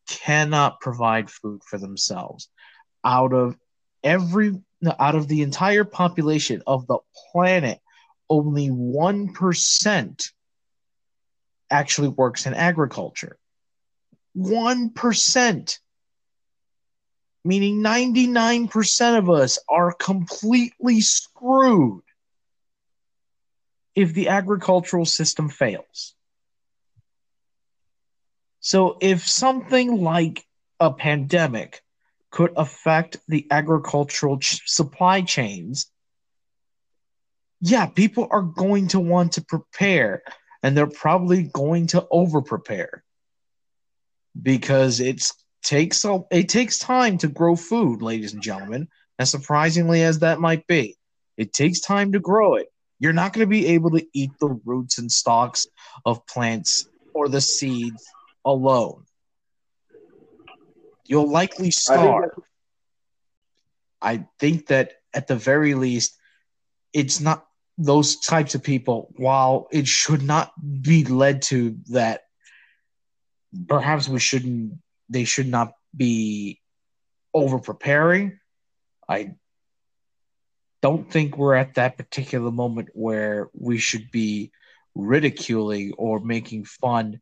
cannot 0.10 0.82
provide 0.82 1.30
food 1.30 1.62
for 1.64 1.78
themselves. 1.78 2.50
Out 3.04 3.34
of 3.34 3.56
every 4.04 4.62
out 4.98 5.16
of 5.16 5.28
the 5.28 5.42
entire 5.42 5.84
population 5.84 6.64
of 6.66 6.88
the 6.88 7.00
planet, 7.32 7.80
only 8.30 8.70
1% 8.70 10.32
actually 11.70 12.08
works 12.08 12.46
in 12.46 12.54
agriculture. 12.54 13.38
1%. 14.38 15.80
Meaning 17.44 17.82
99% 17.82 19.18
of 19.18 19.30
us 19.30 19.60
are 19.68 19.92
completely 19.92 21.02
screwed 21.02 22.04
if 24.00 24.14
the 24.14 24.30
agricultural 24.30 25.04
system 25.04 25.50
fails. 25.50 26.16
So 28.62 28.98
if 29.02 29.28
something 29.28 30.02
like 30.02 30.46
a 30.80 30.94
pandemic 30.94 31.82
could 32.32 32.54
affect 32.56 33.18
the 33.28 33.46
agricultural 33.52 34.40
ch- 34.40 34.62
supply 34.66 35.22
chains, 35.22 35.92
yeah, 37.60 37.88
people 37.88 38.30
are 38.32 38.42
going 38.42 38.88
to 38.90 39.02
want 39.02 39.34
to 39.34 39.42
prepare 39.44 40.24
and 40.64 40.78
they're 40.78 40.88
probably 40.88 41.44
going 41.44 41.88
to 41.88 42.08
over 42.10 42.42
prepare 42.42 43.04
because 44.42 45.02
it's 45.02 45.34
takes 45.62 46.06
a, 46.06 46.22
it 46.32 46.48
takes 46.48 46.80
time 46.80 47.18
to 47.18 47.28
grow 47.28 47.58
food, 47.58 48.02
ladies 48.02 48.32
and 48.32 48.42
gentlemen, 48.42 48.88
as 49.18 49.30
surprisingly 49.30 50.04
as 50.04 50.20
that 50.20 50.40
might 50.40 50.66
be. 50.68 50.96
It 51.36 51.52
takes 51.52 51.82
time 51.82 52.14
to 52.14 52.20
grow 52.22 52.56
it. 52.56 52.68
You're 53.00 53.14
not 53.14 53.34
going 53.34 53.48
to 53.48 53.50
be 53.50 53.68
able 53.68 53.92
to 53.92 54.06
eat 54.14 54.32
the 54.40 54.60
roots 54.66 54.98
and 54.98 55.12
stalks 55.12 55.68
of 56.06 56.26
plants 56.28 56.88
or 57.14 57.30
the 57.30 57.42
seeds 57.42 58.06
alone. 58.44 59.06
You'll 61.06 61.32
likely 61.32 61.72
starve. 61.72 62.32
I 64.02 64.26
think 64.40 64.68
that 64.68 64.94
at 65.14 65.28
the 65.28 65.36
very 65.36 65.74
least, 65.74 66.16
it's 66.94 67.20
not 67.20 67.46
those 67.78 68.18
types 68.20 68.54
of 68.54 68.64
people. 68.64 69.14
While 69.16 69.68
it 69.72 69.88
should 69.88 70.22
not 70.22 70.52
be 70.82 71.06
led 71.06 71.42
to 71.44 71.78
that, 71.88 72.22
perhaps 73.68 74.08
we 74.08 74.20
shouldn't. 74.20 74.74
They 75.10 75.24
should 75.24 75.48
not 75.48 75.72
be 75.96 76.62
over 77.34 77.60
preparing. 77.60 78.40
I 79.08 79.36
don't 80.82 81.12
think 81.12 81.38
we're 81.38 81.56
at 81.56 81.76
that 81.76 81.98
particular 81.98 82.52
moment 82.52 82.90
where 82.94 83.50
we 83.54 83.78
should 83.78 84.12
be 84.12 84.52
ridiculing 84.96 85.94
or 85.98 86.20
making 86.20 86.66
fun, 86.66 87.22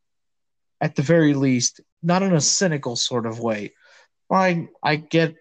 at 0.79 0.95
the 0.95 1.01
very 1.01 1.33
least, 1.33 1.81
not 2.03 2.23
in 2.23 2.33
a 2.33 2.41
cynical 2.41 2.95
sort 2.95 3.25
of 3.25 3.39
way. 3.39 3.73
Fine, 4.29 4.69
I 4.83 4.97
get 4.97 5.35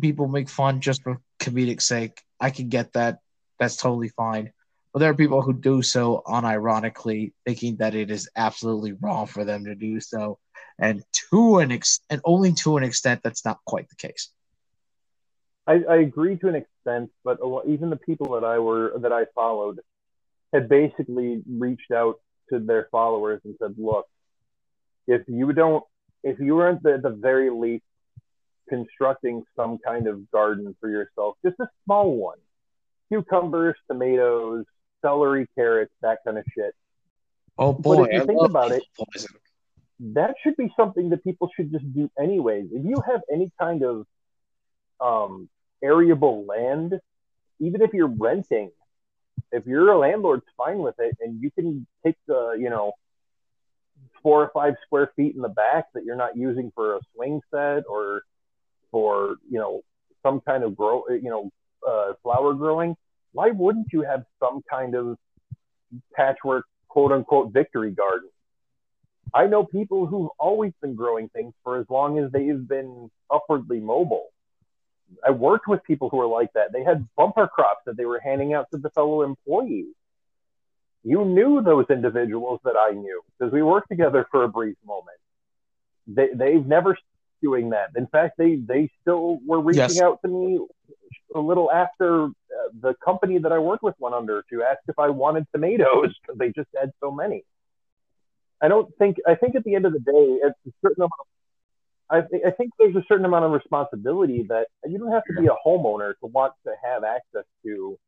people 0.00 0.28
make 0.28 0.48
fun 0.48 0.80
just 0.80 1.02
for 1.02 1.20
comedic 1.38 1.82
sake. 1.82 2.22
I 2.40 2.50
can 2.50 2.68
get 2.68 2.94
that. 2.94 3.18
That's 3.58 3.76
totally 3.76 4.08
fine. 4.08 4.52
But 4.92 5.00
there 5.00 5.10
are 5.10 5.14
people 5.14 5.42
who 5.42 5.52
do 5.52 5.82
so 5.82 6.22
unironically, 6.26 7.32
thinking 7.46 7.76
that 7.76 7.94
it 7.94 8.10
is 8.10 8.28
absolutely 8.36 8.92
wrong 8.92 9.26
for 9.26 9.44
them 9.44 9.64
to 9.64 9.74
do 9.74 10.00
so, 10.00 10.38
and 10.78 11.02
to 11.30 11.58
an 11.58 11.78
and 12.10 12.20
only 12.24 12.52
to 12.54 12.76
an 12.76 12.84
extent 12.84 13.20
that's 13.22 13.44
not 13.44 13.58
quite 13.66 13.88
the 13.88 13.96
case. 13.96 14.30
I, 15.66 15.82
I 15.88 15.96
agree 15.96 16.36
to 16.36 16.48
an 16.48 16.56
extent, 16.56 16.71
but 16.84 17.38
even 17.66 17.90
the 17.90 17.96
people 17.96 18.32
that 18.32 18.44
I 18.44 18.58
were 18.58 18.92
that 18.98 19.12
I 19.12 19.24
followed 19.34 19.80
had 20.52 20.68
basically 20.68 21.42
reached 21.48 21.90
out 21.92 22.16
to 22.50 22.58
their 22.58 22.88
followers 22.90 23.40
and 23.44 23.54
said, 23.60 23.74
"Look, 23.78 24.06
if 25.06 25.22
you 25.28 25.52
don't, 25.52 25.84
if 26.22 26.38
you 26.38 26.56
weren't 26.56 26.84
at 26.86 27.02
the 27.02 27.10
very 27.10 27.50
least 27.50 27.84
constructing 28.68 29.44
some 29.56 29.78
kind 29.78 30.06
of 30.06 30.30
garden 30.30 30.74
for 30.80 30.88
yourself, 30.88 31.36
just 31.44 31.58
a 31.60 31.68
small 31.84 32.16
one, 32.16 32.38
cucumbers, 33.08 33.76
tomatoes, 33.88 34.64
celery, 35.02 35.46
carrots, 35.54 35.92
that 36.00 36.18
kind 36.24 36.38
of 36.38 36.44
shit. 36.56 36.74
Oh 37.58 37.72
boy, 37.74 37.96
but 37.96 38.08
if 38.08 38.14
you 38.14 38.22
I 38.22 38.26
think 38.26 38.42
about 38.42 38.72
it, 38.72 38.82
poison. 38.96 39.36
that 40.14 40.34
should 40.42 40.56
be 40.56 40.72
something 40.76 41.10
that 41.10 41.22
people 41.22 41.50
should 41.54 41.70
just 41.70 41.92
do 41.92 42.10
anyways. 42.18 42.66
If 42.72 42.84
you 42.84 43.02
have 43.06 43.20
any 43.30 43.52
kind 43.60 43.82
of 43.82 44.06
um, 45.00 45.48
arable 45.82 46.44
land, 46.46 46.98
even 47.60 47.82
if 47.82 47.92
you're 47.92 48.06
renting, 48.06 48.70
if 49.50 49.66
you're 49.66 49.90
a 49.90 49.98
landlord's 49.98 50.44
fine 50.56 50.78
with 50.78 50.94
it, 50.98 51.16
and 51.20 51.42
you 51.42 51.50
can 51.50 51.86
take 52.04 52.16
the, 52.26 52.56
you 52.58 52.70
know, 52.70 52.92
four 54.22 54.42
or 54.42 54.50
five 54.54 54.74
square 54.86 55.10
feet 55.16 55.34
in 55.34 55.42
the 55.42 55.48
back 55.48 55.86
that 55.94 56.04
you're 56.04 56.16
not 56.16 56.36
using 56.36 56.70
for 56.74 56.96
a 56.96 57.00
swing 57.14 57.40
set 57.50 57.82
or 57.88 58.22
for, 58.90 59.36
you 59.50 59.58
know, 59.58 59.82
some 60.22 60.40
kind 60.40 60.62
of 60.62 60.76
grow, 60.76 61.04
you 61.08 61.30
know, 61.30 61.50
uh, 61.86 62.12
flower 62.22 62.54
growing, 62.54 62.96
why 63.32 63.50
wouldn't 63.50 63.88
you 63.92 64.02
have 64.02 64.24
some 64.38 64.62
kind 64.70 64.94
of 64.94 65.16
patchwork, 66.14 66.66
quote 66.88 67.12
unquote, 67.12 67.52
victory 67.52 67.90
garden? 67.90 68.28
I 69.34 69.46
know 69.46 69.64
people 69.64 70.06
who've 70.06 70.28
always 70.38 70.72
been 70.80 70.94
growing 70.94 71.28
things 71.30 71.54
for 71.64 71.78
as 71.78 71.86
long 71.88 72.18
as 72.18 72.30
they've 72.30 72.68
been 72.68 73.10
upwardly 73.30 73.80
mobile. 73.80 74.26
I 75.24 75.30
worked 75.30 75.68
with 75.68 75.82
people 75.84 76.08
who 76.08 76.16
were 76.18 76.26
like 76.26 76.52
that. 76.54 76.72
They 76.72 76.84
had 76.84 77.08
bumper 77.16 77.46
crops 77.46 77.82
that 77.86 77.96
they 77.96 78.04
were 78.04 78.20
handing 78.20 78.54
out 78.54 78.70
to 78.72 78.78
the 78.78 78.90
fellow 78.90 79.22
employees. 79.22 79.94
You 81.04 81.24
knew 81.24 81.62
those 81.62 81.86
individuals 81.90 82.60
that 82.64 82.76
I 82.78 82.92
knew 82.92 83.22
because 83.38 83.52
we 83.52 83.62
worked 83.62 83.88
together 83.88 84.26
for 84.30 84.44
a 84.44 84.48
brief 84.48 84.76
moment. 84.86 85.18
They 86.06 86.28
they've 86.34 86.64
never 86.64 86.96
doing 87.42 87.70
that. 87.70 87.90
In 87.96 88.06
fact, 88.06 88.38
they 88.38 88.56
they 88.56 88.88
still 89.00 89.40
were 89.44 89.60
reaching 89.60 89.80
yes. 89.80 90.00
out 90.00 90.20
to 90.22 90.28
me 90.28 90.60
a 91.34 91.40
little 91.40 91.70
after 91.70 92.26
uh, 92.26 92.28
the 92.80 92.94
company 93.04 93.38
that 93.38 93.52
I 93.52 93.58
worked 93.58 93.82
with 93.82 93.94
went 93.98 94.14
under 94.14 94.44
to 94.50 94.62
ask 94.62 94.78
if 94.88 94.98
I 94.98 95.08
wanted 95.08 95.46
tomatoes 95.52 96.14
because 96.22 96.38
they 96.38 96.52
just 96.52 96.68
had 96.78 96.92
so 97.00 97.10
many. 97.10 97.44
I 98.60 98.68
don't 98.68 98.96
think 98.96 99.16
I 99.26 99.34
think 99.34 99.56
at 99.56 99.64
the 99.64 99.74
end 99.74 99.86
of 99.86 99.92
the 99.92 99.98
day, 99.98 100.12
it's 100.12 100.58
a 100.66 100.70
certain 100.82 101.02
amount 101.02 101.12
I, 102.10 102.20
th- 102.20 102.42
I 102.46 102.50
think 102.50 102.72
there's 102.78 102.96
a 102.96 103.04
certain 103.08 103.24
amount 103.24 103.44
of 103.44 103.52
responsibility 103.52 104.44
that 104.48 104.66
you 104.86 104.98
don't 104.98 105.12
have 105.12 105.24
to 105.24 105.40
be 105.40 105.46
a 105.46 105.56
homeowner 105.66 106.12
to 106.20 106.26
want 106.26 106.52
to 106.66 106.72
have 106.84 107.04
access 107.04 107.44
to 107.64 107.98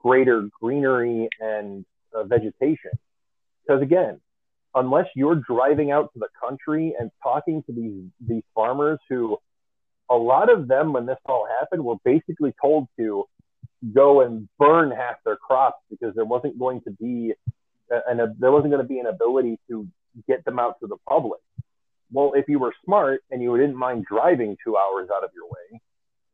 greater 0.00 0.48
greenery 0.60 1.28
and 1.40 1.84
uh, 2.14 2.24
vegetation. 2.24 2.90
Because 3.66 3.82
again, 3.82 4.20
unless 4.74 5.06
you're 5.14 5.36
driving 5.36 5.90
out 5.90 6.12
to 6.12 6.18
the 6.18 6.28
country 6.40 6.94
and 6.98 7.10
talking 7.22 7.62
to 7.64 7.72
these 7.72 8.04
these 8.28 8.42
farmers 8.54 8.98
who 9.08 9.36
a 10.10 10.14
lot 10.14 10.52
of 10.52 10.68
them 10.68 10.92
when 10.92 11.06
this 11.06 11.18
all 11.26 11.46
happened 11.60 11.84
were 11.84 11.96
basically 12.04 12.54
told 12.60 12.86
to 12.98 13.24
go 13.94 14.20
and 14.22 14.48
burn 14.58 14.90
half 14.90 15.16
their 15.24 15.36
crops 15.36 15.82
because 15.90 16.14
there 16.14 16.24
wasn't 16.24 16.58
going 16.58 16.80
to 16.82 16.90
be 16.90 17.32
and 17.90 18.20
there 18.38 18.52
wasn't 18.52 18.70
going 18.70 18.82
to 18.82 18.88
be 18.88 18.98
an 18.98 19.06
ability 19.06 19.58
to 19.68 19.86
get 20.28 20.44
them 20.44 20.58
out 20.58 20.78
to 20.80 20.86
the 20.86 20.96
public 21.08 21.40
well, 22.12 22.32
if 22.34 22.48
you 22.48 22.58
were 22.58 22.72
smart 22.84 23.22
and 23.30 23.42
you 23.42 23.56
didn't 23.56 23.76
mind 23.76 24.04
driving 24.08 24.56
two 24.62 24.76
hours 24.76 25.08
out 25.14 25.24
of 25.24 25.30
your 25.34 25.46
way, 25.46 25.80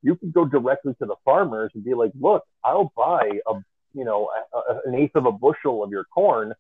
you 0.03 0.17
could 0.17 0.33
go 0.33 0.45
directly 0.45 0.95
to 0.99 1.07
the 1.07 1.17
farmers 1.25 1.71
and 1.75 1.85
be 1.85 1.95
like, 1.95 2.13
look, 2.21 2.45
I'll 2.65 2.93
buy 2.97 3.31
a, 3.47 3.55
you 3.95 4.05
know, 4.05 4.29
a, 4.53 4.57
a, 4.57 4.81
an 4.87 4.95
eighth 4.95 5.17
of 5.17 5.27
a 5.27 5.33
bushel 5.33 5.83
of 5.83 5.91
your 5.91 6.05
corn, 6.05 6.53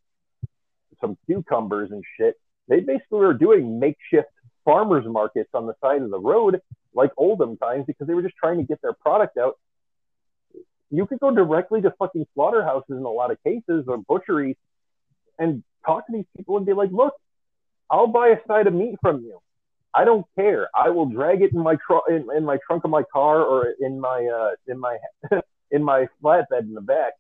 some 1.00 1.18
cucumbers 1.26 1.90
and 1.90 2.02
shit. 2.16 2.36
They 2.68 2.80
basically 2.80 3.18
were 3.18 3.34
doing 3.34 3.80
makeshift 3.80 4.28
farmers 4.64 5.04
markets 5.06 5.50
on 5.54 5.66
the 5.66 5.74
side 5.80 6.02
of 6.02 6.10
the 6.10 6.20
road, 6.20 6.60
like 6.94 7.10
olden 7.16 7.56
times, 7.56 7.84
because 7.86 8.06
they 8.06 8.14
were 8.14 8.22
just 8.22 8.36
trying 8.36 8.58
to 8.58 8.64
get 8.64 8.80
their 8.80 8.92
product 8.92 9.36
out. 9.36 9.58
You 10.90 11.06
could 11.06 11.20
go 11.20 11.34
directly 11.34 11.80
to 11.82 11.92
fucking 11.98 12.26
slaughterhouses 12.34 12.90
in 12.90 12.98
a 13.04 13.10
lot 13.10 13.30
of 13.30 13.42
cases 13.42 13.86
or 13.88 13.98
butcheries 13.98 14.56
and 15.38 15.64
talk 15.84 16.06
to 16.06 16.12
these 16.12 16.26
people 16.36 16.56
and 16.58 16.66
be 16.66 16.74
like, 16.74 16.90
look, 16.92 17.14
I'll 17.92 18.06
buy 18.06 18.28
a 18.28 18.38
side 18.48 18.66
of 18.66 18.72
meat 18.72 18.96
from 19.02 19.20
you. 19.20 19.38
I 19.94 20.06
don't 20.06 20.24
care. 20.34 20.68
I 20.74 20.88
will 20.88 21.04
drag 21.04 21.42
it 21.42 21.52
in 21.52 21.60
my 21.62 21.76
trunk 21.86 22.04
in, 22.08 22.26
in, 22.34 22.44
my 22.44 22.56
trunk 22.66 22.84
of 22.84 22.90
my 22.90 23.02
car 23.12 23.42
or 23.42 23.74
in 23.78 24.00
my 24.00 24.26
uh, 24.26 24.52
in 24.66 24.80
my 24.80 24.96
in 25.70 25.84
my 25.84 26.06
flatbed 26.24 26.62
in 26.62 26.72
the 26.72 26.80
back, 26.80 27.12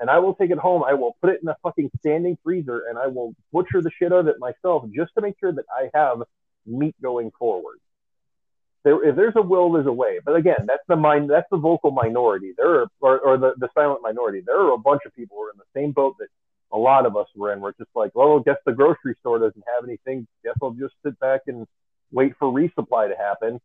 and 0.00 0.10
I 0.10 0.18
will 0.18 0.34
take 0.34 0.50
it 0.50 0.58
home. 0.58 0.82
I 0.82 0.94
will 0.94 1.16
put 1.20 1.30
it 1.30 1.40
in 1.40 1.48
a 1.48 1.56
fucking 1.62 1.90
standing 2.00 2.36
freezer, 2.42 2.82
and 2.88 2.98
I 2.98 3.06
will 3.06 3.34
butcher 3.52 3.80
the 3.80 3.92
shit 3.96 4.12
out 4.12 4.20
of 4.20 4.26
it 4.26 4.36
myself 4.40 4.84
just 4.92 5.12
to 5.14 5.22
make 5.22 5.36
sure 5.38 5.52
that 5.52 5.64
I 5.72 5.90
have 5.94 6.24
meat 6.66 6.96
going 7.00 7.30
forward. 7.38 7.78
There, 8.82 9.08
if 9.08 9.14
there's 9.14 9.36
a 9.36 9.42
will, 9.42 9.70
there's 9.72 9.86
a 9.86 9.92
way. 9.92 10.18
But 10.24 10.34
again, 10.34 10.66
that's 10.66 10.82
the 10.88 10.96
mind. 10.96 11.30
That's 11.30 11.48
the 11.50 11.58
vocal 11.58 11.92
minority. 11.92 12.54
There 12.56 12.80
are, 12.80 12.86
or, 13.00 13.18
or 13.20 13.38
the, 13.38 13.52
the 13.58 13.68
silent 13.74 14.00
minority. 14.02 14.42
There 14.44 14.60
are 14.60 14.72
a 14.72 14.78
bunch 14.78 15.02
of 15.06 15.14
people 15.14 15.36
who 15.36 15.44
are 15.44 15.50
in 15.50 15.58
the 15.58 15.80
same 15.80 15.92
boat 15.92 16.16
that 16.18 16.28
a 16.72 16.78
lot 16.78 17.06
of 17.06 17.16
us 17.16 17.26
were 17.34 17.52
in. 17.52 17.60
We're 17.60 17.72
just 17.72 17.90
like, 17.94 18.12
well, 18.14 18.40
guess 18.40 18.56
the 18.66 18.72
grocery 18.72 19.16
store 19.20 19.38
doesn't 19.38 19.64
have 19.74 19.84
anything. 19.84 20.26
Guess 20.44 20.54
I'll 20.62 20.70
just 20.72 20.94
sit 21.04 21.18
back 21.18 21.42
and 21.46 21.66
wait 22.10 22.34
for 22.38 22.52
resupply 22.52 23.08
to 23.08 23.16
happen. 23.16 23.60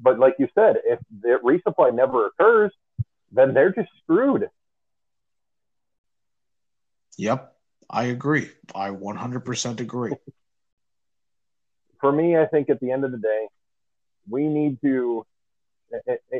But 0.00 0.18
like 0.18 0.36
you 0.38 0.48
said, 0.54 0.76
if 0.84 0.98
the 1.20 1.38
resupply 1.44 1.94
never 1.94 2.26
occurs, 2.26 2.72
then 3.32 3.54
they're 3.54 3.72
just 3.72 3.90
screwed. 4.02 4.48
Yep, 7.16 7.54
I 7.88 8.04
agree. 8.04 8.50
I 8.74 8.90
100% 8.90 9.80
agree. 9.80 10.12
For 12.00 12.10
me, 12.10 12.36
I 12.36 12.46
think 12.46 12.70
at 12.70 12.80
the 12.80 12.92
end 12.92 13.04
of 13.04 13.12
the 13.12 13.18
day, 13.18 13.48
we 14.26 14.46
need 14.46 14.80
to, 14.82 15.26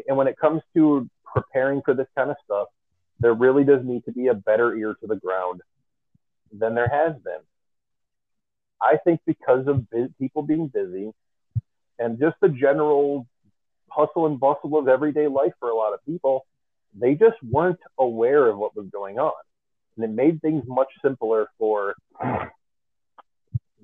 and 0.08 0.16
when 0.16 0.26
it 0.26 0.38
comes 0.38 0.62
to 0.74 1.06
preparing 1.34 1.82
for 1.84 1.92
this 1.92 2.06
kind 2.16 2.30
of 2.30 2.36
stuff, 2.44 2.68
there 3.20 3.34
really 3.34 3.64
does 3.64 3.84
need 3.84 4.04
to 4.06 4.12
be 4.12 4.28
a 4.28 4.34
better 4.34 4.74
ear 4.74 4.96
to 5.00 5.06
the 5.06 5.16
ground 5.16 5.60
than 6.52 6.74
there 6.74 6.88
has 6.88 7.14
been. 7.22 7.40
I 8.82 8.96
think 9.04 9.20
because 9.26 9.66
of 9.66 9.86
people 10.18 10.42
being 10.42 10.68
busy 10.68 11.12
and 11.98 12.18
just 12.18 12.36
the 12.40 12.48
general 12.48 13.26
hustle 13.88 14.26
and 14.26 14.40
bustle 14.40 14.78
of 14.78 14.88
everyday 14.88 15.28
life 15.28 15.52
for 15.60 15.68
a 15.68 15.74
lot 15.74 15.92
of 15.92 16.04
people, 16.06 16.46
they 16.98 17.14
just 17.14 17.36
weren't 17.42 17.78
aware 17.98 18.48
of 18.48 18.56
what 18.56 18.74
was 18.74 18.86
going 18.90 19.18
on. 19.18 19.32
And 19.96 20.04
it 20.04 20.10
made 20.10 20.40
things 20.40 20.64
much 20.66 20.88
simpler 21.04 21.48
for 21.58 21.94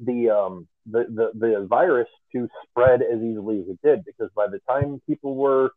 the, 0.03 0.31
um, 0.31 0.67
the, 0.91 1.05
the, 1.09 1.31
the 1.35 1.67
virus 1.69 2.09
to 2.33 2.49
spread 2.65 3.03
as 3.03 3.21
easily 3.21 3.61
as 3.61 3.69
it 3.69 3.79
did 3.85 4.05
because 4.05 4.31
by 4.35 4.47
the 4.47 4.61
time 4.69 5.03
people 5.07 5.37
were 5.37 5.73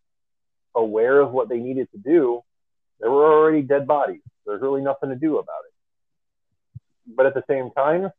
aware 0.75 1.19
of 1.19 1.31
what 1.31 1.49
they 1.49 1.57
needed 1.57 1.89
to 1.91 1.97
do, 1.97 2.41
there 2.99 3.11
were 3.11 3.31
already 3.31 3.61
dead 3.61 3.87
bodies. 3.87 4.21
There's 4.45 4.61
really 4.61 4.81
nothing 4.81 5.09
to 5.09 5.15
do 5.15 5.37
about 5.37 5.61
it. 5.67 6.81
But 7.15 7.25
at 7.25 7.33
the 7.33 7.43
same 7.47 7.71
time, 7.71 8.11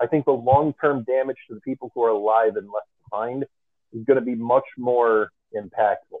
I 0.00 0.06
think 0.06 0.24
the 0.24 0.32
long 0.32 0.74
term 0.80 1.04
damage 1.04 1.38
to 1.48 1.54
the 1.54 1.60
people 1.60 1.90
who 1.94 2.02
are 2.04 2.10
alive 2.10 2.56
and 2.56 2.66
left 2.66 2.88
behind 3.10 3.44
is 3.92 4.04
going 4.04 4.18
to 4.18 4.24
be 4.24 4.34
much 4.34 4.64
more 4.76 5.30
impactful. 5.54 6.20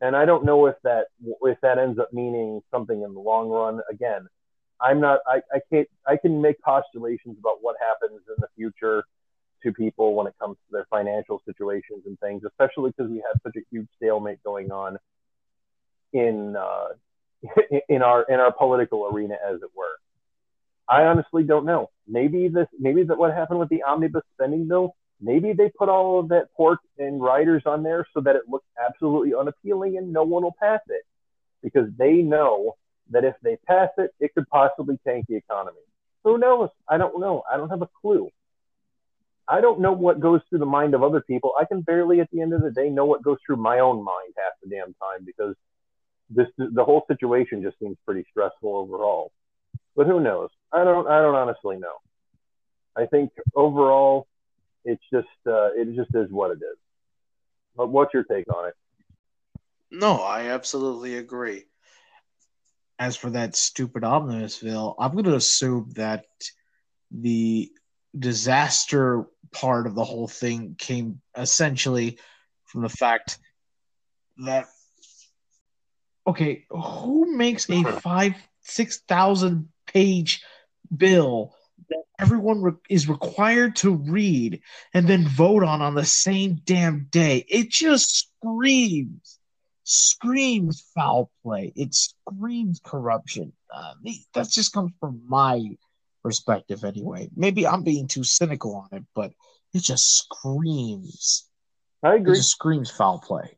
And 0.00 0.14
I 0.14 0.24
don't 0.26 0.44
know 0.44 0.66
if 0.66 0.76
that 0.84 1.06
if 1.42 1.60
that 1.62 1.78
ends 1.78 1.98
up 1.98 2.12
meaning 2.12 2.62
something 2.70 3.02
in 3.02 3.14
the 3.14 3.20
long 3.20 3.48
run. 3.48 3.80
Again, 3.90 4.28
I'm 4.80 5.00
not 5.00 5.20
I, 5.26 5.40
I 5.52 5.60
can't 5.70 5.88
I 6.06 6.16
can 6.16 6.40
make 6.40 6.60
postulations 6.60 7.36
about 7.38 7.58
what 7.62 7.76
happens 7.80 8.20
in 8.28 8.34
the 8.38 8.48
future 8.56 9.04
to 9.64 9.72
people 9.72 10.14
when 10.14 10.28
it 10.28 10.34
comes 10.40 10.56
to 10.56 10.72
their 10.72 10.86
financial 10.88 11.42
situations 11.44 12.02
and 12.06 12.18
things, 12.20 12.42
especially 12.44 12.90
because 12.96 13.10
we 13.10 13.16
have 13.16 13.40
such 13.42 13.56
a 13.56 13.64
huge 13.70 13.88
stalemate 13.96 14.42
going 14.44 14.70
on 14.70 14.98
in 16.12 16.56
uh, 16.56 16.88
in 17.88 18.02
our 18.02 18.22
in 18.28 18.40
our 18.40 18.52
political 18.52 19.06
arena, 19.06 19.34
as 19.34 19.56
it 19.56 19.70
were. 19.76 19.98
I 20.88 21.02
honestly 21.02 21.42
don't 21.42 21.66
know. 21.66 21.90
Maybe 22.06 22.48
this, 22.48 22.66
maybe 22.78 23.02
that 23.04 23.18
what 23.18 23.34
happened 23.34 23.60
with 23.60 23.68
the 23.68 23.82
omnibus 23.82 24.22
spending 24.34 24.66
bill. 24.66 24.94
Maybe 25.20 25.52
they 25.52 25.70
put 25.76 25.88
all 25.88 26.20
of 26.20 26.28
that 26.28 26.48
pork 26.56 26.78
and 26.96 27.20
riders 27.20 27.64
on 27.66 27.82
there 27.82 28.06
so 28.14 28.20
that 28.20 28.36
it 28.36 28.42
looks 28.48 28.66
absolutely 28.82 29.34
unappealing 29.34 29.98
and 29.98 30.12
no 30.12 30.22
one 30.22 30.44
will 30.44 30.54
pass 30.60 30.80
it 30.88 31.02
because 31.62 31.88
they 31.98 32.14
know 32.14 32.76
that 33.10 33.24
if 33.24 33.34
they 33.42 33.56
pass 33.66 33.88
it, 33.98 34.12
it 34.20 34.32
could 34.34 34.48
possibly 34.48 34.98
tank 35.06 35.26
the 35.28 35.34
economy. 35.34 35.78
Who 36.24 36.38
knows? 36.38 36.70
I 36.88 36.98
don't 36.98 37.20
know. 37.20 37.42
I 37.50 37.56
don't 37.56 37.70
have 37.70 37.82
a 37.82 37.88
clue. 38.00 38.30
I 39.48 39.60
don't 39.60 39.80
know 39.80 39.92
what 39.92 40.20
goes 40.20 40.40
through 40.48 40.58
the 40.58 40.66
mind 40.66 40.94
of 40.94 41.02
other 41.02 41.22
people. 41.22 41.52
I 41.58 41.64
can 41.64 41.80
barely, 41.80 42.20
at 42.20 42.30
the 42.30 42.40
end 42.40 42.52
of 42.52 42.62
the 42.62 42.70
day, 42.70 42.90
know 42.90 43.06
what 43.06 43.22
goes 43.22 43.38
through 43.44 43.56
my 43.56 43.78
own 43.80 44.04
mind 44.04 44.34
half 44.36 44.52
the 44.62 44.68
damn 44.68 44.94
time 44.94 45.24
because 45.24 45.54
this 46.30 46.48
the 46.56 46.84
whole 46.84 47.04
situation 47.08 47.62
just 47.62 47.78
seems 47.78 47.96
pretty 48.04 48.24
stressful 48.30 48.74
overall. 48.74 49.32
But 49.96 50.06
who 50.06 50.20
knows? 50.20 50.50
I 50.72 50.84
don't. 50.84 51.08
I 51.08 51.20
don't 51.20 51.34
honestly 51.34 51.78
know. 51.78 51.94
I 52.96 53.06
think 53.06 53.30
overall, 53.54 54.26
it's 54.84 55.02
just 55.12 55.28
uh, 55.46 55.70
it 55.74 55.94
just 55.96 56.14
is 56.14 56.30
what 56.30 56.50
it 56.50 56.58
is. 56.58 56.78
But 57.76 57.88
what's 57.88 58.12
your 58.12 58.24
take 58.24 58.52
on 58.54 58.68
it? 58.68 58.74
No, 59.90 60.16
I 60.16 60.48
absolutely 60.48 61.16
agree. 61.16 61.64
As 62.98 63.16
for 63.16 63.30
that 63.30 63.56
stupid 63.56 64.04
omnibus 64.04 64.58
bill, 64.58 64.96
I'm 64.98 65.12
going 65.12 65.24
to 65.24 65.36
assume 65.36 65.90
that 65.94 66.26
the 67.10 67.70
disaster 68.18 69.26
part 69.52 69.86
of 69.86 69.94
the 69.94 70.04
whole 70.04 70.28
thing 70.28 70.74
came 70.76 71.20
essentially 71.36 72.18
from 72.64 72.82
the 72.82 72.88
fact 72.88 73.38
that 74.44 74.66
okay, 76.28 76.66
who 76.70 77.36
makes 77.36 77.68
a 77.70 77.82
five 77.84 78.34
six 78.60 79.00
thousand 79.08 79.70
page 79.86 80.44
bill 80.94 81.54
that 81.88 82.02
everyone 82.18 82.62
re- 82.62 82.72
is 82.90 83.08
required 83.08 83.76
to 83.76 83.94
read 83.94 84.60
and 84.92 85.08
then 85.08 85.26
vote 85.26 85.64
on 85.64 85.80
on 85.80 85.94
the 85.94 86.04
same 86.04 86.60
damn 86.64 87.08
day? 87.10 87.44
It 87.48 87.70
just 87.70 88.28
screams, 88.40 89.38
screams 89.84 90.84
foul 90.94 91.30
play. 91.42 91.72
It 91.74 91.94
screams 91.94 92.80
corruption. 92.84 93.52
Uh, 93.74 93.94
that 94.34 94.50
just 94.50 94.72
comes 94.72 94.92
from 95.00 95.22
my 95.26 95.76
perspective, 96.22 96.84
anyway. 96.84 97.30
Maybe 97.34 97.66
I'm 97.66 97.84
being 97.84 98.06
too 98.06 98.24
cynical 98.24 98.76
on 98.76 98.98
it, 98.98 99.04
but 99.14 99.32
it 99.72 99.82
just 99.82 100.18
screams. 100.18 101.48
I 102.02 102.16
agree. 102.16 102.34
It 102.34 102.36
just 102.36 102.50
screams 102.50 102.90
foul 102.90 103.18
play. 103.18 103.56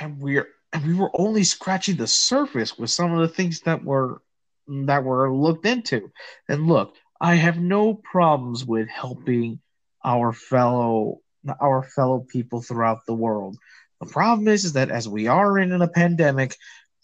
And 0.00 0.20
we're 0.20 0.48
and 0.72 0.86
we 0.86 0.94
were 0.94 1.10
only 1.14 1.44
scratching 1.44 1.96
the 1.96 2.06
surface 2.06 2.78
with 2.78 2.90
some 2.90 3.12
of 3.12 3.20
the 3.20 3.34
things 3.34 3.60
that 3.60 3.84
were 3.84 4.22
that 4.68 5.04
were 5.04 5.32
looked 5.32 5.66
into. 5.66 6.10
And 6.48 6.66
look, 6.66 6.94
I 7.20 7.34
have 7.34 7.58
no 7.58 7.94
problems 7.94 8.64
with 8.64 8.88
helping 8.88 9.60
our 10.04 10.32
fellow 10.32 11.20
our 11.60 11.82
fellow 11.82 12.20
people 12.28 12.62
throughout 12.62 13.04
the 13.06 13.14
world. 13.14 13.56
The 14.00 14.06
problem 14.06 14.48
is, 14.48 14.64
is 14.64 14.72
that 14.74 14.90
as 14.90 15.08
we 15.08 15.26
are 15.26 15.58
in 15.58 15.72
a 15.72 15.88
pandemic, 15.88 16.56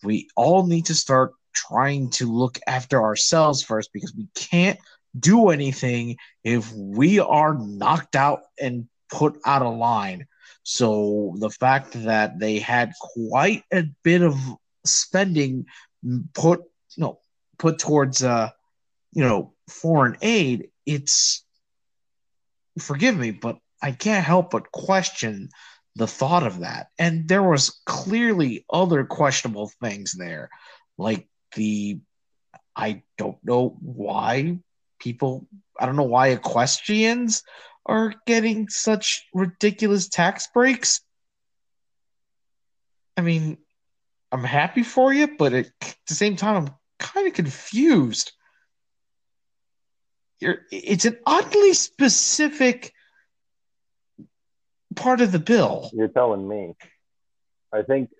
we 0.03 0.29
all 0.37 0.67
need 0.67 0.87
to 0.87 0.95
start 0.95 1.33
trying 1.53 2.11
to 2.11 2.33
look 2.33 2.59
after 2.67 3.03
ourselves 3.03 3.63
first 3.63 3.93
because 3.93 4.15
we 4.15 4.29
can't 4.35 4.79
do 5.19 5.49
anything 5.49 6.17
if 6.45 6.73
we 6.73 7.19
are 7.19 7.55
knocked 7.55 8.15
out 8.15 8.43
and 8.61 8.89
put 9.11 9.39
out 9.45 9.63
of 9.63 9.77
line. 9.77 10.27
So 10.71 11.33
the 11.39 11.49
fact 11.49 11.93
that 12.05 12.39
they 12.39 12.59
had 12.59 12.93
quite 13.01 13.65
a 13.73 13.85
bit 14.03 14.21
of 14.21 14.37
spending 14.85 15.65
put 16.35 16.61
you 16.95 17.05
know 17.05 17.21
put 17.57 17.79
towards 17.79 18.23
uh 18.23 18.51
you 19.13 19.23
know 19.23 19.55
foreign 19.67 20.19
aid, 20.21 20.69
it's 20.85 21.43
forgive 22.79 23.17
me, 23.17 23.31
but 23.31 23.57
I 23.81 23.93
can't 23.93 24.27
help 24.27 24.51
but 24.51 24.71
question 24.71 25.49
the 25.97 26.07
thought 26.07 26.47
of 26.47 26.61
that. 26.61 26.89
And 26.99 27.27
there 27.27 27.43
was 27.43 27.81
clearly 27.87 28.67
other 28.69 29.07
questionable 29.07 29.71
things 29.81 30.13
there, 30.13 30.51
like 30.99 31.27
the 31.57 32.01
I 32.77 33.05
don't 33.17 33.43
know 33.43 33.75
why 33.81 34.59
people 35.01 35.49
I 35.81 35.87
don't 35.87 35.97
know 35.97 36.03
why 36.03 36.29
equestrians 36.29 37.43
are 37.89 38.15
getting 38.27 38.69
such 38.69 39.27
ridiculous 39.35 40.09
tax 40.09 40.49
breaks. 40.53 41.01
I 43.17 43.23
mean, 43.23 43.59
I'm 44.31 44.45
happy 44.45 44.83
for 44.83 45.13
you, 45.13 45.37
but 45.39 45.55
at 45.55 45.71
the 46.07 46.15
same 46.15 46.37
time, 46.37 46.57
I'm 46.57 46.75
kind 46.99 47.27
of 47.27 47.33
confused. 47.33 48.33
You're, 50.39 50.59
it's 50.71 51.07
an 51.07 51.19
oddly 51.27 51.73
specific 51.73 52.93
part 54.95 55.21
of 55.21 55.33
the 55.33 55.39
bill. 55.39 55.91
You're 55.93 56.09
telling 56.09 56.47
me. 56.47 56.75
I 57.73 57.83
think. 57.83 58.11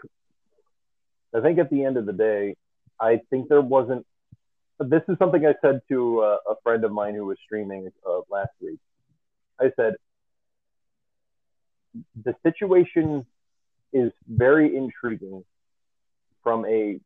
I 1.35 1.41
think 1.41 1.59
at 1.59 1.71
the 1.71 1.85
end 1.85 1.97
of 1.99 2.07
the 2.07 2.13
day, 2.13 2.57
I 2.99 3.21
think 3.31 3.49
there 3.49 3.61
wasn't. 3.61 4.07
This 4.81 5.03
is 5.09 5.19
something 5.19 5.45
I 5.45 5.55
said 5.61 5.81
to 5.91 6.21
uh, 6.21 6.37
a 6.49 6.55
friend 6.63 6.85
of 6.85 6.93
mine 6.93 7.15
who 7.15 7.27
was 7.27 7.37
streaming 7.45 7.91
uh, 8.09 8.21
last 8.31 8.51
week. 8.61 8.79
I 9.61 9.73
said, 9.77 9.95
the 12.25 12.35
situation 12.45 13.27
is 13.93 14.13
very 14.29 14.77
intriguing 14.77 15.45
from 16.43 16.65
a 16.67 17.01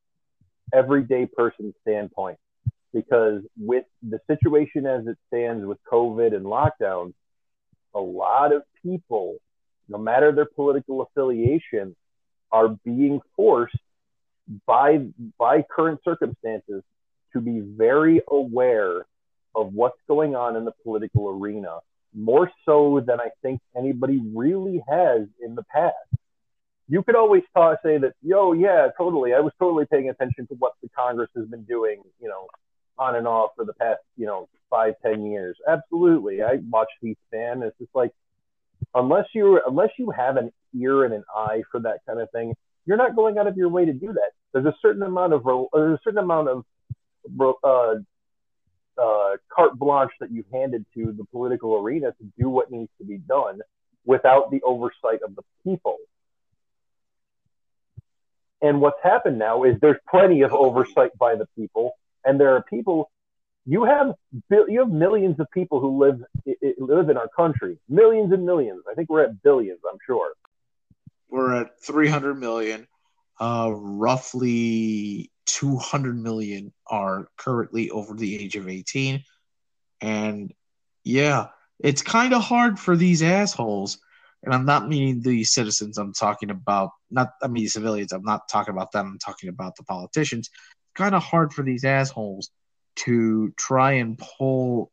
everyday 0.72 1.26
person 1.26 1.74
standpoint 1.82 2.38
because 2.92 3.42
with 3.58 3.84
the 4.02 4.20
situation 4.26 4.86
as 4.86 5.06
it 5.06 5.16
stands 5.28 5.64
with 5.64 5.78
COVID 5.90 6.34
and 6.34 6.44
lockdowns, 6.44 7.14
a 7.94 8.00
lot 8.00 8.52
of 8.52 8.62
people, 8.82 9.36
no 9.88 9.98
matter 9.98 10.32
their 10.32 10.46
political 10.46 11.02
affiliation, 11.02 11.96
are 12.50 12.68
being 12.84 13.20
forced 13.34 13.76
by 14.66 15.06
by 15.38 15.62
current 15.62 16.00
circumstances 16.04 16.82
to 17.32 17.40
be 17.40 17.60
very 17.60 18.20
aware 18.28 19.06
of 19.54 19.72
what's 19.72 19.98
going 20.08 20.34
on 20.34 20.56
in 20.56 20.64
the 20.64 20.72
political 20.82 21.28
arena 21.28 21.78
more 22.14 22.50
so 22.64 23.02
than 23.06 23.20
I 23.20 23.30
think 23.42 23.60
anybody 23.76 24.20
really 24.34 24.82
has 24.88 25.26
in 25.40 25.54
the 25.54 25.64
past. 25.64 25.94
You 26.88 27.02
could 27.02 27.16
always 27.16 27.42
talk, 27.54 27.78
say 27.82 27.98
that, 27.98 28.14
yo, 28.22 28.52
yeah, 28.52 28.88
totally. 28.98 29.32
I 29.32 29.40
was 29.40 29.52
totally 29.58 29.86
paying 29.90 30.10
attention 30.10 30.46
to 30.48 30.54
what 30.54 30.72
the 30.82 30.88
Congress 30.90 31.30
has 31.36 31.46
been 31.46 31.62
doing, 31.64 32.02
you 32.20 32.28
know, 32.28 32.48
on 32.98 33.16
and 33.16 33.26
off 33.26 33.52
for 33.56 33.64
the 33.64 33.72
past, 33.74 34.00
you 34.16 34.26
know, 34.26 34.48
five, 34.68 34.94
ten 35.02 35.24
years. 35.24 35.56
Absolutely. 35.66 36.42
I 36.42 36.58
watch 36.70 36.88
C-SPAN. 37.00 37.62
It's 37.62 37.78
just 37.78 37.94
like, 37.94 38.10
unless 38.94 39.26
you 39.34 39.60
unless 39.66 39.90
you 39.98 40.10
have 40.10 40.36
an 40.36 40.50
ear 40.78 41.04
and 41.04 41.14
an 41.14 41.24
eye 41.34 41.62
for 41.70 41.80
that 41.80 42.00
kind 42.06 42.20
of 42.20 42.30
thing, 42.30 42.54
you're 42.84 42.96
not 42.96 43.16
going 43.16 43.38
out 43.38 43.46
of 43.46 43.56
your 43.56 43.68
way 43.68 43.84
to 43.84 43.92
do 43.92 44.12
that. 44.12 44.32
There's 44.52 44.66
a 44.66 44.74
certain 44.82 45.02
amount 45.02 45.32
of 45.32 45.44
there's 45.72 45.98
a 45.98 46.00
certain 46.04 46.18
amount 46.18 46.48
of 46.48 46.64
uh, 47.64 47.94
uh, 48.98 49.36
carte 49.48 49.78
blanche 49.78 50.12
that 50.20 50.30
you've 50.30 50.50
handed 50.52 50.84
to 50.94 51.12
the 51.16 51.24
political 51.24 51.76
arena 51.76 52.12
to 52.12 52.32
do 52.38 52.48
what 52.48 52.70
needs 52.70 52.90
to 52.98 53.04
be 53.04 53.18
done 53.18 53.60
without 54.04 54.50
the 54.50 54.60
oversight 54.62 55.20
of 55.24 55.34
the 55.36 55.42
people. 55.64 55.98
And 58.60 58.80
what's 58.80 59.02
happened 59.02 59.38
now 59.38 59.64
is 59.64 59.76
there's 59.80 59.98
plenty 60.08 60.42
of 60.42 60.52
oversight 60.52 61.16
by 61.18 61.34
the 61.34 61.46
people, 61.56 61.92
and 62.24 62.38
there 62.38 62.54
are 62.54 62.62
people. 62.62 63.10
You 63.66 63.84
have 63.84 64.14
you 64.48 64.80
have 64.80 64.90
millions 64.90 65.40
of 65.40 65.46
people 65.52 65.80
who 65.80 65.98
live 65.98 66.22
live 66.78 67.08
in 67.08 67.16
our 67.16 67.28
country, 67.28 67.78
millions 67.88 68.32
and 68.32 68.46
millions. 68.46 68.82
I 68.90 68.94
think 68.94 69.08
we're 69.08 69.24
at 69.24 69.42
billions. 69.42 69.80
I'm 69.90 69.98
sure. 70.06 70.32
We're 71.28 71.62
at 71.62 71.80
300 71.80 72.34
million. 72.34 72.86
Uh, 73.40 73.72
roughly 73.74 75.31
200 75.46 76.18
million 76.20 76.72
are 76.86 77.28
currently 77.36 77.90
over 77.90 78.14
the 78.14 78.42
age 78.42 78.56
of 78.56 78.68
18. 78.68 79.24
And 80.00 80.52
yeah, 81.04 81.48
it's 81.78 82.02
kind 82.02 82.32
of 82.34 82.42
hard 82.42 82.78
for 82.78 82.96
these 82.96 83.22
assholes. 83.22 83.98
And 84.42 84.52
I'm 84.52 84.64
not 84.64 84.88
meaning 84.88 85.20
the 85.20 85.44
citizens, 85.44 85.98
I'm 85.98 86.12
talking 86.12 86.50
about, 86.50 86.90
not, 87.10 87.30
I 87.42 87.46
mean, 87.46 87.68
civilians, 87.68 88.12
I'm 88.12 88.24
not 88.24 88.48
talking 88.48 88.74
about 88.74 88.90
them, 88.90 89.06
I'm 89.06 89.18
talking 89.18 89.48
about 89.48 89.76
the 89.76 89.84
politicians. 89.84 90.48
It's 90.48 90.94
kind 90.94 91.14
of 91.14 91.22
hard 91.22 91.52
for 91.52 91.62
these 91.62 91.84
assholes 91.84 92.50
to 92.96 93.52
try 93.56 93.92
and 93.92 94.18
pull 94.18 94.90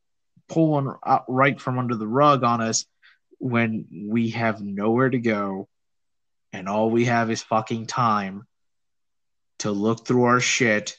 pull 0.47 0.72
one 0.72 0.95
uh, 1.04 1.20
right 1.28 1.60
from 1.62 1.78
under 1.78 1.95
the 1.95 2.08
rug 2.08 2.43
on 2.43 2.62
us 2.62 2.86
when 3.38 3.86
we 4.08 4.32
have 4.32 4.62
nowhere 4.62 5.10
to 5.10 5.20
go 5.20 5.68
and 6.52 6.68
all 6.68 6.89
we 6.89 7.06
have 7.06 7.30
is 7.32 7.43
fucking 7.43 7.86
time 7.86 8.45
to 9.60 9.72
look 9.72 10.05
through 10.05 10.24
our 10.24 10.39
shit 10.39 10.97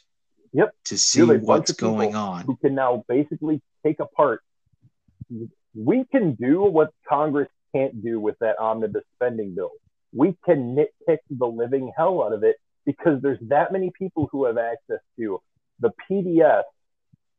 yep 0.52 0.74
to 0.84 0.96
see 0.96 1.22
what's 1.22 1.72
going 1.72 2.14
on 2.14 2.44
who 2.44 2.56
can 2.56 2.74
now 2.74 3.04
basically 3.08 3.60
take 3.84 4.00
apart 4.00 4.42
we 5.74 6.04
can 6.10 6.34
do 6.34 6.62
what 6.62 6.92
Congress 7.08 7.48
can't 7.74 8.02
do 8.02 8.18
with 8.18 8.36
that 8.40 8.58
omnibus 8.58 9.04
spending 9.14 9.54
bill. 9.54 9.70
We 10.12 10.36
can 10.44 10.76
nitpick 10.76 11.18
the 11.30 11.46
living 11.46 11.92
hell 11.96 12.22
out 12.22 12.32
of 12.32 12.42
it 12.42 12.56
because 12.84 13.22
there's 13.22 13.38
that 13.42 13.72
many 13.72 13.92
people 13.96 14.28
who 14.32 14.46
have 14.46 14.58
access 14.58 14.98
to 15.18 15.40
the 15.78 15.92
PDF 16.10 16.62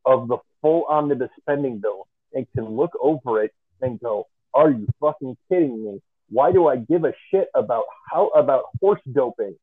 of 0.05 0.27
the 0.27 0.37
full 0.61 0.85
omnibus 0.89 1.29
spending 1.39 1.79
bill 1.79 2.07
and 2.33 2.47
can 2.55 2.65
look 2.65 2.91
over 3.01 3.43
it 3.43 3.51
and 3.81 3.99
go, 3.99 4.27
"Are 4.53 4.71
you 4.71 4.87
fucking 4.99 5.35
kidding 5.49 5.83
me? 5.83 6.01
Why 6.29 6.51
do 6.53 6.67
I 6.67 6.77
give 6.77 7.03
a 7.03 7.13
shit 7.29 7.49
about 7.53 7.83
how 8.09 8.27
about 8.29 8.65
horse 8.79 9.01
doping? 9.11 9.57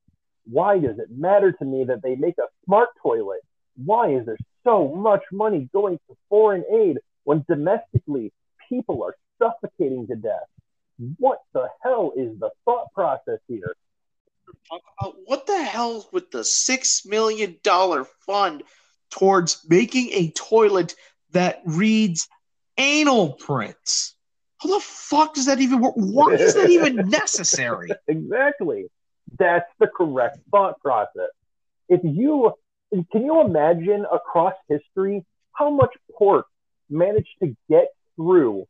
Why 0.50 0.78
does 0.78 0.98
it 0.98 1.10
matter 1.10 1.52
to 1.52 1.64
me 1.64 1.84
that 1.84 2.02
they 2.02 2.16
make 2.16 2.38
a 2.38 2.48
smart 2.64 2.88
toilet? 3.02 3.40
Why 3.76 4.10
is 4.10 4.26
there 4.26 4.38
so 4.64 4.88
much 4.88 5.22
money 5.30 5.68
going 5.72 5.98
to 6.08 6.16
foreign 6.28 6.64
aid 6.72 6.98
when 7.24 7.44
domestically 7.48 8.32
people 8.68 9.02
are 9.04 9.14
suffocating 9.38 10.06
to 10.08 10.16
death? 10.16 10.46
What 11.18 11.38
the 11.52 11.68
hell 11.82 12.12
is 12.16 12.38
the 12.40 12.50
thought 12.64 12.92
process 12.92 13.38
here? 13.46 13.76
Talk 14.68 15.14
what 15.26 15.46
the 15.46 15.62
hell 15.62 16.08
with 16.12 16.30
the 16.30 16.42
six 16.42 17.04
million 17.04 17.56
dollar 17.62 18.06
fund 18.26 18.62
towards 19.10 19.64
making 19.68 20.08
a 20.12 20.30
toilet 20.30 20.94
that 21.32 21.60
reads 21.64 22.28
anal 22.78 23.34
prints. 23.34 24.14
How 24.60 24.70
the 24.70 24.80
fuck 24.80 25.34
does 25.34 25.46
that 25.46 25.60
even 25.60 25.80
work? 25.80 25.94
Why 25.94 26.34
is 26.34 26.54
that 26.54 26.70
even 26.70 26.96
necessary? 27.08 27.90
exactly. 28.08 28.86
That's 29.38 29.70
the 29.78 29.86
correct 29.86 30.38
thought 30.50 30.80
process. 30.80 31.30
If 31.88 32.00
you 32.04 32.52
can 32.90 33.24
you 33.24 33.40
imagine 33.40 34.06
across 34.12 34.54
history 34.68 35.24
how 35.52 35.70
much 35.70 35.94
pork 36.16 36.46
managed 36.88 37.36
to 37.42 37.54
get 37.68 37.88
through 38.16 38.66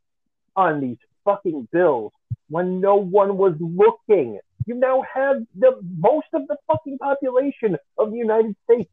on 0.55 0.81
these 0.81 0.97
fucking 1.23 1.67
bills 1.71 2.11
when 2.49 2.81
no 2.81 2.95
one 2.95 3.37
was 3.37 3.55
looking? 3.59 4.39
You 4.65 4.75
now 4.75 5.03
have 5.13 5.37
the 5.57 5.79
most 5.97 6.27
of 6.33 6.47
the 6.47 6.57
fucking 6.67 6.97
population 6.99 7.77
of 7.97 8.11
the 8.11 8.17
United 8.17 8.55
States 8.65 8.91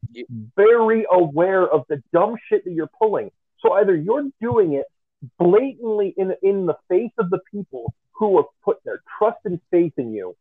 very 0.56 1.04
aware 1.10 1.66
of 1.66 1.84
the 1.88 2.02
dumb 2.12 2.36
shit 2.48 2.64
that 2.64 2.72
you're 2.72 2.90
pulling. 2.98 3.30
So 3.60 3.72
either 3.72 3.94
you're 3.94 4.28
doing 4.40 4.74
it 4.74 4.86
blatantly 5.38 6.14
in 6.16 6.34
in 6.42 6.66
the 6.66 6.76
face 6.88 7.12
of 7.18 7.30
the 7.30 7.40
people 7.50 7.92
who 8.12 8.36
have 8.36 8.46
put 8.64 8.82
their 8.84 9.00
trust 9.18 9.38
and 9.44 9.60
faith 9.70 9.92
in 9.96 10.14
you, 10.14 10.34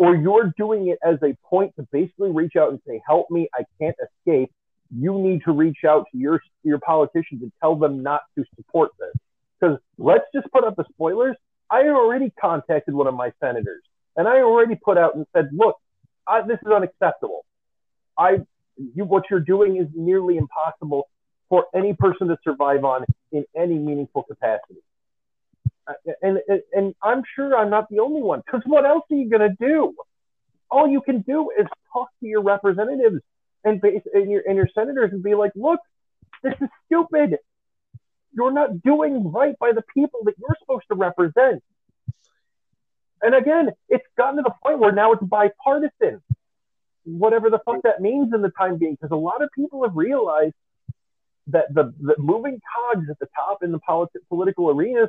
or 0.00 0.16
you're 0.16 0.50
doing 0.56 0.88
it 0.88 0.98
as 1.06 1.18
a 1.22 1.36
point 1.46 1.76
to 1.76 1.86
basically 1.92 2.30
reach 2.30 2.56
out 2.56 2.70
and 2.70 2.80
say, 2.88 3.02
"Help 3.06 3.30
me, 3.30 3.48
I 3.54 3.64
can't 3.78 3.96
escape." 4.02 4.50
You 4.90 5.18
need 5.18 5.42
to 5.44 5.52
reach 5.52 5.84
out 5.86 6.06
to 6.10 6.18
your 6.18 6.40
your 6.64 6.78
politicians 6.78 7.42
and 7.42 7.52
tell 7.60 7.76
them 7.76 8.02
not 8.02 8.22
to 8.36 8.44
support 8.56 8.92
this. 8.98 9.12
Because 9.60 9.78
let's 9.98 10.24
just 10.34 10.50
put 10.52 10.64
up 10.64 10.76
the 10.76 10.86
spoilers. 10.94 11.36
I 11.70 11.82
already 11.88 12.32
contacted 12.40 12.94
one 12.94 13.08
of 13.08 13.14
my 13.14 13.30
senators, 13.40 13.82
and 14.16 14.26
I 14.26 14.38
already 14.38 14.74
put 14.74 14.96
out 14.96 15.16
and 15.16 15.26
said, 15.36 15.50
"Look, 15.52 15.76
I, 16.26 16.40
this 16.46 16.58
is 16.64 16.72
unacceptable. 16.72 17.44
I, 18.16 18.38
you, 18.78 19.04
what 19.04 19.24
you're 19.30 19.40
doing 19.40 19.76
is 19.76 19.88
nearly 19.94 20.38
impossible 20.38 21.10
for 21.50 21.66
any 21.74 21.92
person 21.92 22.28
to 22.28 22.38
survive 22.42 22.84
on 22.86 23.04
in 23.32 23.44
any 23.54 23.74
meaningful 23.74 24.22
capacity." 24.22 24.80
Uh, 25.86 25.92
and, 26.22 26.38
and, 26.72 26.94
I'm 27.02 27.22
sure 27.34 27.56
I'm 27.56 27.70
not 27.70 27.88
the 27.90 28.00
only 28.00 28.22
one. 28.22 28.42
Because 28.44 28.62
what 28.66 28.84
else 28.84 29.04
are 29.10 29.16
you 29.16 29.28
going 29.28 29.48
to 29.48 29.56
do? 29.58 29.94
All 30.70 30.88
you 30.88 31.00
can 31.00 31.22
do 31.22 31.50
is 31.58 31.66
talk 31.92 32.08
to 32.20 32.26
your 32.26 32.42
representatives 32.42 33.20
and, 33.64 33.82
and, 33.82 34.30
your, 34.30 34.42
and 34.46 34.56
your 34.56 34.68
senators 34.74 35.10
and 35.12 35.22
be 35.22 35.34
like, 35.34 35.52
look, 35.56 35.80
this 36.42 36.54
is 36.60 36.68
stupid. 36.86 37.38
You're 38.32 38.52
not 38.52 38.82
doing 38.82 39.32
right 39.32 39.58
by 39.58 39.72
the 39.72 39.82
people 39.94 40.20
that 40.24 40.34
you're 40.38 40.56
supposed 40.60 40.84
to 40.88 40.94
represent. 40.94 41.62
And 43.22 43.34
again, 43.34 43.70
it's 43.88 44.06
gotten 44.16 44.36
to 44.36 44.42
the 44.42 44.54
point 44.62 44.78
where 44.78 44.92
now 44.92 45.12
it's 45.12 45.22
bipartisan, 45.22 46.22
whatever 47.04 47.50
the 47.50 47.58
fuck 47.64 47.82
that 47.82 48.00
means 48.00 48.32
in 48.32 48.40
the 48.40 48.50
time 48.50 48.78
being, 48.78 48.94
because 48.94 49.10
a 49.10 49.16
lot 49.16 49.42
of 49.42 49.50
people 49.54 49.82
have 49.82 49.96
realized 49.96 50.54
that 51.48 51.72
the, 51.74 51.92
the 52.00 52.14
moving 52.18 52.60
cogs 52.74 53.06
at 53.10 53.18
the 53.18 53.26
top 53.34 53.62
in 53.62 53.72
the 53.72 53.80
politi- 53.80 54.08
political 54.28 54.70
arenas 54.70 55.08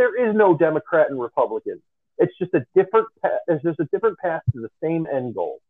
there 0.00 0.28
is 0.28 0.34
no 0.34 0.56
Democrat 0.56 1.10
and 1.10 1.20
Republican. 1.20 1.82
It's 2.16 2.32
just 2.38 2.54
a 2.54 2.64
different. 2.74 3.06
It's 3.48 3.62
just 3.62 3.78
a 3.80 3.88
different 3.92 4.18
path 4.18 4.40
to 4.54 4.60
the 4.62 4.70
same 4.82 5.06
end 5.06 5.34
goal. 5.34 5.60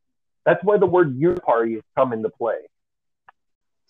That's 0.47 0.63
why 0.63 0.79
the 0.79 0.87
word 0.87 1.19
uniparty 1.19 1.75
has 1.75 1.83
come 1.97 2.13
into 2.13 2.29
play. 2.29 2.59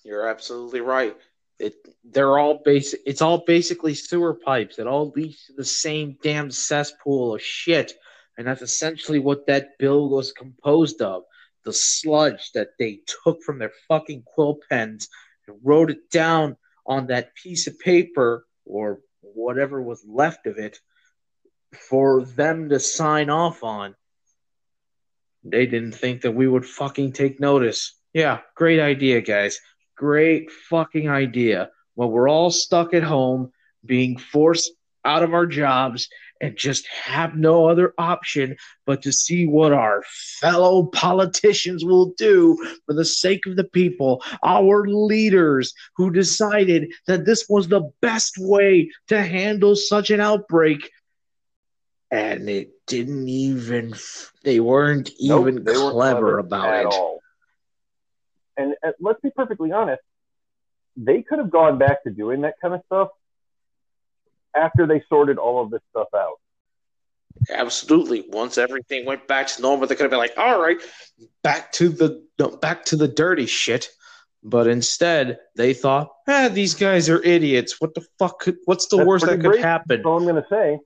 You're 0.02 0.26
absolutely 0.26 0.80
right. 0.80 1.14
It 1.58 1.74
they're 2.04 2.38
all 2.38 2.62
basic. 2.64 3.00
It's 3.04 3.20
all 3.20 3.44
basically 3.46 3.92
sewer 3.92 4.32
pipes. 4.32 4.78
It 4.78 4.86
all 4.86 5.12
leads 5.14 5.44
to 5.44 5.52
the 5.52 5.64
same 5.64 6.16
damn 6.22 6.50
cesspool 6.50 7.34
of 7.34 7.42
shit, 7.42 7.92
and 8.38 8.46
that's 8.46 8.62
essentially 8.62 9.18
what 9.18 9.46
that 9.46 9.76
bill 9.78 10.08
was 10.08 10.32
composed 10.32 11.02
of. 11.02 11.24
The 11.66 11.74
sludge 11.74 12.52
that 12.52 12.70
they 12.78 13.00
took 13.22 13.42
from 13.42 13.58
their 13.58 13.72
fucking 13.88 14.22
quill 14.24 14.58
pens 14.70 15.10
and 15.46 15.58
wrote 15.62 15.90
it 15.90 16.10
down 16.10 16.56
on 16.86 17.08
that 17.08 17.34
piece 17.34 17.66
of 17.66 17.78
paper 17.78 18.46
or 18.64 19.00
whatever 19.22 19.80
was 19.82 20.04
left 20.06 20.46
of 20.46 20.58
it 20.58 20.78
for 21.88 22.24
them 22.24 22.68
to 22.68 22.80
sign 22.80 23.30
off 23.30 23.62
on. 23.62 23.94
They 25.44 25.66
didn't 25.66 25.92
think 25.92 26.22
that 26.22 26.34
we 26.34 26.46
would 26.46 26.66
fucking 26.66 27.12
take 27.12 27.40
notice. 27.40 27.94
Yeah, 28.12 28.40
great 28.54 28.80
idea, 28.80 29.20
guys. 29.20 29.60
Great 29.96 30.50
fucking 30.50 31.08
idea. 31.08 31.70
Well, 31.94 32.10
we're 32.10 32.28
all 32.28 32.50
stuck 32.50 32.94
at 32.94 33.02
home, 33.02 33.52
being 33.84 34.18
forced 34.18 34.72
out 35.04 35.22
of 35.22 35.32
our 35.32 35.46
jobs, 35.46 36.08
and 36.40 36.56
just 36.56 36.86
have 36.88 37.36
no 37.36 37.66
other 37.66 37.92
option 37.98 38.56
but 38.86 39.02
to 39.02 39.12
see 39.12 39.46
what 39.46 39.72
our 39.72 40.02
fellow 40.40 40.84
politicians 40.84 41.84
will 41.84 42.12
do 42.16 42.56
for 42.86 42.94
the 42.94 43.04
sake 43.04 43.46
of 43.46 43.56
the 43.56 43.64
people, 43.64 44.22
our 44.42 44.86
leaders 44.86 45.74
who 45.96 46.10
decided 46.10 46.92
that 47.06 47.24
this 47.24 47.46
was 47.48 47.68
the 47.68 47.90
best 48.00 48.34
way 48.38 48.90
to 49.08 49.22
handle 49.22 49.76
such 49.76 50.10
an 50.10 50.20
outbreak. 50.20 50.90
And 52.10 52.48
it 52.48 52.70
didn't 52.86 53.28
even, 53.28 53.94
they 54.42 54.58
weren't 54.58 55.10
even 55.18 55.56
nope, 55.56 55.64
they 55.64 55.72
clever, 55.74 55.92
clever, 55.92 56.38
about 56.38 56.80
it. 56.80 56.86
All. 56.86 57.20
And, 58.56 58.74
and 58.82 58.94
let's 58.98 59.20
be 59.20 59.30
perfectly 59.30 59.70
honest, 59.70 60.02
they 60.96 61.22
could 61.22 61.38
have 61.38 61.50
gone 61.50 61.78
back 61.78 62.02
to 62.02 62.10
doing 62.10 62.40
that 62.40 62.54
kind 62.60 62.74
of 62.74 62.80
stuff 62.86 63.08
after 64.56 64.86
they 64.86 65.02
sorted 65.08 65.38
all 65.38 65.62
of 65.62 65.70
this 65.70 65.80
stuff 65.90 66.08
out. 66.14 66.40
Absolutely. 67.48 68.24
Once 68.28 68.58
everything 68.58 69.06
went 69.06 69.26
back 69.26 69.46
to 69.46 69.62
normal, 69.62 69.86
they 69.86 69.94
could 69.94 70.04
have 70.04 70.10
been 70.10 70.18
like, 70.18 70.36
"All 70.36 70.60
right, 70.60 70.78
back 71.42 71.72
to 71.72 71.88
the 71.88 72.24
back 72.60 72.84
to 72.86 72.96
the 72.96 73.08
dirty 73.08 73.46
shit." 73.46 73.88
But 74.42 74.66
instead, 74.66 75.38
they 75.56 75.74
thought, 75.74 76.10
"Ah, 76.26 76.48
these 76.52 76.74
guys 76.74 77.08
are 77.08 77.22
idiots. 77.22 77.80
What 77.80 77.94
the 77.94 78.04
fuck? 78.18 78.40
Could, 78.40 78.56
what's 78.64 78.86
the 78.88 78.98
That's 78.98 79.06
worst 79.06 79.26
that 79.26 79.40
could 79.40 79.60
happen?" 79.60 80.02
So 80.02 80.16
I'm 80.16 80.24
going 80.24 80.42
to 80.42 80.46
say, 80.50 80.78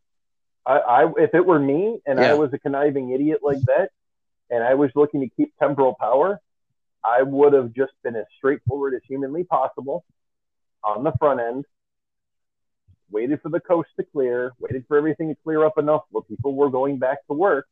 I, 0.67 0.79
I, 0.79 1.13
if 1.19 1.35
it 1.35 1.45
were 1.45 1.59
me 1.59 2.01
and 2.07 2.19
yeah. 2.19 2.31
I 2.31 2.35
was 2.35 2.53
a 2.53 2.59
conniving 2.59 3.11
idiot 3.11 3.41
like 3.43 3.61
that, 3.63 3.91
and 4.51 4.63
I 4.63 4.75
was 4.75 4.91
looking 4.95 5.21
to 5.21 5.29
keep 5.29 5.53
temporal 5.59 5.95
power, 5.99 6.41
I 7.03 7.23
would 7.23 7.53
have 7.53 7.73
just 7.75 7.93
been 8.03 8.17
as 8.17 8.25
straightforward 8.39 8.95
as 8.95 9.03
humanly 9.07 9.45
possible 9.45 10.05
on 10.83 11.05
the 11.05 11.13
front 11.19 11.41
end 11.41 11.65
waited 13.15 13.41
for 13.41 13.49
the 13.49 13.61
coast 13.61 13.89
to 13.99 14.05
clear, 14.13 14.53
waited 14.59 14.85
for 14.89 14.99
everything 14.99 15.29
to 15.29 15.37
clear 15.45 15.65
up 15.65 15.79
enough 15.79 16.03
where 16.11 16.23
people 16.23 16.55
were 16.55 16.69
going 16.69 16.99
back 16.99 17.19
to 17.29 17.33
work, 17.33 17.67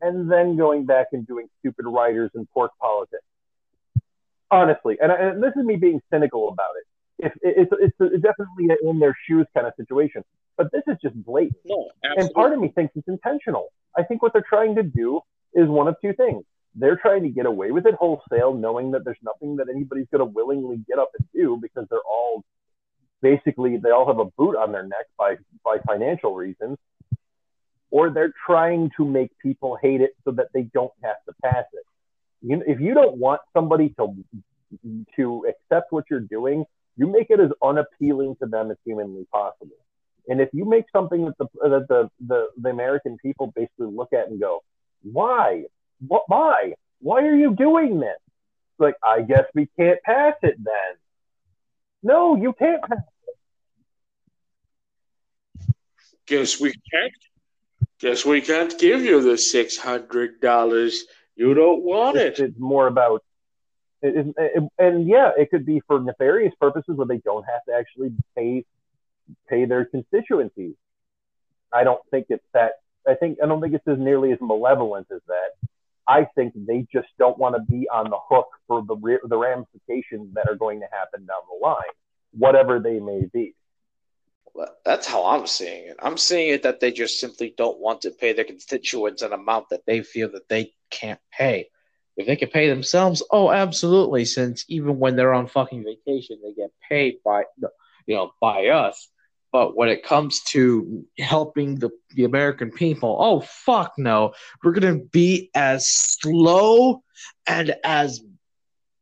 and 0.00 0.30
then 0.30 0.56
going 0.56 0.84
back 0.84 1.06
and 1.12 1.26
doing 1.26 1.48
stupid 1.60 1.86
riders 1.86 2.30
and 2.34 2.50
pork 2.50 2.72
politics. 2.80 3.22
Honestly, 4.50 4.98
and, 5.00 5.10
and 5.10 5.42
this 5.42 5.52
is 5.56 5.64
me 5.64 5.76
being 5.76 6.00
cynical 6.12 6.48
about 6.48 6.74
it. 6.80 6.86
If 7.18 7.32
it's, 7.40 7.72
it's, 7.80 7.96
it's 7.98 8.22
definitely 8.22 8.66
an 8.68 8.76
in 8.82 8.98
their 8.98 9.16
shoes 9.26 9.46
kind 9.54 9.66
of 9.66 9.72
situation, 9.76 10.22
but 10.58 10.70
this 10.72 10.82
is 10.86 10.96
just 11.02 11.14
blatant. 11.24 11.56
No, 11.64 11.88
and 12.02 12.30
part 12.34 12.52
of 12.52 12.60
me 12.60 12.68
thinks 12.68 12.92
it's 12.94 13.08
intentional. 13.08 13.68
I 13.96 14.02
think 14.02 14.22
what 14.22 14.32
they're 14.34 14.44
trying 14.46 14.74
to 14.74 14.82
do 14.82 15.20
is 15.54 15.66
one 15.68 15.88
of 15.88 15.96
two 16.02 16.12
things. 16.12 16.44
They're 16.74 16.96
trying 16.96 17.22
to 17.22 17.30
get 17.30 17.46
away 17.46 17.70
with 17.70 17.86
it 17.86 17.94
wholesale, 17.94 18.52
knowing 18.52 18.90
that 18.90 19.04
there's 19.04 19.22
nothing 19.22 19.56
that 19.56 19.68
anybody's 19.70 20.06
going 20.12 20.18
to 20.18 20.26
willingly 20.26 20.84
get 20.86 20.98
up 20.98 21.10
and 21.18 21.26
do 21.34 21.58
because 21.60 21.86
they're 21.88 21.98
all 22.00 22.44
basically 23.22 23.76
they 23.76 23.90
all 23.90 24.06
have 24.06 24.18
a 24.18 24.24
boot 24.24 24.56
on 24.56 24.72
their 24.72 24.82
neck 24.82 25.06
by 25.18 25.36
by 25.64 25.78
financial 25.86 26.34
reasons 26.34 26.78
or 27.90 28.10
they're 28.10 28.34
trying 28.44 28.90
to 28.96 29.04
make 29.04 29.30
people 29.38 29.78
hate 29.80 30.00
it 30.00 30.10
so 30.24 30.32
that 30.32 30.48
they 30.52 30.62
don't 30.62 30.92
have 31.02 31.16
to 31.26 31.32
pass 31.42 31.64
it. 31.72 31.84
You, 32.42 32.62
if 32.66 32.80
you 32.80 32.94
don't 32.94 33.16
want 33.16 33.40
somebody 33.54 33.94
to 33.98 34.24
to 35.16 35.46
accept 35.48 35.92
what 35.92 36.04
you're 36.10 36.20
doing 36.20 36.64
you 36.96 37.06
make 37.06 37.28
it 37.30 37.40
as 37.40 37.50
unappealing 37.62 38.36
to 38.42 38.46
them 38.46 38.70
as 38.70 38.76
humanly 38.84 39.26
possible. 39.30 39.76
And 40.28 40.40
if 40.40 40.48
you 40.52 40.64
make 40.64 40.86
something 40.92 41.26
that 41.26 41.38
the 41.38 41.46
that 41.62 41.86
the 41.88 42.10
the, 42.26 42.46
the 42.60 42.70
american 42.70 43.16
people 43.18 43.52
basically 43.54 43.94
look 43.94 44.12
at 44.12 44.28
and 44.28 44.40
go 44.40 44.62
why? 45.02 45.64
What 46.06 46.24
why? 46.26 46.74
Why 47.00 47.22
are 47.22 47.36
you 47.36 47.54
doing 47.54 48.00
this? 48.00 48.18
Like 48.78 48.96
i 49.02 49.22
guess 49.22 49.44
we 49.54 49.68
can't 49.78 50.02
pass 50.02 50.34
it 50.42 50.56
then 50.58 50.92
no, 52.06 52.36
you 52.36 52.52
can't. 52.52 52.82
guess 56.26 56.60
we 56.60 56.72
can't. 56.92 57.12
Guess 58.00 58.24
we 58.24 58.40
can't 58.40 58.78
give 58.78 59.02
you 59.02 59.22
the 59.22 59.36
six 59.38 59.76
hundred 59.76 60.40
dollars. 60.40 61.04
You 61.34 61.54
don't 61.54 61.82
want 61.82 62.16
it. 62.16 62.38
it's 62.38 62.58
more 62.58 62.86
about, 62.86 63.22
it, 64.02 64.16
it, 64.16 64.34
it- 64.38 64.70
and 64.78 65.06
yeah, 65.08 65.30
it 65.36 65.50
could 65.50 65.66
be 65.66 65.80
for 65.86 66.00
nefarious 66.00 66.54
purposes 66.60 66.96
where 66.96 67.06
they 67.06 67.18
don't 67.18 67.44
have 67.44 67.64
to 67.68 67.74
actually 67.74 68.10
pay 68.36 68.64
pay 69.48 69.64
their 69.64 69.84
constituencies. 69.84 70.74
I 71.72 71.84
don't 71.84 72.00
think 72.10 72.26
it's 72.30 72.44
that. 72.54 72.72
I 73.06 73.14
think 73.14 73.38
I 73.42 73.46
don't 73.46 73.60
think 73.60 73.74
it's 73.74 73.86
as 73.88 73.98
nearly 73.98 74.32
as 74.32 74.38
malevolent 74.40 75.08
as 75.10 75.20
that. 75.26 75.68
I 76.08 76.26
think 76.34 76.54
they 76.54 76.86
just 76.92 77.08
don't 77.18 77.38
want 77.38 77.56
to 77.56 77.62
be 77.62 77.88
on 77.92 78.10
the 78.10 78.18
hook 78.28 78.48
for 78.66 78.82
the 78.82 79.18
the 79.28 79.36
ramifications 79.36 80.34
that 80.34 80.48
are 80.48 80.54
going 80.54 80.80
to 80.80 80.86
happen 80.92 81.26
down 81.26 81.40
the 81.50 81.66
line, 81.66 81.76
whatever 82.32 82.78
they 82.78 83.00
may 83.00 83.22
be. 83.32 83.54
That's 84.84 85.06
how 85.06 85.26
I'm 85.26 85.46
seeing 85.46 85.88
it. 85.88 85.96
I'm 86.00 86.16
seeing 86.16 86.50
it 86.50 86.62
that 86.62 86.80
they 86.80 86.90
just 86.90 87.20
simply 87.20 87.52
don't 87.56 87.78
want 87.78 88.02
to 88.02 88.10
pay 88.10 88.32
their 88.32 88.44
constituents 88.44 89.22
an 89.22 89.32
amount 89.32 89.68
that 89.70 89.84
they 89.86 90.02
feel 90.02 90.30
that 90.32 90.48
they 90.48 90.72
can't 90.90 91.20
pay. 91.30 91.68
If 92.16 92.26
they 92.26 92.36
can 92.36 92.48
pay 92.48 92.68
themselves, 92.68 93.22
oh, 93.30 93.50
absolutely. 93.50 94.24
Since 94.24 94.64
even 94.68 94.98
when 94.98 95.16
they're 95.16 95.34
on 95.34 95.48
fucking 95.48 95.84
vacation, 95.84 96.38
they 96.42 96.54
get 96.54 96.70
paid 96.88 97.16
by, 97.22 97.44
you 98.06 98.14
know, 98.16 98.30
by 98.40 98.68
us. 98.68 99.08
But 99.56 99.74
when 99.74 99.88
it 99.88 100.04
comes 100.04 100.42
to 100.48 101.06
helping 101.18 101.76
the, 101.76 101.88
the 102.14 102.24
American 102.24 102.70
people, 102.70 103.16
oh 103.18 103.40
fuck 103.40 103.94
no, 103.96 104.34
we're 104.62 104.72
gonna 104.72 104.98
be 104.98 105.48
as 105.54 105.88
slow 105.88 107.02
and 107.46 107.74
as 107.82 108.20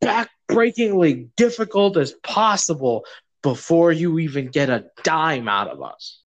backbreakingly 0.00 1.30
difficult 1.36 1.96
as 1.96 2.12
possible 2.22 3.04
before 3.42 3.90
you 3.90 4.20
even 4.20 4.46
get 4.46 4.70
a 4.70 4.84
dime 5.02 5.48
out 5.48 5.66
of 5.66 5.82
us. 5.82 6.22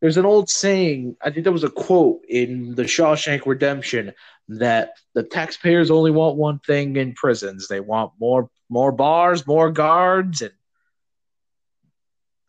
There's 0.00 0.16
an 0.16 0.26
old 0.26 0.48
saying, 0.48 1.16
I 1.20 1.30
think 1.30 1.42
there 1.42 1.52
was 1.52 1.64
a 1.64 1.70
quote 1.70 2.20
in 2.28 2.76
the 2.76 2.84
Shawshank 2.84 3.46
Redemption 3.46 4.12
that 4.46 4.92
the 5.14 5.24
taxpayers 5.24 5.90
only 5.90 6.12
want 6.12 6.36
one 6.36 6.60
thing 6.60 6.94
in 6.94 7.14
prisons. 7.14 7.66
They 7.66 7.80
want 7.80 8.12
more 8.20 8.48
more 8.70 8.92
bars, 8.92 9.44
more 9.44 9.72
guards, 9.72 10.40
and 10.40 10.52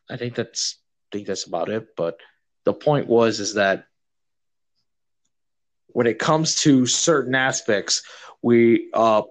I 0.09 0.17
think 0.17 0.35
that's 0.35 0.77
I 1.11 1.17
think 1.17 1.27
that's 1.27 1.45
about 1.45 1.69
it. 1.69 1.95
But 1.95 2.19
the 2.63 2.73
point 2.73 3.07
was 3.07 3.39
is 3.39 3.55
that 3.55 3.85
when 5.87 6.07
it 6.07 6.19
comes 6.19 6.55
to 6.61 6.85
certain 6.85 7.35
aspects, 7.35 8.03
we 8.41 8.89
uh 8.93 9.23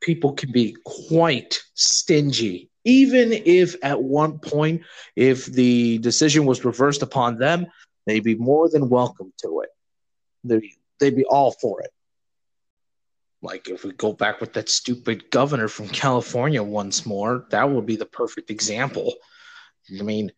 people 0.00 0.32
can 0.32 0.52
be 0.52 0.76
quite 0.84 1.60
stingy. 1.74 2.70
Even 2.84 3.32
if 3.32 3.74
at 3.82 4.02
one 4.02 4.38
point 4.38 4.82
if 5.16 5.46
the 5.46 5.98
decision 5.98 6.46
was 6.46 6.64
reversed 6.64 7.02
upon 7.02 7.38
them 7.38 7.66
they'd 8.06 8.24
be 8.24 8.36
more 8.36 8.70
than 8.70 8.88
welcome 8.88 9.34
to 9.42 9.60
it. 9.60 9.68
They'd, 10.42 10.62
they'd 10.98 11.16
be 11.16 11.26
all 11.26 11.52
for 11.52 11.82
it. 11.82 11.90
Like 13.42 13.68
if 13.68 13.84
we 13.84 13.92
go 13.92 14.14
back 14.14 14.40
with 14.40 14.54
that 14.54 14.70
stupid 14.70 15.30
governor 15.30 15.68
from 15.68 15.88
california 15.88 16.62
once 16.62 17.04
more 17.04 17.44
that 17.50 17.68
would 17.70 17.86
be 17.86 17.96
the 17.96 18.06
perfect 18.06 18.50
example 18.50 19.14
i 19.98 20.02
mean 20.02 20.32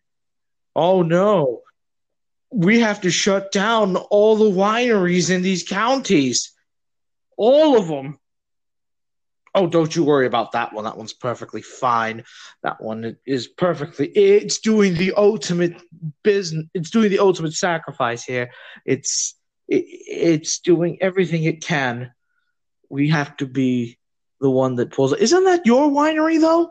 oh 0.76 1.02
no 1.02 1.62
we 2.52 2.80
have 2.80 3.00
to 3.00 3.10
shut 3.10 3.52
down 3.52 3.96
all 3.96 4.36
the 4.36 4.50
wineries 4.50 5.30
in 5.30 5.42
these 5.42 5.64
counties 5.64 6.52
all 7.36 7.78
of 7.78 7.86
them 7.86 8.18
Oh, 9.54 9.66
don't 9.66 9.94
you 9.94 10.04
worry 10.04 10.26
about 10.26 10.52
that 10.52 10.72
one. 10.72 10.84
That 10.84 10.96
one's 10.96 11.12
perfectly 11.12 11.62
fine. 11.62 12.24
That 12.62 12.80
one 12.80 13.16
is 13.26 13.48
perfectly. 13.48 14.06
It's 14.08 14.58
doing 14.60 14.94
the 14.94 15.12
ultimate 15.16 15.80
business. 16.22 16.66
It's 16.72 16.90
doing 16.90 17.10
the 17.10 17.18
ultimate 17.18 17.54
sacrifice 17.54 18.22
here. 18.22 18.50
It's 18.86 19.34
it, 19.66 19.84
it's 19.86 20.60
doing 20.60 20.98
everything 21.00 21.42
it 21.44 21.62
can. 21.62 22.12
We 22.88 23.08
have 23.08 23.36
to 23.38 23.46
be 23.46 23.98
the 24.40 24.50
one 24.50 24.76
that 24.76 24.92
pulls. 24.92 25.14
Isn't 25.14 25.44
that 25.44 25.66
your 25.66 25.90
winery 25.90 26.40
though? 26.40 26.70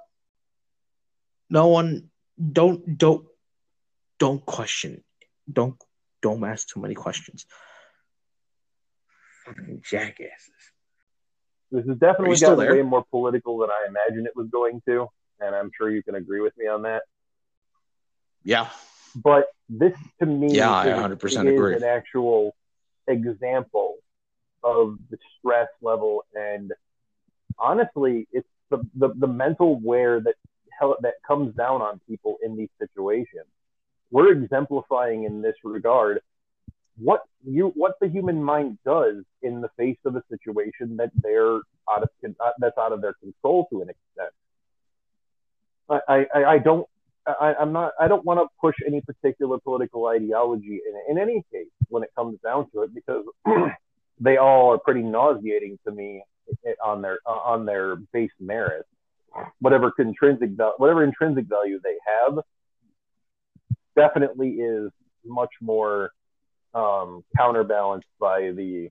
No 1.49 1.67
one. 1.67 2.08
Don't 2.39 2.97
don't 2.97 3.25
don't 4.17 4.45
question. 4.45 5.03
Don't 5.51 5.75
don't 6.21 6.43
ask 6.43 6.67
too 6.67 6.79
many 6.79 6.95
questions. 6.95 7.45
Fucking 9.45 9.81
jackasses. 9.83 10.51
This 11.71 11.85
has 11.85 11.91
Are 11.91 11.95
definitely 11.95 12.37
gotten 12.37 12.57
way 12.77 12.81
more 12.81 13.05
political 13.11 13.59
than 13.59 13.69
I 13.69 13.87
imagined 13.87 14.25
it 14.27 14.35
was 14.35 14.47
going 14.51 14.81
to, 14.87 15.07
and 15.39 15.55
I'm 15.55 15.69
sure 15.77 15.89
you 15.89 16.01
can 16.03 16.15
agree 16.15 16.41
with 16.41 16.57
me 16.57 16.67
on 16.67 16.83
that. 16.83 17.03
Yeah. 18.43 18.67
But 19.15 19.47
this, 19.69 19.93
to 20.19 20.25
me, 20.25 20.55
Yeah, 20.55 20.71
I 20.73 20.87
100% 20.87 21.23
is 21.23 21.35
agree. 21.35 21.75
an 21.75 21.83
actual 21.83 22.55
example 23.07 23.95
of 24.63 24.97
the 25.09 25.17
stress 25.37 25.67
level, 25.81 26.23
and 26.33 26.73
honestly, 27.57 28.27
it's 28.31 28.47
the 28.69 28.85
the, 28.95 29.09
the 29.15 29.27
mental 29.27 29.79
wear 29.79 30.19
that 30.19 30.35
that 31.01 31.13
comes 31.27 31.55
down 31.55 31.81
on 31.81 31.99
people 32.07 32.37
in 32.43 32.55
these 32.55 32.69
situations. 32.79 33.45
We're 34.11 34.31
exemplifying 34.31 35.23
in 35.25 35.41
this 35.41 35.55
regard 35.63 36.21
what 36.97 37.21
you 37.45 37.71
what 37.75 37.93
the 38.01 38.09
human 38.09 38.43
mind 38.43 38.77
does 38.85 39.23
in 39.41 39.61
the 39.61 39.69
face 39.77 39.97
of 40.05 40.15
a 40.15 40.23
situation 40.29 40.97
that 40.97 41.11
they're 41.15 41.59
out 41.89 42.03
of 42.03 42.09
uh, 42.25 42.51
that's 42.59 42.77
out 42.77 42.91
of 42.91 43.01
their 43.01 43.13
control 43.13 43.67
to 43.71 43.81
an 43.81 43.89
extent. 43.89 44.33
I 45.89 46.25
I, 46.33 46.43
I 46.53 46.57
don't 46.57 46.87
I, 47.25 47.55
I'm 47.59 47.71
not 47.71 47.93
I 47.99 48.07
don't 48.07 48.25
want 48.25 48.39
to 48.39 48.47
push 48.59 48.75
any 48.85 49.01
particular 49.01 49.59
political 49.59 50.07
ideology 50.07 50.81
in 50.87 51.17
in 51.17 51.21
any 51.21 51.43
case 51.51 51.67
when 51.87 52.03
it 52.03 52.09
comes 52.15 52.39
down 52.43 52.69
to 52.71 52.83
it 52.83 52.93
because 52.93 53.23
they 54.19 54.37
all 54.37 54.73
are 54.73 54.79
pretty 54.79 55.01
nauseating 55.01 55.79
to 55.85 55.91
me 55.91 56.23
on 56.83 57.01
their 57.01 57.19
on 57.25 57.65
their 57.65 57.95
base 57.95 58.31
merit. 58.39 58.85
Whatever 59.59 59.91
intrinsic 59.97 60.49
whatever 60.77 61.03
intrinsic 61.03 61.45
value 61.45 61.79
they 61.83 61.97
have 62.05 62.39
definitely 63.95 64.49
is 64.49 64.91
much 65.25 65.51
more 65.61 66.11
um, 66.73 67.23
counterbalanced 67.37 68.07
by 68.19 68.51
the 68.51 68.89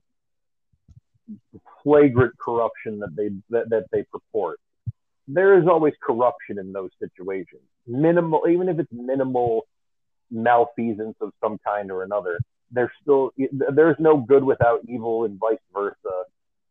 flagrant 1.83 2.37
corruption 2.37 2.99
that 2.99 3.15
they 3.15 3.29
that, 3.49 3.69
that 3.69 3.85
they 3.91 4.03
purport. 4.03 4.59
There 5.27 5.59
is 5.59 5.67
always 5.67 5.93
corruption 6.01 6.57
in 6.57 6.73
those 6.73 6.89
situations. 6.99 7.61
Minimal, 7.85 8.43
even 8.49 8.67
if 8.69 8.79
it's 8.79 8.91
minimal 8.91 9.67
malfeasance 10.31 11.15
of 11.21 11.31
some 11.41 11.59
kind 11.65 11.91
or 11.91 12.03
another, 12.03 12.39
there's 12.71 12.91
still 13.01 13.31
there's 13.73 13.95
no 13.99 14.17
good 14.17 14.43
without 14.43 14.81
evil 14.87 15.25
and 15.25 15.39
vice 15.39 15.57
versa. 15.73 16.08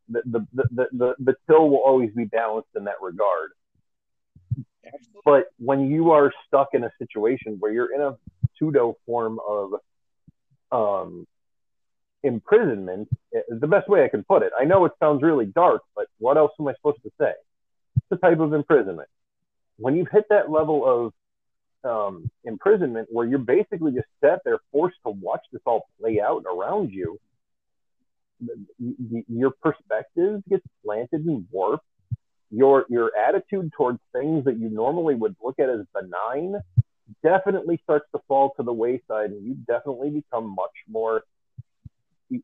The 0.09 0.23
the 0.25 0.47
the 0.53 0.89
the, 0.93 1.15
the, 1.19 1.35
till 1.47 1.69
will 1.71 1.83
always 1.85 2.11
be 2.13 2.25
balanced 2.25 2.71
in 2.77 2.85
that 2.85 3.01
regard. 3.03 3.51
Absolutely. 4.87 5.21
But 5.25 5.45
when 5.59 5.91
you 5.91 6.13
are 6.13 6.33
stuck 6.47 6.69
in 6.73 6.85
a 6.85 6.91
situation 6.99 7.57
where 7.61 7.73
you're 7.73 7.95
in 7.95 8.01
a 8.01 8.17
pseudo 8.59 8.97
form 9.07 9.39
of 9.47 9.75
um, 10.73 11.27
imprisonment, 12.23 13.09
is 13.33 13.61
the 13.61 13.67
best 13.67 13.89
way 13.89 14.05
I 14.05 14.09
can 14.09 14.25
put 14.25 14.43
it. 14.43 14.53
I 14.59 14.65
know 14.65 14.85
it 14.87 14.93
sounds 14.99 15.23
really 15.23 15.47
dark, 15.47 15.83
but 15.95 16.07
what 16.19 16.37
else 16.37 16.53
am 16.59 16.69
I 16.69 16.75
supposed 16.75 17.03
to 17.03 17.11
say? 17.21 17.33
It's 17.97 18.07
a 18.13 18.17
type 18.17 18.41
of 18.41 18.53
imprisonment. 18.53 19.09
When 19.77 19.97
you've 19.97 20.11
hit 20.11 20.25
that 20.31 20.51
level 20.51 20.85
of 20.87 21.13
um, 21.85 22.31
imprisonment 22.45 23.09
where 23.11 23.27
you're 23.27 23.39
basically 23.39 23.93
just 23.93 24.09
sat 24.21 24.41
there 24.45 24.59
forced 24.73 24.97
to 25.07 25.11
watch 25.11 25.43
this 25.53 25.63
all 25.67 25.87
play 26.01 26.21
out 26.21 26.45
around 26.45 26.91
you, 26.91 27.19
your 29.29 29.53
perspective 29.63 30.43
gets 30.49 30.65
slanted 30.83 31.25
and 31.27 31.47
warped. 31.51 31.85
Your 32.51 32.87
your 32.89 33.11
attitude 33.17 33.73
towards 33.77 33.99
things 34.13 34.45
that 34.47 34.59
you 34.59 34.71
normally 34.71 35.15
would 35.15 35.37
look 35.43 35.59
at 35.59 35.69
as 35.69 35.81
benign 35.95 36.57
definitely 37.23 37.81
starts 37.85 38.07
to 38.15 38.21
fall 38.27 38.53
to 38.57 38.63
the 38.63 38.73
wayside, 38.73 39.31
and 39.31 39.45
you 39.45 39.55
definitely 39.67 40.11
become 40.11 40.55
much 40.55 40.71
more 40.89 41.23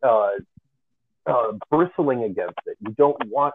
uh, 0.02 0.28
uh, 1.26 1.52
bristling 1.70 2.24
against 2.24 2.58
it. 2.66 2.76
You 2.80 2.94
don't 2.96 3.16
want 3.28 3.54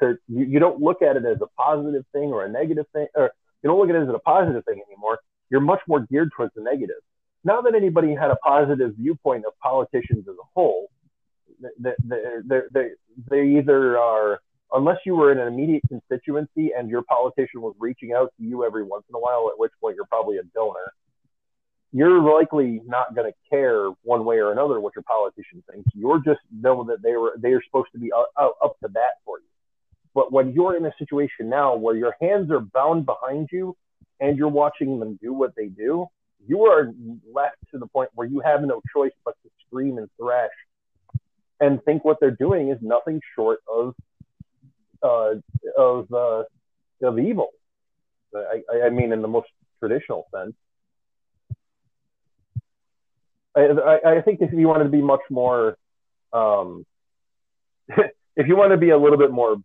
to. 0.00 0.14
You, 0.28 0.44
you 0.44 0.58
don't 0.58 0.80
look 0.80 1.02
at 1.02 1.16
it 1.16 1.24
as 1.24 1.38
a 1.42 1.48
positive 1.60 2.04
thing 2.12 2.30
or 2.30 2.44
a 2.44 2.48
negative 2.48 2.86
thing, 2.92 3.06
or 3.14 3.32
you 3.62 3.68
don't 3.68 3.78
look 3.78 3.90
at 3.90 3.96
it 3.96 4.08
as 4.08 4.14
a 4.14 4.20
positive 4.20 4.64
thing 4.64 4.80
anymore. 4.88 5.18
You're 5.50 5.60
much 5.60 5.80
more 5.88 6.00
geared 6.00 6.30
towards 6.36 6.54
the 6.54 6.62
negative. 6.62 6.96
Not 7.44 7.64
that 7.64 7.74
anybody 7.74 8.14
had 8.14 8.30
a 8.30 8.36
positive 8.36 8.94
viewpoint 8.96 9.44
of 9.46 9.52
politicians 9.60 10.28
as 10.28 10.34
a 10.34 10.46
whole. 10.54 10.90
They, 11.60 11.90
they, 12.04 12.60
they, 12.72 12.88
they, 13.30 13.58
either 13.58 13.98
are, 13.98 14.40
unless 14.72 14.98
you 15.04 15.16
were 15.16 15.32
in 15.32 15.38
an 15.38 15.48
immediate 15.48 15.82
constituency 15.88 16.70
and 16.76 16.88
your 16.88 17.02
politician 17.02 17.60
was 17.60 17.74
reaching 17.78 18.12
out 18.12 18.32
to 18.38 18.44
you 18.44 18.64
every 18.64 18.84
once 18.84 19.04
in 19.08 19.14
a 19.14 19.18
while, 19.18 19.50
at 19.52 19.58
which 19.58 19.72
point 19.80 19.96
you're 19.96 20.06
probably 20.06 20.38
a 20.38 20.42
donor, 20.54 20.92
you're 21.92 22.20
likely 22.20 22.80
not 22.86 23.14
going 23.14 23.30
to 23.30 23.36
care 23.48 23.88
one 24.02 24.24
way 24.24 24.36
or 24.36 24.52
another 24.52 24.80
what 24.80 24.94
your 24.94 25.02
politician 25.04 25.62
thinks. 25.70 25.88
You're 25.94 26.18
just 26.18 26.40
know 26.52 26.84
that 26.84 27.02
they 27.02 27.12
were 27.12 27.34
they 27.38 27.52
are 27.52 27.62
supposed 27.64 27.88
to 27.92 27.98
be 27.98 28.12
uh, 28.12 28.24
up 28.36 28.56
up 28.62 28.78
to 28.80 28.88
bat 28.88 29.12
for 29.24 29.38
you. 29.38 29.46
But 30.14 30.32
when 30.32 30.52
you're 30.52 30.76
in 30.76 30.84
a 30.84 30.92
situation 30.98 31.48
now 31.48 31.76
where 31.76 31.96
your 31.96 32.14
hands 32.20 32.50
are 32.50 32.60
bound 32.60 33.06
behind 33.06 33.48
you 33.52 33.76
and 34.20 34.36
you're 34.36 34.48
watching 34.48 34.98
them 34.98 35.18
do 35.22 35.32
what 35.32 35.54
they 35.56 35.66
do, 35.66 36.06
you 36.46 36.62
are 36.62 36.92
left 37.32 37.56
to 37.70 37.78
the 37.78 37.86
point 37.86 38.10
where 38.14 38.26
you 38.26 38.40
have 38.40 38.62
no 38.62 38.82
choice 38.94 39.12
but 39.24 39.34
to 39.42 39.50
scream 39.66 39.98
and 39.98 40.08
thrash 40.20 40.50
and 41.60 41.82
think 41.84 42.04
what 42.04 42.18
they're 42.20 42.30
doing 42.30 42.70
is 42.70 42.78
nothing 42.80 43.20
short 43.34 43.60
of 43.72 43.94
uh, 45.02 45.34
of 45.76 46.12
uh, 46.12 46.42
of 47.02 47.18
evil. 47.18 47.50
I, 48.34 48.86
I 48.86 48.90
mean, 48.90 49.12
in 49.12 49.22
the 49.22 49.28
most 49.28 49.48
traditional 49.80 50.26
sense. 50.34 50.54
I, 53.56 53.98
I, 54.06 54.20
think 54.20 54.40
if 54.40 54.52
you 54.52 54.68
wanted 54.68 54.84
to 54.84 54.90
be 54.90 55.02
much 55.02 55.22
more, 55.30 55.76
um, 56.32 56.86
if 57.88 58.46
you 58.46 58.56
want 58.56 58.70
to 58.70 58.76
be 58.76 58.90
a 58.90 58.98
little 58.98 59.18
bit 59.18 59.32
more 59.32 59.56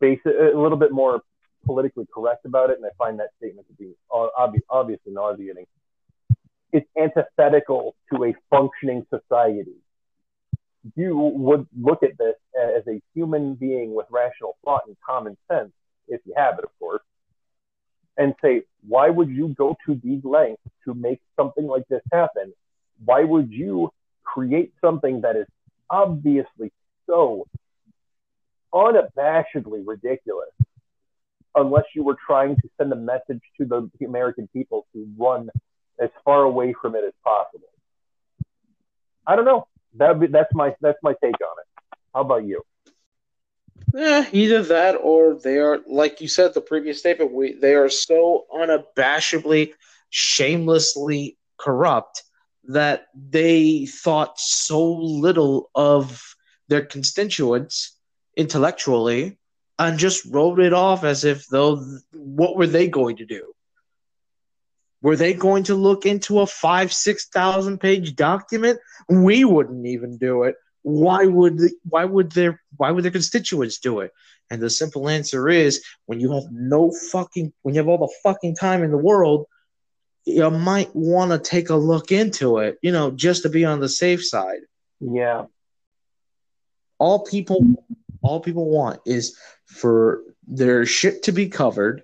basic, 0.00 0.26
a 0.26 0.58
little 0.58 0.76
bit 0.76 0.92
more 0.92 1.22
politically 1.64 2.06
correct 2.12 2.44
about 2.44 2.70
it, 2.70 2.76
and 2.76 2.84
I 2.84 2.90
find 2.98 3.18
that 3.20 3.28
statement 3.38 3.66
to 3.68 3.74
be 3.74 3.92
obvi- 4.10 4.60
obviously 4.68 5.12
nauseating. 5.12 5.64
It's 6.72 6.86
antithetical 7.00 7.94
to 8.12 8.24
a 8.24 8.34
functioning 8.50 9.06
society. 9.08 9.76
You 10.96 11.16
would 11.16 11.66
look 11.78 12.02
at 12.02 12.16
this 12.18 12.36
as 12.58 12.86
a 12.86 13.00
human 13.14 13.54
being 13.54 13.94
with 13.94 14.06
rational 14.10 14.56
thought 14.64 14.82
and 14.86 14.96
common 15.04 15.36
sense, 15.50 15.72
if 16.06 16.20
you 16.24 16.34
have 16.36 16.58
it, 16.58 16.64
of 16.64 16.70
course, 16.78 17.02
and 18.16 18.34
say, 18.42 18.62
why 18.86 19.10
would 19.10 19.28
you 19.28 19.48
go 19.48 19.76
to 19.86 20.00
these 20.02 20.24
lengths 20.24 20.62
to 20.84 20.94
make 20.94 21.20
something 21.36 21.66
like 21.66 21.86
this 21.88 22.02
happen? 22.12 22.52
Why 23.04 23.24
would 23.24 23.52
you 23.52 23.90
create 24.24 24.72
something 24.80 25.20
that 25.22 25.36
is 25.36 25.46
obviously 25.90 26.72
so 27.06 27.46
unabashedly 28.72 29.82
ridiculous 29.86 30.50
unless 31.54 31.84
you 31.94 32.02
were 32.02 32.16
trying 32.26 32.56
to 32.56 32.68
send 32.76 32.92
a 32.92 32.96
message 32.96 33.40
to 33.58 33.64
the 33.64 33.90
American 34.04 34.48
people 34.52 34.86
to 34.92 35.08
run 35.16 35.50
as 36.00 36.10
far 36.24 36.42
away 36.42 36.74
from 36.80 36.94
it 36.94 37.04
as 37.04 37.12
possible. 37.24 37.68
I 39.26 39.36
don't 39.36 39.44
know. 39.44 39.66
That 39.98 40.30
that's 40.30 40.54
my 40.54 40.74
that's 40.80 40.98
my 41.02 41.14
take 41.22 41.40
on 41.40 41.56
it. 41.62 41.96
How 42.14 42.20
about 42.22 42.44
you? 42.44 42.62
Yeah, 43.94 44.26
either 44.32 44.62
that 44.64 44.96
or 44.96 45.38
they 45.42 45.58
are, 45.58 45.78
like 45.86 46.20
you 46.20 46.28
said, 46.28 46.52
the 46.52 46.60
previous 46.60 46.98
statement. 46.98 47.32
We 47.32 47.54
they 47.54 47.74
are 47.74 47.88
so 47.88 48.44
unabashedly, 48.54 49.72
shamelessly 50.10 51.38
corrupt 51.58 52.22
that 52.64 53.06
they 53.14 53.86
thought 53.86 54.38
so 54.38 54.92
little 54.92 55.70
of 55.74 56.22
their 56.68 56.84
constituents 56.84 57.96
intellectually 58.36 59.38
and 59.78 59.98
just 59.98 60.24
wrote 60.26 60.60
it 60.60 60.72
off 60.72 61.02
as 61.02 61.24
if 61.24 61.46
though 61.48 61.82
what 62.12 62.56
were 62.56 62.66
they 62.66 62.88
going 62.88 63.16
to 63.16 63.26
do? 63.26 63.54
Were 65.00 65.16
they 65.16 65.32
going 65.32 65.64
to 65.64 65.74
look 65.74 66.06
into 66.06 66.40
a 66.40 66.46
five, 66.46 66.92
six 66.92 67.28
thousand 67.28 67.78
page 67.78 68.16
document? 68.16 68.80
We 69.08 69.44
wouldn't 69.44 69.86
even 69.86 70.18
do 70.18 70.42
it. 70.44 70.56
Why 70.82 71.24
would 71.24 71.60
why 71.88 72.04
would 72.04 72.32
their 72.32 72.60
why 72.76 72.90
would 72.90 73.04
their 73.04 73.12
constituents 73.12 73.78
do 73.78 74.00
it? 74.00 74.12
And 74.50 74.60
the 74.62 74.70
simple 74.70 75.08
answer 75.08 75.48
is 75.48 75.84
when 76.06 76.20
you 76.20 76.32
have 76.32 76.44
no 76.50 76.90
fucking 76.90 77.52
when 77.62 77.74
you 77.74 77.80
have 77.80 77.88
all 77.88 77.98
the 77.98 78.14
fucking 78.22 78.56
time 78.56 78.82
in 78.82 78.90
the 78.90 78.96
world, 78.96 79.46
you 80.24 80.50
might 80.50 80.94
want 80.94 81.30
to 81.30 81.38
take 81.38 81.70
a 81.70 81.76
look 81.76 82.10
into 82.10 82.58
it, 82.58 82.78
you 82.82 82.92
know, 82.92 83.10
just 83.10 83.42
to 83.42 83.48
be 83.48 83.64
on 83.64 83.80
the 83.80 83.88
safe 83.88 84.24
side. 84.24 84.60
Yeah. 85.00 85.44
All 86.98 87.24
people 87.24 87.60
all 88.22 88.40
people 88.40 88.68
want 88.68 89.00
is 89.06 89.36
for 89.66 90.22
their 90.46 90.86
shit 90.86 91.24
to 91.24 91.32
be 91.32 91.48
covered, 91.48 92.02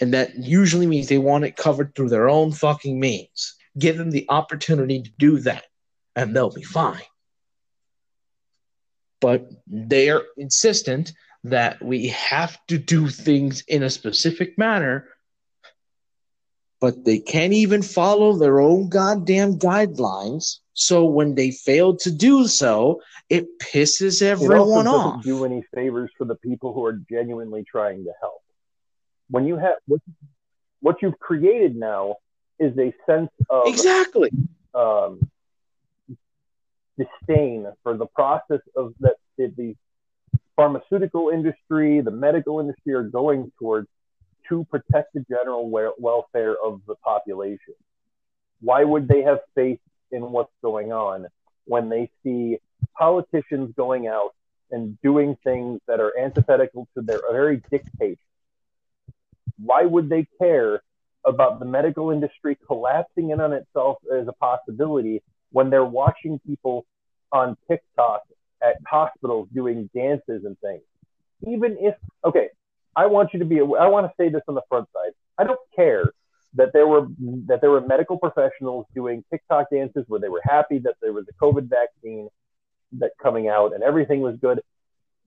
and 0.00 0.14
that 0.14 0.36
usually 0.36 0.86
means 0.86 1.08
they 1.08 1.18
want 1.18 1.44
it 1.44 1.56
covered 1.56 1.94
through 1.94 2.08
their 2.08 2.28
own 2.28 2.52
fucking 2.52 2.98
means. 2.98 3.54
Give 3.78 3.96
them 3.96 4.10
the 4.10 4.26
opportunity 4.28 5.02
to 5.02 5.10
do 5.18 5.38
that, 5.40 5.64
and 6.14 6.34
they'll 6.34 6.50
be 6.50 6.62
fine. 6.62 7.02
But 9.20 9.50
they 9.66 10.10
are 10.10 10.22
insistent 10.36 11.12
that 11.44 11.82
we 11.82 12.08
have 12.08 12.58
to 12.66 12.78
do 12.78 13.08
things 13.08 13.62
in 13.66 13.82
a 13.82 13.90
specific 13.90 14.58
manner, 14.58 15.08
but 16.80 17.04
they 17.04 17.18
can't 17.18 17.52
even 17.52 17.82
follow 17.82 18.36
their 18.36 18.60
own 18.60 18.88
goddamn 18.88 19.58
guidelines. 19.58 20.58
So 20.74 21.04
when 21.04 21.34
they 21.34 21.50
fail 21.50 21.96
to 21.96 22.10
do 22.10 22.46
so, 22.46 23.00
it 23.28 23.46
pisses 23.58 24.22
everyone 24.22 24.86
it 24.86 24.90
also 24.90 24.90
off. 24.90 25.16
Doesn't 25.16 25.38
do 25.38 25.44
any 25.44 25.62
favors 25.74 26.10
for 26.16 26.24
the 26.24 26.36
people 26.36 26.72
who 26.72 26.84
are 26.84 27.00
genuinely 27.10 27.64
trying 27.64 28.04
to 28.04 28.12
help. 28.20 28.42
When 29.30 29.46
you 29.46 29.56
have 29.56 29.76
what, 29.86 30.00
what 30.80 30.96
you've 31.02 31.18
created 31.18 31.76
now 31.76 32.16
is 32.58 32.76
a 32.78 32.92
sense 33.06 33.30
of 33.50 33.66
exactly 33.66 34.30
um, 34.74 35.28
disdain 36.98 37.66
for 37.82 37.96
the 37.96 38.06
process 38.06 38.60
of 38.76 38.94
that 39.00 39.16
the 39.36 39.76
pharmaceutical 40.56 41.30
industry, 41.30 42.00
the 42.00 42.10
medical 42.10 42.58
industry 42.58 42.92
are 42.92 43.04
going 43.04 43.52
towards 43.58 43.86
to 44.48 44.64
protect 44.64 45.14
the 45.14 45.24
general 45.28 45.70
welfare 45.98 46.56
of 46.64 46.80
the 46.86 46.96
population. 46.96 47.74
Why 48.60 48.82
would 48.82 49.06
they 49.06 49.22
have 49.22 49.38
faith 49.54 49.78
in 50.10 50.22
what's 50.32 50.52
going 50.62 50.92
on 50.92 51.26
when 51.66 51.88
they 51.88 52.10
see 52.24 52.58
politicians 52.96 53.72
going 53.76 54.08
out 54.08 54.34
and 54.70 55.00
doing 55.00 55.36
things 55.44 55.80
that 55.86 56.00
are 56.00 56.18
antithetical 56.18 56.88
to 56.94 57.02
their 57.02 57.20
very 57.30 57.62
dictates? 57.70 58.20
Why 59.62 59.84
would 59.84 60.08
they 60.08 60.26
care 60.38 60.82
about 61.24 61.58
the 61.58 61.64
medical 61.64 62.10
industry 62.10 62.56
collapsing 62.66 63.30
in 63.30 63.40
on 63.40 63.52
itself 63.52 63.98
as 64.12 64.26
a 64.28 64.32
possibility 64.32 65.22
when 65.50 65.70
they're 65.70 65.84
watching 65.84 66.40
people 66.46 66.86
on 67.32 67.56
TikTok 67.68 68.22
at 68.62 68.76
hospitals 68.86 69.48
doing 69.54 69.90
dances 69.94 70.44
and 70.44 70.58
things? 70.60 70.82
Even 71.46 71.76
if, 71.80 71.94
okay, 72.24 72.48
I 72.96 73.06
want 73.06 73.32
you 73.32 73.38
to 73.40 73.44
be, 73.44 73.60
I 73.60 73.88
want 73.88 74.06
to 74.06 74.12
say 74.18 74.28
this 74.28 74.42
on 74.48 74.54
the 74.54 74.62
front 74.68 74.88
side. 74.92 75.12
I 75.38 75.44
don't 75.44 75.60
care 75.74 76.12
that 76.54 76.72
there 76.72 76.86
were 76.86 77.06
that 77.46 77.60
there 77.60 77.70
were 77.70 77.80
medical 77.80 78.18
professionals 78.18 78.86
doing 78.94 79.22
TikTok 79.30 79.70
dances 79.70 80.04
where 80.08 80.20
they 80.20 80.28
were 80.28 80.42
happy 80.42 80.78
that 80.80 80.94
there 81.00 81.12
was 81.12 81.24
a 81.28 81.44
COVID 81.44 81.68
vaccine 81.68 82.28
that 82.92 83.12
coming 83.22 83.48
out 83.48 83.74
and 83.74 83.82
everything 83.82 84.20
was 84.20 84.36
good. 84.40 84.60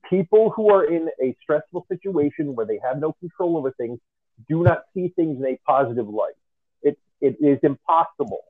People 0.09 0.49
who 0.49 0.69
are 0.71 0.83
in 0.83 1.09
a 1.21 1.35
stressful 1.41 1.85
situation 1.87 2.55
where 2.55 2.65
they 2.65 2.79
have 2.83 2.99
no 2.99 3.13
control 3.13 3.55
over 3.55 3.71
things 3.71 3.99
do 4.47 4.63
not 4.63 4.83
see 4.93 5.09
things 5.15 5.39
in 5.39 5.45
a 5.45 5.57
positive 5.65 6.07
light. 6.07 6.33
It, 6.81 6.97
it 7.19 7.37
is 7.39 7.59
impossible. 7.63 8.43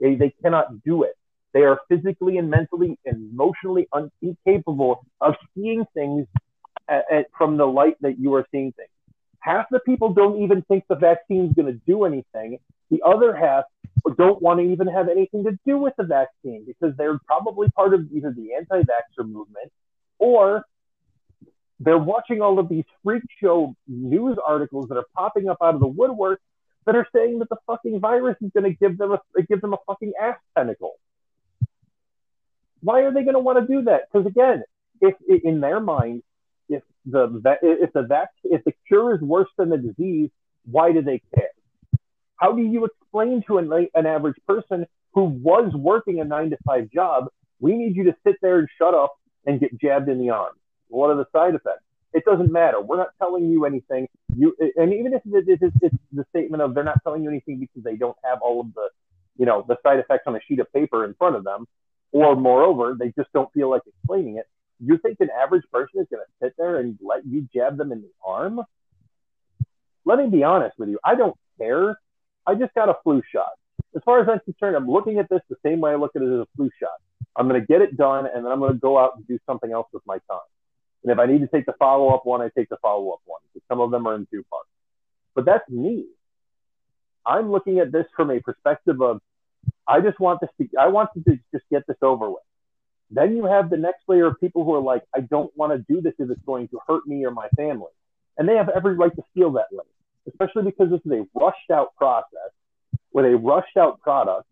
They, 0.00 0.14
they 0.14 0.34
cannot 0.42 0.82
do 0.84 1.02
it. 1.04 1.16
They 1.52 1.62
are 1.62 1.80
physically 1.88 2.38
and 2.38 2.50
mentally 2.50 2.98
and 3.04 3.32
emotionally 3.32 3.88
un- 3.92 4.10
incapable 4.22 5.04
of 5.20 5.34
seeing 5.54 5.84
things 5.94 6.26
at, 6.88 7.04
at, 7.10 7.26
from 7.36 7.56
the 7.56 7.66
light 7.66 7.96
that 8.02 8.18
you 8.18 8.34
are 8.34 8.46
seeing 8.52 8.72
things. 8.72 8.90
Half 9.40 9.66
the 9.70 9.80
people 9.80 10.12
don't 10.12 10.42
even 10.42 10.62
think 10.62 10.84
the 10.88 10.96
vaccine 10.96 11.46
is 11.46 11.52
going 11.54 11.72
to 11.72 11.80
do 11.86 12.04
anything. 12.04 12.58
The 12.90 13.02
other 13.04 13.34
half 13.34 13.64
don't 14.16 14.40
want 14.42 14.60
to 14.60 14.66
even 14.66 14.86
have 14.86 15.08
anything 15.08 15.44
to 15.44 15.58
do 15.66 15.78
with 15.78 15.94
the 15.96 16.04
vaccine 16.04 16.64
because 16.66 16.96
they're 16.96 17.18
probably 17.26 17.70
part 17.70 17.94
of 17.94 18.06
either 18.12 18.32
the 18.32 18.54
anti-vaxxer 18.54 19.26
movement 19.26 19.72
or 20.18 20.64
they're 21.80 21.98
watching 21.98 22.40
all 22.40 22.58
of 22.58 22.68
these 22.68 22.84
freak 23.04 23.22
show 23.40 23.74
news 23.86 24.36
articles 24.44 24.88
that 24.88 24.96
are 24.96 25.06
popping 25.14 25.48
up 25.48 25.58
out 25.62 25.74
of 25.74 25.80
the 25.80 25.86
woodwork 25.86 26.40
that 26.86 26.96
are 26.96 27.06
saying 27.14 27.38
that 27.38 27.48
the 27.48 27.56
fucking 27.66 28.00
virus 28.00 28.36
is 28.40 28.50
going 28.52 28.64
to 28.64 28.76
give 28.76 28.98
them 28.98 29.12
a 29.12 29.42
give 29.42 29.60
them 29.60 29.74
a 29.74 29.78
fucking 29.86 30.12
ass 30.20 30.38
tentacle. 30.56 30.94
Why 32.80 33.02
are 33.02 33.12
they 33.12 33.22
going 33.22 33.34
to 33.34 33.40
want 33.40 33.58
to 33.58 33.66
do 33.72 33.82
that? 33.84 34.02
Because 34.10 34.26
again, 34.26 34.62
if 35.00 35.14
in 35.44 35.60
their 35.60 35.80
mind, 35.80 36.22
if 36.68 36.82
the 37.06 37.42
if 37.62 37.92
the 37.92 38.02
vac 38.02 38.30
if 38.44 38.64
the 38.64 38.72
cure 38.88 39.14
is 39.14 39.20
worse 39.20 39.48
than 39.56 39.68
the 39.70 39.78
disease, 39.78 40.30
why 40.64 40.92
do 40.92 41.02
they 41.02 41.20
care? 41.34 41.50
How 42.36 42.52
do 42.52 42.62
you 42.62 42.84
explain 42.84 43.42
to 43.48 43.58
an, 43.58 43.88
an 43.94 44.06
average 44.06 44.36
person 44.46 44.86
who 45.12 45.24
was 45.24 45.72
working 45.74 46.20
a 46.20 46.24
nine 46.24 46.50
to 46.50 46.56
five 46.64 46.90
job, 46.90 47.26
we 47.60 47.74
need 47.74 47.96
you 47.96 48.04
to 48.04 48.16
sit 48.24 48.36
there 48.42 48.58
and 48.58 48.68
shut 48.78 48.94
up 48.94 49.14
and 49.46 49.60
get 49.60 49.78
jabbed 49.80 50.08
in 50.08 50.18
the 50.18 50.30
arm? 50.30 50.54
What 50.88 51.10
are 51.10 51.16
the 51.16 51.26
side 51.32 51.54
effects? 51.54 51.82
It 52.12 52.24
doesn't 52.24 52.50
matter. 52.50 52.80
We're 52.80 52.96
not 52.96 53.10
telling 53.18 53.50
you 53.50 53.64
anything. 53.64 54.08
You 54.34 54.56
and 54.76 54.92
even 54.94 55.12
if 55.14 55.22
it's, 55.24 55.96
the 56.12 56.24
statement 56.30 56.62
of 56.62 56.74
they're 56.74 56.84
not 56.84 57.02
telling 57.04 57.22
you 57.22 57.28
anything 57.28 57.60
because 57.60 57.82
they 57.82 57.96
don't 57.96 58.16
have 58.24 58.38
all 58.40 58.60
of 58.60 58.72
the, 58.74 58.88
you 59.36 59.46
know, 59.46 59.64
the 59.68 59.76
side 59.82 59.98
effects 59.98 60.24
on 60.26 60.34
a 60.34 60.40
sheet 60.48 60.60
of 60.60 60.72
paper 60.72 61.04
in 61.04 61.14
front 61.14 61.36
of 61.36 61.44
them, 61.44 61.66
or 62.12 62.34
moreover, 62.34 62.96
they 62.98 63.12
just 63.16 63.30
don't 63.32 63.52
feel 63.52 63.70
like 63.70 63.82
explaining 63.86 64.38
it. 64.38 64.46
You 64.80 64.98
think 64.98 65.18
an 65.20 65.28
average 65.38 65.64
person 65.72 66.00
is 66.00 66.06
going 66.10 66.22
to 66.24 66.46
sit 66.46 66.54
there 66.56 66.78
and 66.78 66.98
let 67.02 67.26
you 67.26 67.46
jab 67.54 67.76
them 67.76 67.92
in 67.92 68.00
the 68.00 68.10
arm? 68.24 68.60
Let 70.04 70.18
me 70.18 70.28
be 70.28 70.44
honest 70.44 70.78
with 70.78 70.88
you. 70.88 70.98
I 71.04 71.14
don't 71.14 71.36
care 71.58 71.98
I 72.48 72.54
just 72.54 72.72
got 72.74 72.88
a 72.88 72.94
flu 73.04 73.20
shot. 73.30 73.52
As 73.94 74.00
far 74.06 74.22
as 74.22 74.28
I'm 74.28 74.40
concerned, 74.40 74.74
I'm 74.74 74.88
looking 74.88 75.18
at 75.18 75.28
this 75.28 75.40
the 75.50 75.56
same 75.62 75.80
way 75.80 75.90
I 75.90 75.96
look 75.96 76.16
at 76.16 76.22
it 76.22 76.28
as 76.28 76.40
a 76.40 76.46
flu 76.56 76.70
shot. 76.80 76.96
I'm 77.36 77.46
going 77.46 77.60
to 77.60 77.66
get 77.66 77.82
it 77.82 77.96
done, 77.98 78.26
and 78.26 78.44
then 78.44 78.50
I'm 78.50 78.58
going 78.58 78.72
to 78.72 78.78
go 78.78 78.98
out 78.98 79.16
and 79.16 79.28
do 79.28 79.38
something 79.44 79.70
else 79.70 79.86
with 79.92 80.02
my 80.06 80.14
time. 80.30 80.40
And 81.02 81.12
if 81.12 81.18
I 81.18 81.26
need 81.26 81.40
to 81.40 81.46
take 81.46 81.66
the 81.66 81.74
follow 81.78 82.08
up 82.14 82.24
one, 82.24 82.42
I 82.42 82.50
take 82.56 82.68
the 82.68 82.76
follow 82.82 83.10
up 83.10 83.20
one 83.24 83.40
because 83.52 83.66
some 83.68 83.80
of 83.80 83.90
them 83.90 84.06
are 84.06 84.14
in 84.14 84.26
two 84.30 84.44
parts. 84.50 84.68
But 85.34 85.44
that's 85.44 85.68
me. 85.68 86.06
I'm 87.24 87.50
looking 87.52 87.78
at 87.78 87.92
this 87.92 88.06
from 88.16 88.30
a 88.30 88.40
perspective 88.40 89.00
of 89.00 89.20
I 89.86 90.00
just 90.00 90.18
want 90.18 90.40
this 90.40 90.50
to 90.60 90.78
I 90.78 90.88
want 90.88 91.10
to 91.14 91.38
just 91.52 91.64
get 91.70 91.86
this 91.86 91.96
over 92.02 92.28
with. 92.28 92.42
Then 93.10 93.36
you 93.36 93.46
have 93.46 93.70
the 93.70 93.76
next 93.76 94.02
layer 94.06 94.26
of 94.26 94.38
people 94.40 94.64
who 94.64 94.74
are 94.74 94.80
like, 94.80 95.02
I 95.14 95.20
don't 95.20 95.54
want 95.56 95.72
to 95.72 95.92
do 95.92 96.00
this 96.02 96.12
if 96.18 96.30
it's 96.30 96.42
going 96.44 96.68
to 96.68 96.80
hurt 96.86 97.06
me 97.06 97.24
or 97.24 97.30
my 97.30 97.48
family. 97.56 97.90
And 98.36 98.48
they 98.48 98.56
have 98.56 98.68
every 98.68 98.94
right 98.94 99.14
to 99.16 99.22
feel 99.34 99.52
that 99.52 99.66
way, 99.72 99.84
especially 100.28 100.64
because 100.64 100.90
this 100.90 101.00
is 101.04 101.12
a 101.12 101.26
rushed 101.38 101.70
out 101.72 101.94
process 101.96 102.52
with 103.12 103.24
a 103.24 103.36
rushed 103.36 103.76
out 103.76 104.00
product. 104.00 104.46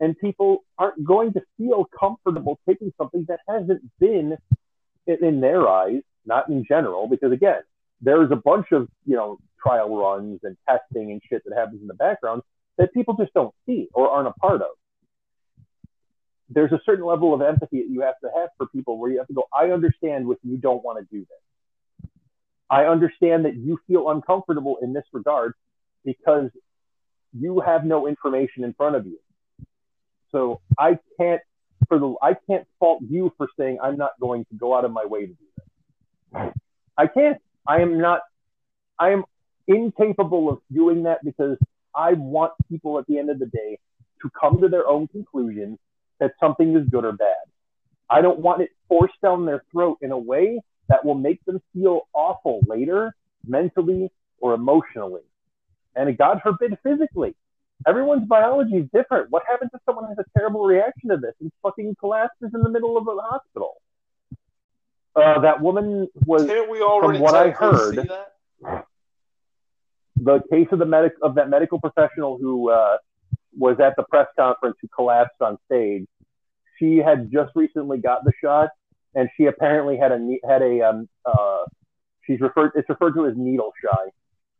And 0.00 0.18
people 0.18 0.64
aren't 0.78 1.02
going 1.04 1.32
to 1.32 1.42
feel 1.56 1.88
comfortable 1.98 2.58
taking 2.68 2.92
something 2.98 3.24
that 3.28 3.40
hasn't 3.48 3.82
been, 3.98 4.36
in 5.06 5.40
their 5.40 5.68
eyes, 5.68 6.02
not 6.26 6.48
in 6.48 6.64
general, 6.66 7.06
because 7.06 7.32
again, 7.32 7.62
there's 8.00 8.30
a 8.30 8.36
bunch 8.36 8.66
of, 8.72 8.88
you 9.06 9.16
know, 9.16 9.38
trial 9.62 9.96
runs 9.96 10.40
and 10.42 10.56
testing 10.68 11.10
and 11.12 11.22
shit 11.28 11.42
that 11.44 11.54
happens 11.56 11.80
in 11.80 11.86
the 11.86 11.94
background 11.94 12.42
that 12.76 12.92
people 12.92 13.14
just 13.14 13.32
don't 13.32 13.54
see 13.66 13.88
or 13.94 14.10
aren't 14.10 14.28
a 14.28 14.32
part 14.32 14.60
of 14.60 14.68
there's 16.48 16.72
a 16.72 16.80
certain 16.84 17.04
level 17.04 17.34
of 17.34 17.42
empathy 17.42 17.80
that 17.80 17.90
you 17.90 18.02
have 18.02 18.18
to 18.22 18.28
have 18.34 18.50
for 18.56 18.66
people 18.66 18.98
where 18.98 19.10
you 19.10 19.18
have 19.18 19.26
to 19.26 19.34
go, 19.34 19.44
I 19.52 19.70
understand 19.70 20.30
if 20.30 20.38
you 20.42 20.56
don't 20.56 20.84
want 20.84 20.98
to 20.98 21.14
do 21.14 21.20
this. 21.20 22.10
I 22.70 22.84
understand 22.84 23.44
that 23.44 23.56
you 23.56 23.78
feel 23.86 24.10
uncomfortable 24.10 24.78
in 24.82 24.92
this 24.92 25.04
regard 25.12 25.54
because 26.04 26.50
you 27.38 27.60
have 27.60 27.84
no 27.84 28.06
information 28.06 28.64
in 28.64 28.72
front 28.74 28.96
of 28.96 29.06
you. 29.06 29.18
So 30.32 30.60
I 30.78 30.98
can't 31.18 31.40
for 31.88 31.98
the 31.98 32.14
I 32.22 32.34
can't 32.48 32.66
fault 32.78 33.02
you 33.08 33.32
for 33.36 33.48
saying 33.58 33.78
I'm 33.82 33.96
not 33.96 34.12
going 34.20 34.44
to 34.46 34.54
go 34.56 34.76
out 34.76 34.84
of 34.84 34.92
my 34.92 35.04
way 35.04 35.26
to 35.26 35.32
do 35.32 35.36
this. 35.56 36.40
I 36.96 37.06
can't. 37.06 37.38
I 37.66 37.80
am 37.80 38.00
not 38.00 38.20
I 38.98 39.10
am 39.10 39.24
incapable 39.66 40.50
of 40.50 40.58
doing 40.72 41.04
that 41.04 41.24
because 41.24 41.58
I 41.94 42.12
want 42.14 42.52
people 42.68 42.98
at 42.98 43.06
the 43.06 43.18
end 43.18 43.30
of 43.30 43.38
the 43.38 43.46
day 43.46 43.78
to 44.22 44.30
come 44.38 44.60
to 44.60 44.68
their 44.68 44.86
own 44.86 45.08
conclusions 45.08 45.78
that 46.20 46.32
something 46.40 46.76
is 46.76 46.88
good 46.88 47.04
or 47.04 47.12
bad. 47.12 47.36
I 48.10 48.20
don't 48.20 48.40
want 48.40 48.62
it 48.62 48.70
forced 48.88 49.20
down 49.22 49.46
their 49.46 49.64
throat 49.72 49.98
in 50.00 50.12
a 50.12 50.18
way 50.18 50.60
that 50.88 51.04
will 51.04 51.14
make 51.14 51.44
them 51.44 51.60
feel 51.72 52.02
awful 52.12 52.60
later, 52.66 53.14
mentally 53.46 54.10
or 54.38 54.54
emotionally. 54.54 55.22
And 55.96 56.16
God 56.18 56.40
forbid, 56.42 56.76
physically. 56.82 57.34
Everyone's 57.86 58.26
biology 58.26 58.76
is 58.76 58.88
different. 58.94 59.30
What 59.30 59.42
happens 59.48 59.70
if 59.74 59.80
someone 59.84 60.08
has 60.08 60.18
a 60.18 60.24
terrible 60.38 60.64
reaction 60.64 61.10
to 61.10 61.16
this 61.16 61.34
and 61.40 61.50
fucking 61.62 61.96
collapses 62.00 62.50
in 62.54 62.62
the 62.62 62.70
middle 62.70 62.96
of 62.96 63.06
a 63.06 63.20
hospital? 63.20 63.74
Uh, 65.16 65.40
that 65.40 65.60
woman 65.60 66.08
was, 66.26 66.46
from 66.46 67.20
what 67.20 67.34
I 67.34 67.50
heard, 67.50 68.08
the 70.16 70.40
case 70.50 70.68
of 70.72 70.78
the 70.78 70.86
medic 70.86 71.12
of 71.22 71.36
that 71.36 71.48
medical 71.48 71.80
professional 71.80 72.38
who 72.38 72.70
uh, 72.70 72.96
was 73.56 73.78
at 73.80 73.94
the 73.96 74.02
press 74.04 74.26
conference 74.36 74.76
who 74.80 74.88
collapsed 74.88 75.40
on 75.40 75.58
stage. 75.66 76.06
She 76.78 76.96
had 76.96 77.30
just 77.30 77.52
recently 77.54 77.98
got 77.98 78.24
the 78.24 78.32
shot, 78.42 78.70
and 79.14 79.28
she 79.36 79.46
apparently 79.46 79.96
had 79.96 80.12
a 80.12 80.38
had 80.48 80.62
a 80.62 80.80
um 80.82 81.08
uh 81.24 81.64
she's 82.26 82.40
referred 82.40 82.72
it's 82.74 82.88
referred 82.88 83.14
to 83.14 83.26
as 83.26 83.34
needle 83.36 83.72
shy. 83.82 84.10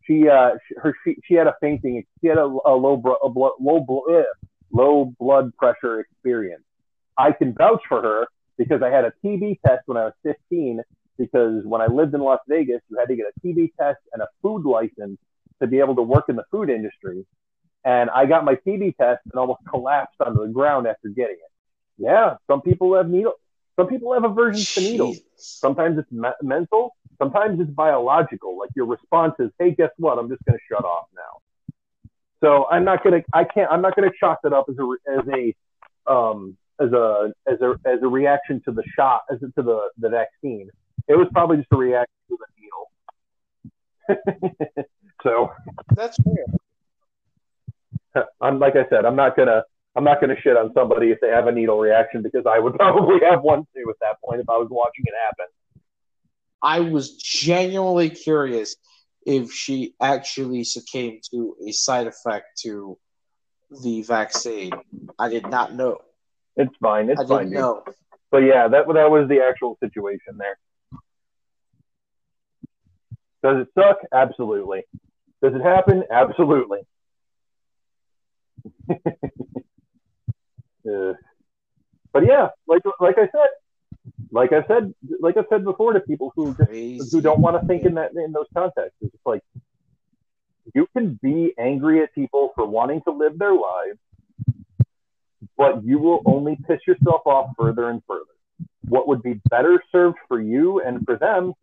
She 0.07 0.29
uh 0.29 0.51
her 0.83 0.95
she, 1.05 1.17
she 1.25 1.35
had 1.35 1.47
a 1.47 1.55
fainting 1.61 2.05
she 2.21 2.29
had 2.29 2.39
a, 2.39 2.45
a 2.45 2.75
low 2.75 2.97
bro, 2.97 3.15
a 3.15 3.29
blood, 3.29 3.53
low 3.61 3.81
blood 3.81 4.03
eh, 4.11 4.25
low 4.73 5.15
blood 5.19 5.57
pressure 5.57 6.01
experience. 6.01 6.63
I 7.17 7.33
can 7.33 7.55
vouch 7.55 7.83
for 7.89 8.03
her 8.03 8.27
because 8.59 8.83
I 8.83 8.91
had 8.91 9.05
a 9.05 9.13
TB 9.25 9.61
test 9.67 9.83
when 9.87 9.97
I 9.97 10.05
was 10.05 10.15
15. 10.23 10.83
Because 11.17 11.65
when 11.65 11.81
I 11.81 11.87
lived 11.87 12.13
in 12.13 12.21
Las 12.21 12.41
Vegas, 12.49 12.81
you 12.91 12.99
had 12.99 13.07
to 13.07 13.15
get 13.15 13.27
a 13.27 13.47
TB 13.47 13.71
test 13.79 14.01
and 14.13 14.21
a 14.21 14.27
food 14.43 14.65
license 14.65 15.17
to 15.61 15.69
be 15.69 15.79
able 15.79 15.95
to 15.95 16.03
work 16.03 16.25
in 16.29 16.35
the 16.35 16.43
food 16.51 16.69
industry 16.69 17.25
and 17.85 18.09
I 18.11 18.27
got 18.27 18.45
my 18.45 18.55
TB 18.55 18.97
test 18.97 19.21
and 19.31 19.35
almost 19.39 19.61
collapsed 19.69 20.21
onto 20.21 20.47
the 20.47 20.53
ground 20.53 20.87
after 20.87 21.09
getting 21.09 21.37
it. 21.37 21.51
Yeah, 21.99 22.37
some 22.47 22.63
people 22.63 22.97
have 22.97 23.09
needle. 23.09 23.35
Some 23.77 23.89
people 23.89 24.13
have 24.13 24.25
aversions 24.25 24.67
Jeez. 24.67 24.75
to 24.75 24.81
needles. 24.81 25.21
Sometimes 25.37 25.99
it's 25.99 26.11
me- 26.13 26.29
mental. 26.43 26.97
Sometimes 27.19 27.61
it's 27.61 27.71
biological. 27.71 28.59
Like 28.59 28.71
your 28.77 28.87
response 28.87 29.35
is, 29.39 29.51
"Hey, 29.59 29.73
guess 29.73 29.91
what? 29.99 30.19
I'm 30.19 30.29
just 30.29 30.45
going 30.45 30.59
to 30.59 30.65
shut 30.69 30.85
off 30.85 31.07
now." 31.15 31.41
So 32.41 32.67
I'm 32.71 32.85
not 32.85 33.03
gonna. 33.03 33.23
I 33.33 33.45
can't. 33.45 33.71
I'm 33.73 33.81
not 33.81 33.97
gonna 33.97 34.11
chalk 34.21 34.41
that 34.43 34.53
up 34.53 34.67
as 34.69 34.77
a 34.79 34.97
as 35.11 35.27
a 35.29 35.55
um, 36.13 36.57
as 36.81 36.93
a 36.93 37.33
as 37.47 37.61
a 37.63 37.75
as 37.87 38.03
a 38.03 38.07
reaction 38.07 38.61
to 38.67 38.73
the 38.73 38.83
shot 38.95 39.23
as 39.31 39.39
a, 39.43 39.47
to 39.53 39.63
the 39.63 39.89
the 39.99 40.09
vaccine. 40.11 40.71
It 41.09 41.15
was 41.17 41.27
probably 41.33 41.57
just 41.59 41.69
a 41.73 41.77
reaction 41.77 42.15
to 42.29 42.39
the 42.39 42.47
needle. 44.17 44.87
so 45.23 45.53
that's 45.95 46.19
fair. 46.23 46.47
I'm 48.41 48.59
like 48.59 48.77
I 48.77 48.87
said, 48.91 49.05
I'm 49.05 49.17
not 49.17 49.37
gonna 49.37 49.65
I'm 49.97 50.05
not 50.05 50.21
gonna 50.21 50.41
shit 50.41 50.57
on 50.57 50.73
somebody 50.75 51.11
if 51.11 51.21
they 51.21 51.29
have 51.29 51.47
a 51.47 51.53
needle 51.53 51.79
reaction 51.79 52.23
because 52.23 52.45
I 52.47 52.59
would 52.59 52.75
probably 52.79 53.21
have 53.29 53.43
one 53.43 53.67
too 53.75 53.89
at 53.89 53.97
that 54.01 54.21
point 54.25 54.41
if 54.41 54.49
I 54.49 54.57
was 54.57 54.69
watching 54.71 55.05
it 55.07 55.15
happen. 55.25 55.47
I 56.63 56.81
was 56.81 57.17
genuinely 57.17 58.11
curious 58.11 58.77
if 59.27 59.53
she 59.53 59.95
actually 60.01 60.65
succumbed 60.65 61.23
to 61.31 61.57
a 61.67 61.73
side 61.73 62.07
effect 62.07 62.59
to 62.63 62.99
the 63.83 64.03
vaccine. 64.03 64.73
I 65.19 65.29
did 65.29 65.49
not 65.49 65.75
know. 65.75 65.99
It's 66.57 66.75
fine. 66.81 67.11
It's 67.11 67.21
I 67.21 67.27
fine. 67.27 67.45
Didn't 67.51 67.61
know. 67.61 67.85
But 68.31 68.39
yeah, 68.39 68.69
that 68.69 68.87
that 68.89 69.11
was 69.11 69.29
the 69.29 69.41
actual 69.41 69.77
situation 69.81 70.39
there. 70.39 70.59
Does 73.43 73.67
it 73.67 73.69
suck? 73.75 73.99
Absolutely. 74.13 74.85
Does 75.43 75.55
it 75.55 75.63
happen? 75.63 76.05
Absolutely. 76.11 76.81
uh, 80.87 81.15
but 82.13 82.27
yeah, 82.27 82.49
like 82.67 82.83
like 83.01 83.17
I 83.19 83.29
said, 83.33 84.13
like 84.31 84.53
I 84.53 84.67
said, 84.67 84.95
like 85.21 85.37
I 85.37 85.43
said 85.49 85.65
before 85.65 85.93
to 85.93 86.01
people 86.01 86.33
who 86.37 86.55
just, 86.55 87.13
who 87.13 87.21
don't 87.21 87.41
want 87.41 87.61
to 87.61 87.67
think 87.67 87.85
in 87.85 87.95
that 87.95 88.13
in 88.15 88.33
those 88.33 88.47
contexts, 88.55 88.97
it's 89.03 89.17
like 89.25 89.43
you 90.75 90.87
can 90.97 91.19
be 91.23 91.55
angry 91.59 92.03
at 92.03 92.15
people 92.15 92.53
for 92.55 92.67
wanting 92.67 93.03
to 93.03 93.11
live 93.11 93.39
their 93.39 93.55
lives, 93.55 93.99
but 95.57 95.85
you 95.85 95.99
will 95.99 96.23
only 96.25 96.57
piss 96.67 96.81
yourself 96.87 97.23
off 97.27 97.51
further 97.59 97.91
and 97.91 98.03
further. 98.07 98.25
What 98.89 99.09
would 99.09 99.23
be 99.23 99.41
better 99.51 99.83
served 99.91 100.19
for 100.29 100.41
you 100.41 100.81
and 100.81 101.05
for 101.05 101.17
them 101.17 101.55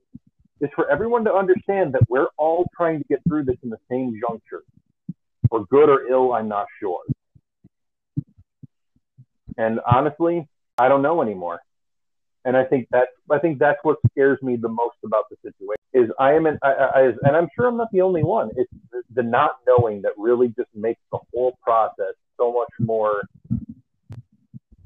is 0.60 0.70
for 0.76 0.90
everyone 0.90 1.24
to 1.26 1.34
understand 1.34 1.94
that 1.94 2.04
we're 2.10 2.28
all 2.38 2.70
trying 2.76 3.00
to 3.00 3.06
get 3.08 3.20
through 3.28 3.46
this 3.46 3.58
in 3.64 3.70
the 3.70 3.80
same 3.90 4.20
juncture 4.28 4.64
for 5.50 5.66
good 5.66 5.90
or 5.90 6.08
ill, 6.08 6.34
I'm 6.34 6.48
not 6.48 6.68
sure. 6.80 7.02
And 9.58 9.80
honestly, 9.86 10.48
I 10.78 10.88
don't 10.88 11.02
know 11.02 11.22
anymore. 11.22 11.62
And 12.44 12.58
I 12.58 12.64
think 12.64 12.88
that 12.92 13.10
I 13.30 13.38
think 13.38 13.60
that's 13.60 13.80
what 13.84 13.98
scares 14.12 14.42
me 14.42 14.56
the 14.56 14.70
most 14.70 14.96
about 15.06 15.26
the 15.30 15.36
situation 15.44 15.82
is 15.94 16.10
I 16.20 16.34
am 16.34 16.48
in, 16.48 16.58
I, 16.64 16.72
I, 16.72 17.02
and 17.24 17.36
I'm 17.36 17.48
sure 17.56 17.68
I'm 17.68 17.78
not 17.78 17.90
the 17.92 18.02
only 18.02 18.24
one. 18.24 18.50
It's 18.56 18.72
the, 18.92 19.04
the 19.14 19.24
not 19.24 19.58
knowing 19.68 20.02
that 20.04 20.14
really 20.18 20.48
just 20.50 20.70
makes 20.74 21.02
the 21.12 21.20
whole 21.34 21.58
process 21.62 22.16
so 22.38 22.52
much 22.52 22.70
more 22.80 23.22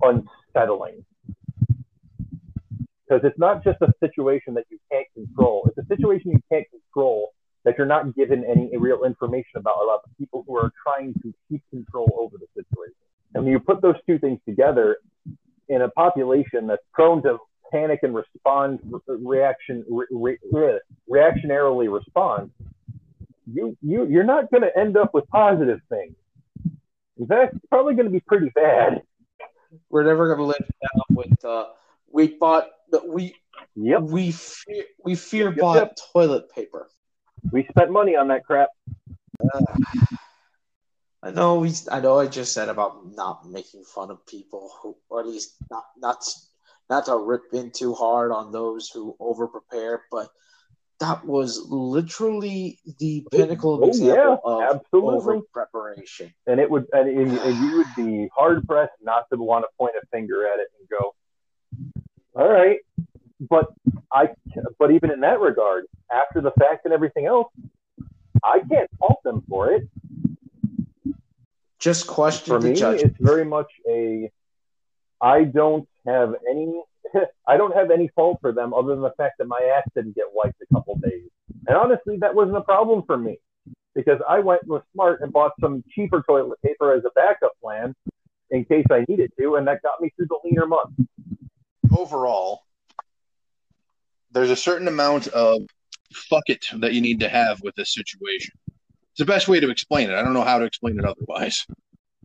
unsettling 0.01 1.05
because 3.07 3.21
it's 3.23 3.37
not 3.37 3.63
just 3.63 3.77
a 3.81 3.93
situation 3.99 4.55
that 4.55 4.65
you 4.69 4.79
can't 4.91 5.07
control. 5.13 5.69
It's 5.69 5.77
a 5.77 5.95
situation 5.95 6.31
you 6.31 6.41
can't 6.51 6.65
control 6.71 7.33
that 7.63 7.77
you're 7.77 7.87
not 7.87 8.15
given 8.15 8.43
any 8.43 8.75
real 8.77 9.03
information 9.05 9.57
about 9.57 9.75
a 9.79 9.83
about 9.83 10.01
the 10.03 10.09
people 10.17 10.43
who 10.47 10.57
are 10.57 10.71
trying 10.83 11.13
to 11.21 11.33
keep 11.49 11.61
control 11.69 12.11
over 12.19 12.37
the 12.37 12.47
situation. 12.53 13.04
And 13.35 13.43
when 13.43 13.51
you 13.51 13.59
put 13.59 13.81
those 13.81 13.97
two 14.07 14.17
things 14.17 14.39
together 14.47 14.97
in 15.67 15.81
a 15.81 15.89
population 15.89 16.67
that's 16.67 16.81
prone 16.93 17.21
to 17.23 17.37
panic 17.69 17.99
and 18.03 18.15
respond 18.15 18.79
reaction 19.07 19.83
re, 19.89 20.37
re, 20.51 20.79
reactionarily 21.11 21.93
respond, 21.93 22.49
you 23.51 23.77
you 23.81 24.07
you're 24.07 24.23
not 24.23 24.49
going 24.49 24.63
to 24.63 24.75
end 24.77 24.95
up 24.95 25.13
with 25.13 25.27
positive 25.27 25.81
things. 25.89 26.15
In 27.19 27.27
fact, 27.27 27.55
it's 27.55 27.65
probably 27.69 27.93
going 27.93 28.05
to 28.05 28.11
be 28.11 28.21
pretty 28.21 28.49
bad. 28.55 29.01
We're 29.89 30.05
never 30.05 30.33
going 30.33 30.39
to 30.39 30.45
live 30.45 30.69
down 30.69 31.17
with 31.17 31.45
uh, 31.45 31.65
we 32.09 32.37
bought 32.37 32.69
we 33.05 33.35
yep. 33.75 34.01
we 34.01 34.31
fear, 34.31 34.85
we 35.03 35.15
fear 35.15 35.49
yep, 35.49 35.59
bought 35.59 35.75
yep. 35.75 35.97
toilet 36.13 36.49
paper. 36.51 36.87
We 37.51 37.67
spent 37.69 37.91
money 37.91 38.15
on 38.15 38.29
that 38.29 38.45
crap. 38.45 38.69
Uh, 39.53 39.61
I 41.25 41.31
know 41.31 41.55
we. 41.55 41.73
I 41.91 42.01
know 42.01 42.19
I 42.19 42.27
just 42.27 42.53
said 42.53 42.69
about 42.69 43.15
not 43.15 43.49
making 43.49 43.83
fun 43.83 44.11
of 44.11 44.23
people 44.27 44.71
who, 44.79 44.95
or 45.09 45.21
at 45.21 45.27
least 45.27 45.55
not 45.71 45.85
not 45.97 46.23
not 46.87 47.05
to 47.07 47.17
rip 47.17 47.45
in 47.51 47.71
too 47.71 47.95
hard 47.95 48.31
on 48.31 48.51
those 48.51 48.89
who 48.89 49.15
over 49.19 49.47
prepare, 49.47 50.03
but 50.11 50.29
that 50.99 51.25
was 51.25 51.65
literally 51.67 52.77
the 52.99 53.25
oh, 53.25 53.37
pinnacle 53.37 53.73
of 53.73 53.81
oh, 53.81 53.87
example 53.87 54.59
yeah, 54.61 54.69
of 54.69 54.81
over 54.93 55.41
preparation. 55.51 56.31
And 56.45 56.59
it 56.59 56.69
would, 56.69 56.85
and, 56.93 57.09
and 57.09 57.57
you 57.57 57.77
would 57.77 57.95
be 57.97 58.29
hard 58.33 58.65
pressed 58.67 58.93
not 59.01 59.25
to 59.33 59.37
want 59.37 59.63
to 59.63 59.67
point 59.79 59.95
a 60.01 60.05
finger 60.07 60.45
at 60.45 60.59
it 60.59 60.67
and 60.79 60.87
go, 60.89 61.15
"All 62.35 62.47
right," 62.47 62.77
but 63.39 63.73
I, 64.11 64.29
but 64.77 64.91
even 64.91 65.09
in 65.09 65.21
that 65.21 65.39
regard, 65.39 65.85
after 66.11 66.39
the 66.39 66.51
fact 66.51 66.85
and 66.85 66.93
everything 66.93 67.25
else, 67.25 67.51
I 68.43 68.59
can't 68.69 68.91
fault 68.99 69.23
them 69.23 69.43
for 69.49 69.71
it. 69.71 69.89
Just 71.85 72.07
question 72.07 72.47
For 72.47 72.59
the 72.59 72.69
me, 72.69 72.75
judge. 72.75 73.01
it's 73.03 73.15
very 73.19 73.45
much 73.45 73.71
a. 73.87 74.31
I 75.21 75.43
don't 75.43 75.87
have 76.07 76.33
any. 76.49 76.81
I 77.47 77.57
don't 77.57 77.75
have 77.75 77.91
any 77.91 78.07
fault 78.15 78.39
for 78.41 78.51
them 78.51 78.73
other 78.73 78.95
than 78.95 79.03
the 79.03 79.13
fact 79.17 79.35
that 79.37 79.45
my 79.45 79.59
ass 79.77 79.87
didn't 79.95 80.15
get 80.15 80.25
wiped 80.33 80.59
a 80.63 80.73
couple 80.73 80.95
days. 80.95 81.29
And 81.67 81.77
honestly, 81.77 82.17
that 82.21 82.33
wasn't 82.33 82.57
a 82.57 82.61
problem 82.61 83.03
for 83.05 83.19
me 83.19 83.37
because 83.93 84.19
I 84.27 84.39
went 84.39 84.65
with 84.65 84.81
smart 84.93 85.21
and 85.21 85.31
bought 85.31 85.51
some 85.61 85.83
cheaper 85.91 86.23
toilet 86.27 86.59
paper 86.65 86.91
as 86.91 87.03
a 87.05 87.11
backup 87.13 87.51
plan 87.61 87.93
in 88.49 88.65
case 88.65 88.87
I 88.91 89.05
needed 89.07 89.31
to, 89.39 89.57
and 89.57 89.67
that 89.67 89.83
got 89.83 90.01
me 90.01 90.11
through 90.15 90.25
the 90.25 90.39
leaner 90.43 90.65
months. 90.65 90.99
overall, 91.95 92.63
there's 94.31 94.49
a 94.49 94.55
certain 94.55 94.87
amount 94.87 95.27
of 95.27 95.61
fuck 96.11 96.45
it 96.47 96.65
that 96.79 96.93
you 96.93 97.01
need 97.01 97.19
to 97.19 97.29
have 97.29 97.61
with 97.61 97.75
this 97.75 97.93
situation. 97.93 98.55
It's 99.15 99.19
the 99.19 99.25
best 99.25 99.47
way 99.47 99.61
to 99.61 99.69
explain 99.69 100.09
it. 100.09 100.13
I 100.13 100.21
don't 100.23 100.33
know 100.33 100.43
how 100.43 100.59
to 100.59 100.65
explain 100.65 100.99
it 100.99 101.05
otherwise. 101.05 101.65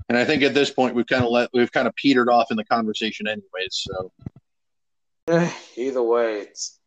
And 0.09 0.19
I 0.19 0.25
think 0.25 0.43
at 0.43 0.55
this 0.55 0.73
point 0.73 0.97
we've 0.97 1.07
kind 1.07 1.23
of 1.23 1.31
let 1.31 1.51
we've 1.53 1.71
kind 1.71 1.87
of 1.87 1.95
petered 1.95 2.29
off 2.29 2.51
in 2.51 2.57
the 2.57 2.65
conversation 2.65 3.29
anyways. 3.29 3.45
So 3.71 4.11
Eh, 5.29 5.53
Either 5.77 6.03
way, 6.03 6.41
it's 6.41 6.81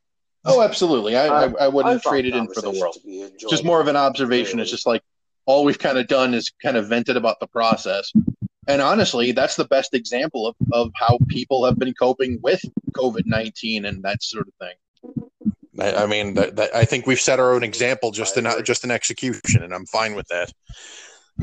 oh, 0.44 0.62
absolutely, 0.62 1.16
I 1.16 1.46
I, 1.46 1.54
I 1.62 1.68
wouldn't 1.70 2.06
I 2.06 2.10
trade 2.10 2.26
it 2.26 2.36
in 2.36 2.50
for 2.54 2.60
the 2.60 2.72
world. 2.72 2.96
to 2.96 3.00
be 3.06 3.22
enjoyable. 3.22 3.50
Just 3.50 3.64
more 3.64 3.80
of 3.80 3.88
an 3.88 3.96
observation. 3.96 4.60
It's 4.60 4.70
just 4.70 4.86
like 4.86 5.02
all 5.46 5.64
we've 5.64 5.80
kind 5.80 5.98
of 5.98 6.08
done 6.08 6.34
is 6.34 6.52
kind 6.62 6.76
of 6.76 6.90
vented 6.90 7.16
about 7.16 7.40
the 7.40 7.48
process. 7.48 8.12
And 8.68 8.82
honestly, 8.82 9.32
that's 9.32 9.56
the 9.56 9.66
best 9.66 9.94
example 9.94 10.48
of, 10.48 10.56
of 10.74 10.92
how 10.96 11.18
people 11.30 11.64
have 11.64 11.80
been 11.80 11.94
coping 11.94 12.40
with 12.44 12.62
COVID 12.92 13.24
19 13.26 13.86
and 13.86 14.04
that 14.04 14.22
sort 14.22 14.50
of 14.50 14.54
thing. 14.60 14.76
I, 15.80 16.04
I 16.04 16.06
mean, 16.06 16.38
I 16.74 16.86
think 16.86 17.08
we've 17.08 17.20
set 17.20 17.40
our 17.40 17.54
own 17.54 17.64
example 17.64 18.12
just 18.12 18.38
in 18.38 18.48
just 18.64 18.84
in 18.84 18.92
execution, 18.92 19.64
and 19.64 19.74
I'm 19.74 19.86
fine 19.86 20.16
with 20.16 20.28
that. 20.28 20.52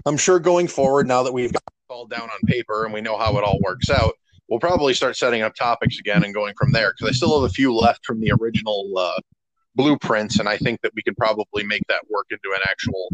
I'm 0.06 0.16
sure 0.16 0.38
going 0.38 0.68
forward, 0.68 1.08
now 1.08 1.22
that 1.22 1.32
we've 1.32 1.52
got 1.52 1.62
it 1.66 1.92
all 1.92 2.06
down 2.06 2.22
on 2.22 2.40
paper 2.46 2.84
and 2.84 2.94
we 2.94 3.00
know 3.00 3.18
how 3.18 3.36
it 3.38 3.44
all 3.44 3.58
works 3.60 3.90
out, 3.90 4.12
we'll 4.48 4.60
probably 4.60 4.94
start 4.94 5.16
setting 5.16 5.42
up 5.42 5.54
topics 5.54 5.98
again 5.98 6.22
and 6.22 6.32
going 6.32 6.54
from 6.56 6.72
there. 6.72 6.92
Because 6.92 7.12
I 7.12 7.16
still 7.16 7.40
have 7.40 7.50
a 7.50 7.52
few 7.52 7.74
left 7.74 8.06
from 8.06 8.20
the 8.20 8.32
original 8.40 8.92
uh, 8.96 9.20
blueprints, 9.74 10.38
and 10.38 10.48
I 10.48 10.56
think 10.56 10.80
that 10.82 10.92
we 10.94 11.02
can 11.02 11.14
probably 11.16 11.64
make 11.64 11.82
that 11.88 12.02
work 12.08 12.26
into 12.30 12.54
an 12.54 12.60
actual 12.68 13.08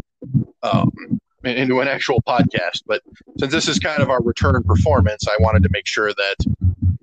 um, 0.61 1.19
into 1.43 1.79
an 1.79 1.87
actual 1.87 2.21
podcast. 2.27 2.81
But 2.85 3.01
since 3.39 3.51
this 3.51 3.67
is 3.67 3.79
kind 3.79 4.01
of 4.01 4.09
our 4.09 4.21
return 4.21 4.63
performance, 4.63 5.27
I 5.27 5.37
wanted 5.39 5.63
to 5.63 5.69
make 5.71 5.87
sure 5.87 6.13
that 6.13 6.35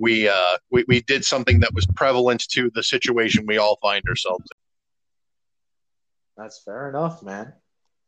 we 0.05 0.29
uh, 0.29 0.59
we, 0.71 0.85
we 0.87 1.01
did 1.01 1.25
something 1.25 1.61
that 1.61 1.73
was 1.73 1.87
prevalent 1.97 2.47
to 2.51 2.71
the 2.75 2.83
situation 2.83 3.47
we 3.47 3.57
all 3.57 3.79
find 3.81 4.05
ourselves 4.07 4.45
in. 4.45 6.43
That's 6.43 6.63
fair 6.63 6.91
enough, 6.91 7.23
man. 7.23 7.55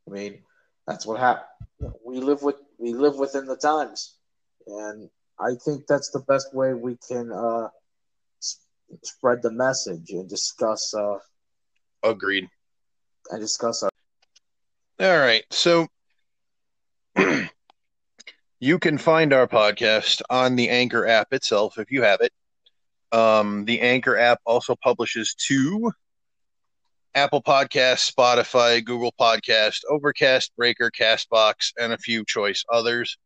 I 0.06 0.10
mean, 0.10 0.43
that's 0.86 1.06
what 1.06 1.18
happened. 1.18 1.94
We 2.05 2.18
live 2.18 2.43
with 2.43 2.56
we 2.77 2.93
live 2.93 3.16
within 3.16 3.47
the 3.47 3.56
times, 3.56 4.18
and 4.66 5.09
I 5.40 5.55
think 5.64 5.86
that's 5.86 6.10
the 6.10 6.20
best 6.20 6.55
way 6.55 6.74
we 6.74 6.98
can 7.09 7.32
uh, 7.32 7.68
spread 9.02 9.40
the 9.40 9.52
message 9.52 10.10
and 10.10 10.28
discuss 10.28 10.93
uh. 10.93 11.16
Agreed. 12.02 12.47
and 13.31 13.40
discuss 13.40 13.82
our. 13.85 13.90
All 15.01 15.18
right. 15.18 15.44
So 15.51 15.86
you 18.59 18.78
can 18.78 18.99
find 18.99 19.33
our 19.33 19.47
podcast 19.47 20.23
on 20.31 20.57
the 20.57 20.69
Anchor 20.69 21.07
app 21.07 21.33
itself 21.33 21.78
if 21.78 21.91
you 21.91 22.03
have 22.03 22.20
it. 22.20 22.33
Um, 23.12 23.65
the 23.65 23.81
Anchor 23.81 24.16
app 24.16 24.41
also 24.45 24.74
publishes 24.83 25.35
to 25.47 25.93
Apple 27.15 27.43
Podcasts, 27.43 28.12
Spotify, 28.12 28.85
Google 28.85 29.15
Podcast, 29.19 29.81
Overcast, 29.89 30.53
Breaker, 30.57 30.91
Castbox, 30.91 31.73
and 31.78 31.93
a 31.93 31.99
few 31.99 32.24
choice 32.24 32.65
others. 32.70 33.16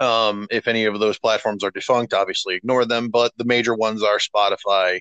Um, 0.00 0.48
if 0.50 0.66
any 0.66 0.84
of 0.86 0.98
those 0.98 1.18
platforms 1.18 1.62
are 1.62 1.70
defunct, 1.70 2.14
obviously 2.14 2.56
ignore 2.56 2.84
them, 2.84 3.10
but 3.10 3.32
the 3.36 3.44
major 3.44 3.74
ones 3.74 4.02
are 4.02 4.18
Spotify, 4.18 5.00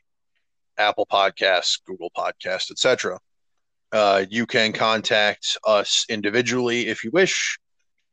Apple 0.77 1.07
Podcasts, 1.11 1.80
Google 1.85 2.11
Podcasts, 2.15 2.69
etc. 2.69 3.19
Uh, 3.91 4.26
you 4.30 4.45
can 4.45 4.72
contact 4.72 5.57
us 5.65 6.06
individually 6.10 6.88
if 6.88 7.03
you 7.03 7.11
wish. 7.11 7.57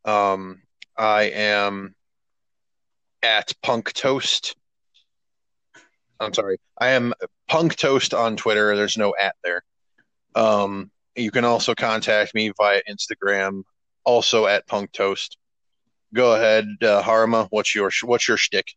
Um, 0.05 0.63
I 0.97 1.25
am 1.25 1.95
at 3.23 3.53
Punk 3.63 3.93
Toast. 3.93 4.55
I'm 6.19 6.35
sorry. 6.35 6.59
I 6.79 6.91
am 6.91 7.15
Punk 7.49 7.77
Toast 7.77 8.15
on 8.15 8.37
Twitter. 8.37 8.77
There's 8.77 8.97
no 8.97 9.15
at 9.19 9.37
there. 9.43 9.63
Um, 10.35 10.91
you 11.17 11.31
can 11.31 11.45
also 11.45 11.75
contact 11.75 12.35
me 12.35 12.53
via 12.57 12.83
Instagram, 12.89 13.63
also 14.05 14.47
at 14.47 14.67
Punk 14.67 14.93
Toast. 14.93 15.37
Go 16.15 16.35
ahead, 16.35 16.67
uh, 16.83 17.03
Harma. 17.03 17.47
What's 17.51 17.75
your 17.75 17.91
what's 18.03 18.29
your 18.29 18.37
shtick? 18.37 18.75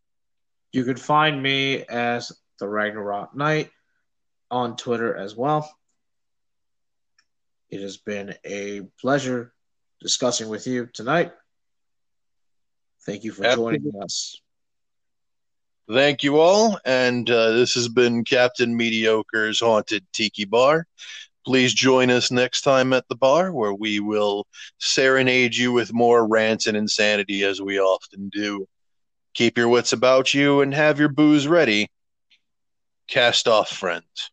You 0.72 0.84
can 0.84 0.98
find 0.98 1.42
me 1.42 1.84
as 1.84 2.32
the 2.60 2.68
Ragnarok 2.68 3.36
Knight 3.36 3.70
on 4.50 4.76
Twitter 4.78 5.16
as 5.16 5.36
well. 5.36 5.70
It 7.70 7.82
has 7.82 7.98
been 7.98 8.36
a 8.46 8.82
pleasure 9.02 9.54
discussing 10.00 10.50
with 10.50 10.68
you 10.68 10.88
tonight. 10.94 11.34
Thank 13.06 13.24
you 13.24 13.32
for 13.32 13.46
Absolutely. 13.46 13.80
joining 13.80 14.02
us. 14.02 14.40
Thank 15.92 16.24
you 16.24 16.40
all, 16.40 16.80
and 16.86 17.30
uh, 17.30 17.52
this 17.52 17.74
has 17.74 17.90
been 17.90 18.24
Captain 18.24 18.78
Mediocre's 18.78 19.60
Haunted 19.60 20.06
Tiki 20.14 20.46
Bar. 20.46 20.88
Please 21.46 21.74
join 21.74 22.10
us 22.10 22.32
next 22.32 22.62
time 22.62 22.94
at 22.94 23.06
the 23.10 23.18
bar 23.18 23.52
where 23.52 23.74
we 23.74 24.00
will 24.00 24.48
serenade 24.80 25.54
you 25.54 25.74
with 25.74 25.92
more 25.92 26.26
rants 26.26 26.68
and 26.68 26.78
insanity 26.78 27.44
as 27.44 27.62
we 27.62 27.80
often 27.80 28.30
do. 28.30 28.66
Keep 29.34 29.58
your 29.58 29.68
wits 29.68 29.92
about 29.92 30.34
you 30.34 30.62
and 30.62 30.74
have 30.74 31.00
your 31.00 31.10
booze 31.10 31.48
ready. 31.48 31.90
Cast 33.10 33.50
off, 33.50 33.70
friends. 33.70 34.32